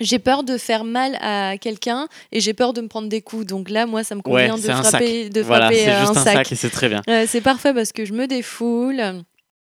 J'ai 0.00 0.18
peur 0.18 0.42
de 0.44 0.58
faire 0.58 0.84
mal 0.84 1.16
à 1.22 1.56
quelqu'un 1.58 2.06
et 2.32 2.40
j'ai 2.40 2.52
peur 2.52 2.72
de 2.74 2.80
me 2.82 2.88
prendre 2.88 3.08
des 3.08 3.22
coups. 3.22 3.46
Donc 3.46 3.70
là, 3.70 3.86
moi, 3.86 4.04
ça 4.04 4.14
me 4.14 4.20
Ouais, 4.26 4.48
convient 4.48 4.58
de 4.58 4.70
un 4.70 4.82
frapper, 4.82 5.30
de 5.30 5.40
voilà, 5.40 5.66
frapper 5.66 5.84
c'est 5.84 5.90
euh, 5.90 6.00
juste 6.00 6.16
un 6.16 6.20
un 6.20 6.24
sac. 6.24 6.46
c'est 6.54 6.70
très 6.70 6.88
bien. 6.88 7.02
Euh, 7.08 7.24
c'est 7.26 7.40
parfait 7.40 7.72
parce 7.72 7.92
que 7.92 8.04
je 8.04 8.12
me 8.12 8.26
défoule. 8.26 9.02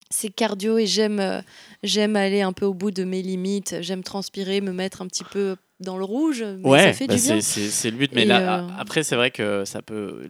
C'est 0.09 0.29
cardio 0.29 0.77
et 0.77 0.85
j'aime 0.85 1.19
euh, 1.19 1.41
j'aime 1.83 2.15
aller 2.15 2.41
un 2.41 2.53
peu 2.53 2.65
au 2.65 2.73
bout 2.73 2.91
de 2.91 3.03
mes 3.03 3.21
limites. 3.21 3.75
J'aime 3.81 4.03
transpirer, 4.03 4.61
me 4.61 4.71
mettre 4.71 5.01
un 5.01 5.07
petit 5.07 5.23
peu 5.25 5.55
dans 5.79 5.97
le 5.97 6.03
rouge. 6.05 6.43
Mais 6.43 6.69
ouais, 6.69 6.83
ça 6.83 6.93
fait 6.93 7.07
bah, 7.07 7.15
du 7.15 7.21
bien. 7.21 7.41
c'est 7.41 7.91
le 7.91 7.97
but. 7.97 8.11
Mais 8.13 8.23
Et, 8.23 8.25
là, 8.25 8.59
euh, 8.59 8.67
après, 8.79 9.03
c'est 9.03 9.15
vrai 9.15 9.31
que 9.31 9.63
ça 9.65 9.81
peut. 9.81 10.29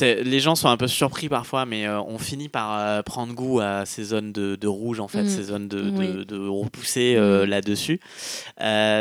Les... 0.00 0.38
gens 0.40 0.54
sont 0.54 0.68
un 0.68 0.76
peu 0.76 0.86
surpris 0.86 1.28
parfois, 1.28 1.64
mais 1.64 1.86
euh, 1.86 2.00
on 2.02 2.18
finit 2.18 2.48
par 2.48 2.78
euh, 2.78 3.02
prendre 3.02 3.32
goût 3.32 3.60
à 3.60 3.86
ces 3.86 4.04
zones 4.04 4.32
de, 4.32 4.54
de 4.56 4.66
rouge, 4.66 5.00
en 5.00 5.08
fait, 5.08 5.22
Mm. 5.22 5.28
ces 5.28 5.42
zones 5.44 5.68
de, 5.68 5.80
de, 5.82 5.90
Oui. 5.98 6.26
de 6.26 6.46
repousser 6.46 7.14
euh, 7.16 7.46
Mm. 7.46 7.48
là-dessus. 7.48 8.00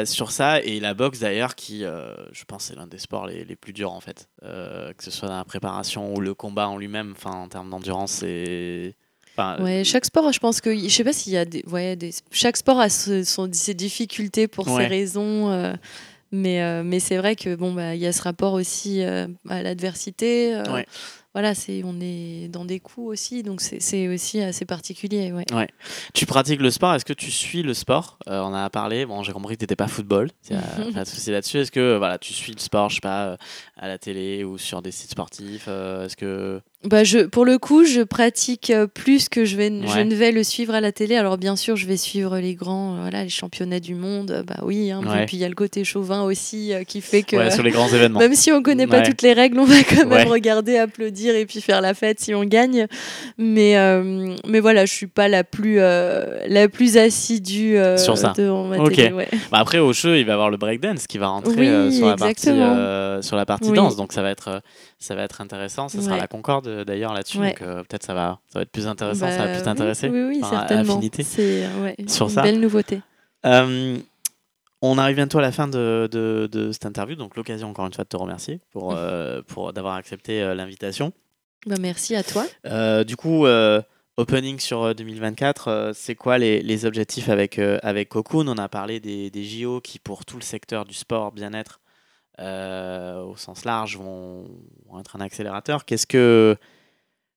Sur 0.06 0.32
ça, 0.32 0.62
et 0.62 0.80
la 0.80 0.94
boxe 0.94 1.20
d'ailleurs, 1.20 1.56
qui, 1.56 1.82
je 1.82 2.44
pense, 2.48 2.64
c'est 2.66 2.76
l'un 2.76 2.88
des 2.88 2.98
sports 3.00 3.28
les, 3.28 3.44
les 3.44 3.56
plus 3.56 3.74
durs, 3.74 3.92
en 3.92 4.00
fait. 4.00 4.30
Que 4.42 5.04
ce 5.04 5.12
soit 5.12 5.28
dans 5.28 5.38
la 5.38 5.46
préparation 5.46 6.14
ou 6.16 6.22
le 6.22 6.34
combat 6.34 6.68
en 6.70 6.78
lui-même, 6.78 7.14
enfin, 7.18 7.32
en 7.32 7.48
termes 7.50 7.70
d'endurance. 7.70 8.24
Enfin, 9.34 9.62
Ouais, 9.64 9.84
chaque 9.84 10.06
sport, 10.06 10.32
je 10.32 10.40
pense 10.40 10.62
que 10.62 10.76
je 10.76 10.88
sais 10.88 11.04
pas 11.04 11.14
s'il 11.14 11.34
y 11.34 11.38
a 11.38 11.46
des, 11.46 11.64
ouais, 11.68 11.96
des 11.96 12.12
chaque 12.32 12.58
sport 12.58 12.80
a 12.80 12.90
ce- 12.90 13.24
son- 13.24 13.50
ses 13.52 13.74
difficultés 13.76 14.48
pour 14.48 14.68
Ouais. 14.68 14.84
ses 14.84 14.88
raisons, 14.88 15.76
mais 16.32 16.62
euh, 16.62 16.84
mais 16.84 17.00
c'est 17.00 17.18
vrai 17.18 17.36
que 17.36 17.56
bon 17.56 17.74
bah 17.74 17.96
il 17.96 18.02
y 18.02 18.08
a 18.08 18.12
ce 18.12 18.22
rapport 18.22 18.54
aussi 18.54 19.04
euh, 19.04 19.28
à 19.50 19.64
l'adversité. 19.64 20.56
euh. 20.56 20.64
Voilà, 21.38 21.54
c'est 21.54 21.84
on 21.86 22.00
est 22.02 22.48
dans 22.48 22.66
des 22.66 22.80
coups 22.80 23.10
aussi, 23.12 23.44
donc 23.44 23.62
c'est- 23.62 24.08
aussi 24.08 24.42
assez 24.42 24.66
particulier. 24.66 25.32
Ouais. 25.32 25.68
Tu 26.16 26.26
pratiques 26.26 26.60
le 26.62 26.72
sport, 26.72 26.96
est-ce 26.96 27.06
que 27.06 27.14
tu 27.14 27.30
suis 27.30 27.62
le 27.62 27.76
sport? 27.76 28.18
Euh, 28.28 28.40
On 28.42 28.46
en 28.48 28.54
a 28.56 28.72
parlé, 28.72 29.06
bon, 29.06 29.22
j'ai 29.22 29.34
compris 29.34 29.54
que 29.54 29.60
tu 29.60 29.64
n'étais 29.66 29.76
pas 29.76 29.88
football, 29.88 30.32
pas 30.96 31.04
de 31.04 31.08
souci 31.08 31.30
là-dessus. 31.30 31.60
Est-ce 31.60 31.72
que 31.72 31.96
voilà, 31.96 32.18
tu 32.18 32.34
suis 32.34 32.54
le 32.54 32.60
sport, 32.60 32.90
je 32.90 32.96
sais 32.96 33.02
pas, 33.02 33.26
euh, 33.28 33.38
à 33.78 33.88
la 33.88 34.00
télé 34.00 34.44
ou 34.44 34.58
sur 34.58 34.82
des 34.82 34.90
sites 34.90 35.12
sportifs 35.12 35.66
euh, 35.68 36.06
Est-ce 36.08 36.16
que. 36.18 36.60
Bah 36.84 37.04
je, 37.04 37.20
pour 37.26 37.44
le 37.44 37.58
coup, 37.58 37.86
je 37.86 38.02
pratique 38.02 38.72
plus 38.94 39.30
que 39.30 39.46
je, 39.46 39.58
vais, 39.58 39.70
je 39.70 39.94
Ouais. 39.94 40.06
ne 40.06 40.14
vais 40.16 40.32
le 40.32 40.44
suivre 40.44 40.74
à 40.76 40.80
la 40.82 40.92
télé. 40.92 41.16
Alors 41.18 41.38
bien 41.40 41.56
sûr, 41.56 41.76
je 41.76 41.86
vais 41.88 41.98
suivre 41.98 42.38
les 42.38 42.54
grands, 42.54 42.98
voilà, 43.02 43.24
les 43.24 43.30
championnats 43.30 43.80
du 43.80 43.96
monde. 43.96 44.44
Bah 44.48 44.60
oui, 44.64 44.92
hein, 44.92 45.02
Ouais. 45.06 45.26
puis 45.26 45.38
il 45.38 45.40
y 45.40 45.44
a 45.44 45.50
le 45.50 45.56
côté 45.56 45.84
chauvin 45.84 46.22
aussi 46.22 46.74
euh, 46.74 46.84
qui 46.84 47.02
fait 47.02 47.24
que 47.24 47.36
Ouais, 47.36 47.52
sur 47.52 47.64
les 47.64 47.72
grands 47.72 47.88
événements. 47.90 48.20
Même 48.28 48.36
si 48.36 48.52
on 48.52 48.62
connaît 48.62 48.86
pas 48.88 48.98
Ouais. 49.00 49.04
toutes 49.10 49.24
les 49.24 49.34
règles, 49.34 49.60
on 49.60 49.66
va 49.66 49.84
quand 49.84 49.96
même 50.06 50.10
Ouais. 50.12 50.24
regarder, 50.24 50.78
applaudir 50.78 51.27
et 51.36 51.46
puis 51.46 51.62
faire 51.62 51.82
la 51.82 51.94
fête 51.94 52.20
si 52.20 52.34
on 52.36 52.44
gagne. 52.44 52.88
Mais, 53.38 53.78
euh, 53.78 54.36
mais 54.48 54.60
voilà, 54.60 54.86
je 54.86 54.94
suis 54.94 55.08
pas 55.08 55.28
la 55.28 55.44
plus, 55.44 55.78
euh, 55.80 56.40
la 56.48 56.70
plus 56.70 56.98
assidue 56.98 57.78
euh, 57.78 57.98
Sur 57.98 58.18
ça. 58.18 58.34
télé. 58.36 58.50
ouais. 59.12 59.28
Bah, 59.52 59.60
après, 59.60 59.80
au 59.80 59.94
jeu, 59.94 60.18
il 60.18 60.26
va 60.26 60.32
y 60.32 60.34
avoir 60.34 60.50
le 60.50 60.58
breakdance 60.58 61.08
qui 61.08 61.18
va 61.18 61.28
rentrer 61.28 61.54
Oui, 61.58 61.94
sur, 61.94 62.08
la 62.08 62.16
partie, 62.16 62.44
sur 62.44 63.36
la 63.36 63.46
partie 63.46 63.70
Oui. 63.70 63.76
danse, 63.76 63.96
donc 63.96 64.14
ça 64.14 64.22
va 64.22 64.30
être, 64.32 64.62
ça 65.00 65.16
va 65.16 65.24
être 65.24 65.42
intéressant. 65.42 65.88
Ça 65.90 66.02
sera 66.02 66.16
Ouais. 66.16 66.22
la 66.22 66.28
Concorde 66.28 66.84
d'ailleurs 66.86 67.14
là-dessus, 67.14 67.38
Ouais. 67.40 67.50
donc 67.50 67.60
peut-être 67.88 68.04
ça 68.04 68.14
va, 68.14 68.40
ça 68.52 68.60
va 68.60 68.64
être 68.64 68.72
plus 68.72 68.88
intéressant, 68.88 69.30
ça 69.30 69.38
va 69.38 69.46
Bah, 69.48 69.54
plus 69.54 69.64
t'intéresser. 69.64 70.10
Oui, 70.10 70.24
oui, 70.30 70.40
à 70.44 70.50
certainement. 70.50 71.00
C'est 71.26 71.64
une 72.00 72.30
ça. 72.30 72.42
belle 72.42 72.60
nouveauté. 72.60 73.02
Euh, 74.84 74.88
on 74.88 74.98
arrive 74.98 75.16
bientôt 75.16 75.40
à 75.40 75.42
la 75.42 75.52
fin 75.52 75.68
de, 75.68 76.08
de- 76.12 76.48
de 76.52 76.72
cette 76.72 76.86
interview, 76.86 77.16
donc 77.16 77.36
l'occasion 77.36 77.70
encore 77.70 77.86
une 77.88 77.94
fois 77.94 78.04
de 78.04 78.10
te 78.10 78.18
remercier 78.18 78.60
pour, 78.72 78.94
euh, 78.96 79.42
pour 79.48 79.74
d'avoir 79.74 79.96
accepté 79.96 80.42
euh, 80.42 80.56
l'invitation. 80.56 81.14
Bah, 81.66 81.76
merci 81.80 82.16
à 82.16 82.24
toi. 82.24 82.46
Euh, 82.66 83.04
du 83.04 83.16
coup, 83.16 83.46
euh, 83.46 83.82
opening 84.18 84.60
sur 84.60 84.84
euh, 84.84 84.94
2024, 84.94 85.68
euh, 85.68 85.92
c'est 85.96 86.16
quoi 86.16 86.38
les, 86.38 86.62
les 86.62 86.86
objectifs 86.86 87.30
avec, 87.30 87.58
euh, 87.60 87.80
avec 87.84 88.10
Cocoon 88.10 88.48
On 88.48 88.58
a 88.58 88.70
parlé 88.70 89.00
des, 89.00 89.30
des 89.32 89.44
JO 89.44 89.82
qui, 89.82 90.00
pour 90.00 90.26
tout 90.26 90.38
le 90.38 90.44
secteur 90.44 90.86
du 90.86 90.94
sport, 90.94 91.32
bien-être, 91.32 91.82
euh, 92.40 93.22
au 93.24 93.36
sens 93.36 93.66
large, 93.66 93.98
vont, 93.98 94.46
vont 94.88 95.00
être 95.00 95.16
un 95.16 95.22
accélérateur. 95.22 95.86
Qu'est-ce 95.86 96.06
que 96.08 96.56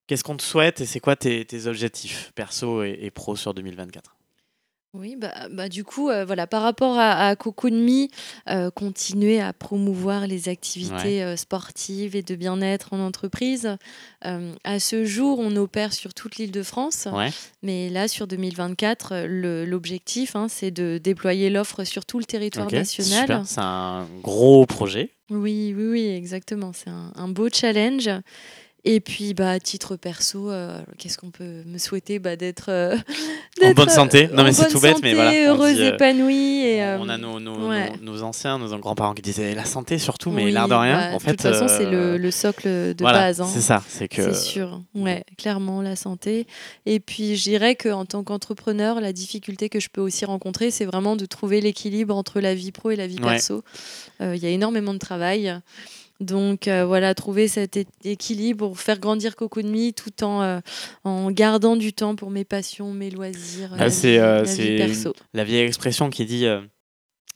qu'est-ce 0.07 0.23
qu'on 0.23 0.37
te 0.37 0.43
souhaite 0.43 0.81
et 0.81 0.85
c'est 0.85 0.99
quoi 0.99 1.15
tes, 1.15 1.43
tes 1.45 1.65
objectifs 1.67 2.31
perso 2.35 2.83
et, 2.83 2.97
et 3.01 3.11
pro 3.11 3.35
sur 3.35 3.53
2024 3.53 4.15
Oui, 4.93 5.15
bah, 5.17 5.31
bah, 5.49 5.69
du 5.69 5.85
coup, 5.85 6.09
euh, 6.09 6.25
voilà, 6.25 6.47
par 6.47 6.61
rapport 6.63 6.99
à, 6.99 7.27
à 7.29 7.35
Cocoon 7.37 7.71
Me, 7.71 8.07
euh, 8.49 8.69
continuer 8.71 9.39
à 9.39 9.53
promouvoir 9.53 10.27
les 10.27 10.49
activités 10.49 11.23
euh, 11.23 11.37
sportives 11.37 12.13
et 12.17 12.21
de 12.23 12.35
bien-être 12.35 12.91
en 12.93 12.99
entreprise. 12.99 13.77
À 14.21 14.79
ce 14.79 15.05
jour, 15.05 15.39
on 15.39 15.55
opère 15.55 15.93
sur 15.93 16.13
toute 16.13 16.35
l'île 16.35 16.51
de 16.51 16.61
France, 16.61 17.07
Ouais. 17.11 17.29
mais 17.63 17.89
là, 17.89 18.09
sur 18.09 18.27
2024, 18.27 19.13
euh, 19.13 19.27
le- 19.27 19.65
l'objectif, 19.65 20.35
hein, 20.35 20.47
c'est 20.49 20.71
de 20.71 20.99
déployer 21.01 21.49
l'offre 21.49 21.85
sur 21.85 22.05
tout 22.05 22.19
le 22.19 22.25
territoire 22.25 22.67
national. 22.79 23.27
C'est 23.45 23.61
un 23.61 24.07
gros 24.21 24.65
projet. 24.65 25.11
Oui, 25.29 25.73
oui, 25.75 25.85
oui, 25.87 26.05
exactement. 26.09 26.71
C'est 26.73 26.89
un, 26.89 27.13
un 27.15 27.29
beau 27.29 27.47
challenge. 27.49 28.09
Et 28.83 28.99
puis, 28.99 29.35
bah, 29.35 29.51
à 29.51 29.59
titre 29.59 29.95
perso, 29.95 30.49
euh, 30.49 30.81
qu'est-ce 30.97 31.17
qu'on 31.19 31.29
peut 31.29 31.61
me 31.67 31.77
souhaiter 31.77 32.17
bah, 32.17 32.35
D'être 32.35 32.69
euh, 32.69 32.97
En 33.63 33.71
bonne 33.75 33.89
santé. 33.89 34.27
euh, 34.31 34.35
Non, 34.35 34.43
mais 34.43 34.53
c'est 34.53 34.69
tout 34.69 34.79
bête, 34.79 34.97
mais 35.03 35.13
santé, 35.13 35.13
voilà, 35.13 35.31
on 35.31 35.55
Heureuse, 35.55 35.75
dit, 35.75 35.81
euh, 35.83 35.93
épanouie. 35.93 36.61
Et, 36.65 36.83
on 36.99 37.07
a 37.07 37.17
nos, 37.19 37.39
nos, 37.39 37.69
ouais. 37.69 37.91
nos- 38.01 38.13
nos 38.13 38.23
anciens, 38.23 38.57
nos 38.57 38.75
grands-parents 38.79 39.13
qui 39.13 39.21
disaient 39.21 39.53
la 39.53 39.65
santé 39.65 39.99
surtout, 39.99 40.31
mais 40.31 40.45
oui, 40.45 40.51
l'air 40.51 40.67
de 40.67 40.73
rien. 40.73 40.97
bah, 40.97 41.13
en 41.13 41.17
de 41.17 41.21
fait, 41.21 41.31
toute 41.31 41.41
façon, 41.43 41.67
c'est 41.67 41.85
le, 41.85 42.17
le 42.17 42.31
socle 42.31 42.67
de 42.67 42.95
voilà, 43.01 43.19
base. 43.19 43.41
hein. 43.41 43.47
C'est 43.53 43.61
ça. 43.61 43.83
C'est 43.87 44.07
que. 44.07 44.23
C'est 44.23 44.33
sûr, 44.33 44.81
ouais, 44.95 45.23
clairement 45.37 45.83
la 45.83 45.95
santé. 45.95 46.47
Et 46.87 46.99
puis 46.99 47.35
je 47.35 47.43
dirais 47.43 47.75
qu'en 47.75 48.05
tant 48.05 48.23
qu'entrepreneur, 48.23 48.99
la 48.99 49.13
difficulté 49.13 49.69
que 49.69 49.79
je 49.79 49.89
peux 49.89 50.01
aussi 50.01 50.25
rencontrer, 50.25 50.71
c'est 50.71 50.85
vraiment 50.85 51.15
de 51.15 51.25
trouver 51.27 51.61
l'équilibre 51.61 52.15
entre 52.15 52.39
la 52.39 52.55
vie 52.55 52.71
pro 52.71 52.89
et 52.89 52.95
la 52.95 53.05
vie 53.05 53.19
Ouais. 53.21 53.33
perso. 53.33 53.63
Il 54.21 54.37
y 54.37 54.47
a 54.47 54.49
énormément 54.49 54.93
de 54.93 54.99
travail. 54.99 55.53
Donc 56.21 56.67
euh, 56.67 56.85
voilà, 56.85 57.15
trouver 57.15 57.47
cet 57.47 57.79
équilibre 58.03 58.67
pour 58.67 58.79
faire 58.79 58.99
grandir 58.99 59.35
Coco 59.35 59.61
de 59.61 59.91
tout 59.91 60.23
en, 60.23 60.43
euh, 60.43 60.59
en 61.03 61.31
gardant 61.31 61.75
du 61.75 61.93
temps 61.93 62.15
pour 62.15 62.29
mes 62.29 62.45
passions, 62.45 62.93
mes 62.93 63.09
loisirs, 63.09 63.71
Ah, 63.77 63.89
c'est, 63.89 64.19
euh, 64.19 64.45
la 65.33 65.43
vieille 65.43 65.65
expression 65.65 66.11
qui 66.11 66.25
dit 66.25 66.45
euh, 66.45 66.61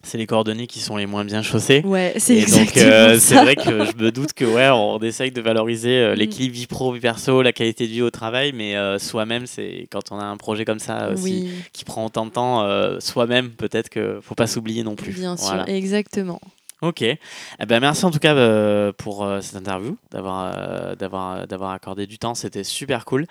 c'est 0.03 0.19
les 0.19 0.27
coordonnées 0.27 0.67
qui 0.67 0.81
sont 0.81 0.97
les 0.97 1.07
moins 1.07 1.25
bien 1.25 1.41
chaussées. 1.41 1.81
Ouais, 1.83 2.13
c'est 2.17 2.41
donc, 2.41 2.59
exactement 2.59 2.91
euh, 2.91 3.17
c'est 3.19 3.35
vrai 3.35 3.55
que 3.55 3.85
je 3.85 3.95
me 3.97 4.11
doute 4.11 4.33
que 4.33 4.45
ouais, 4.45 4.69
on 4.69 4.99
essaye 4.99 5.31
de 5.31 5.41
valoriser 5.41 5.97
euh, 5.97 6.11
Mm. 6.13 6.17
l'équilibre 6.19 6.55
vie 6.55 6.67
pro, 6.67 6.93
vie 6.93 6.99
perso, 6.99 7.41
la 7.41 7.53
qualité 7.53 7.87
de 7.87 7.91
vie 7.91 8.01
au 8.03 8.11
travail, 8.11 8.51
mais 8.53 8.75
euh, 8.77 8.99
soi-même, 8.99 9.47
c'est 9.47 9.87
quand 9.89 10.11
on 10.11 10.19
a 10.19 10.23
un 10.23 10.37
projet 10.37 10.63
comme 10.63 10.77
ça 10.79 11.09
aussi 11.09 11.23
oui, 11.23 11.49
qui 11.73 11.85
prend 11.85 12.05
autant 12.05 12.27
de 12.27 12.31
temps, 12.31 12.99
soi-même, 12.99 13.49
peut-être 13.49 13.89
que 13.89 14.19
faut 14.21 14.35
pas 14.35 14.45
s'oublier 14.45 14.83
non 14.83 14.95
plus. 14.95 15.11
bien 15.11 15.35
sûr, 15.37 15.67
exactement. 15.67 16.39
Ok. 16.81 17.01
Eh 17.01 17.17
ben, 17.65 17.79
merci 17.79 18.03
en 18.03 18.11
tout 18.11 18.19
cas 18.19 18.35
euh, 18.35 18.91
pour 18.91 19.23
euh, 19.23 19.39
cette 19.39 19.55
interview, 19.55 19.97
d'avoir 20.11 20.53
euh, 20.53 20.95
d'avoir 20.95 21.47
d'avoir 21.47 21.71
accordé 21.71 22.05
du 22.05 22.19
temps. 22.19 22.35
C'était 22.35 22.65
super 22.65 23.05
cool. 23.05 23.25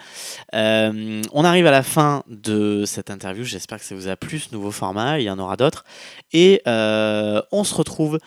On 0.53 1.45
arrive 1.45 1.67
à 1.67 1.71
la 1.71 1.83
fin 1.83 2.23
de 2.27 2.85
cette 2.87 3.11
interview. 3.11 3.45
J'espère 3.45 3.79
que 3.79 3.85
ça 3.85 3.95
vous 3.95 4.09
a 4.09 4.17
plu 4.17 4.39
ce 4.39 4.55
nouveau 4.55 4.71
format. 4.71 5.21
Il 5.21 5.25
y 5.25 5.31
en 5.31 5.39
aura 5.39 5.57
d'autres. 5.57 5.85
Et 6.33 6.63
on 6.67 7.65
se 7.65 7.75
retrouve 7.75 8.19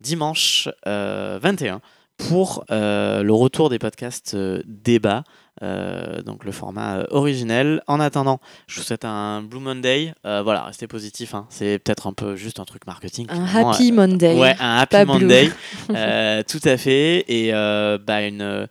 dimanche 0.00 0.68
euh, 0.86 1.38
21 1.42 1.80
pour 2.18 2.64
le 2.68 3.30
retour 3.30 3.70
des 3.70 3.78
podcasts 3.78 4.36
débat. 4.66 5.24
Euh, 5.62 6.22
donc 6.22 6.44
le 6.44 6.52
format 6.52 6.98
euh, 6.98 7.06
originel. 7.10 7.82
En 7.86 7.98
attendant, 8.00 8.40
je 8.66 8.78
vous 8.80 8.86
souhaite 8.86 9.04
un 9.04 9.42
Blue 9.42 9.60
Monday. 9.60 10.14
Euh, 10.24 10.42
voilà, 10.42 10.62
restez 10.64 10.86
positifs. 10.86 11.34
hein. 11.34 11.46
C'est 11.50 11.78
peut-être 11.78 12.06
un 12.06 12.12
peu 12.12 12.36
juste 12.36 12.60
un 12.60 12.64
truc 12.64 12.86
marketing. 12.86 13.26
Un 13.30 13.44
happy 13.44 13.90
Monday. 13.92 14.38
Ouais, 14.38 14.54
un 14.60 14.76
Happy 14.78 14.90
pas 14.92 15.04
blue. 15.04 15.12
Monday. 15.12 15.50
Euh, 15.90 16.42
tout 16.46 16.60
à 16.64 16.76
fait. 16.76 17.24
Et 17.28 17.52
euh, 17.54 17.98
bah, 17.98 18.22
une, 18.22 18.68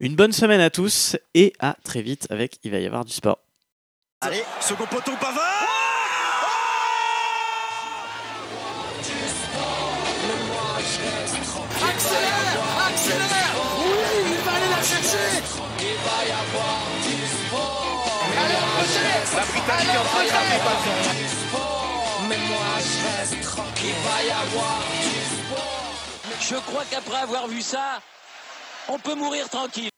une 0.00 0.14
bonne 0.14 0.32
semaine 0.32 0.60
à 0.60 0.70
tous. 0.70 1.16
Et 1.34 1.52
à 1.58 1.76
très 1.84 2.00
vite 2.02 2.26
avec 2.30 2.58
Il 2.64 2.70
va 2.70 2.78
y 2.78 2.86
avoir 2.86 3.04
du 3.04 3.12
sport. 3.12 3.38
Allez, 4.20 4.42
second 4.60 4.84
poteau 4.86 5.12
Pavard 5.20 5.57
Britannique 19.78 19.94
est 19.94 19.98
en 19.98 20.04
train 20.04 20.24
de 20.24 20.28
taper 20.28 20.58
Pavard. 20.58 21.58
Je 26.40 26.54
crois 26.56 26.84
qu'après 26.90 27.18
avoir 27.18 27.46
vu 27.46 27.62
ça, 27.62 28.00
on 28.88 28.98
peut 28.98 29.14
mourir 29.14 29.48
tranquille. 29.48 29.90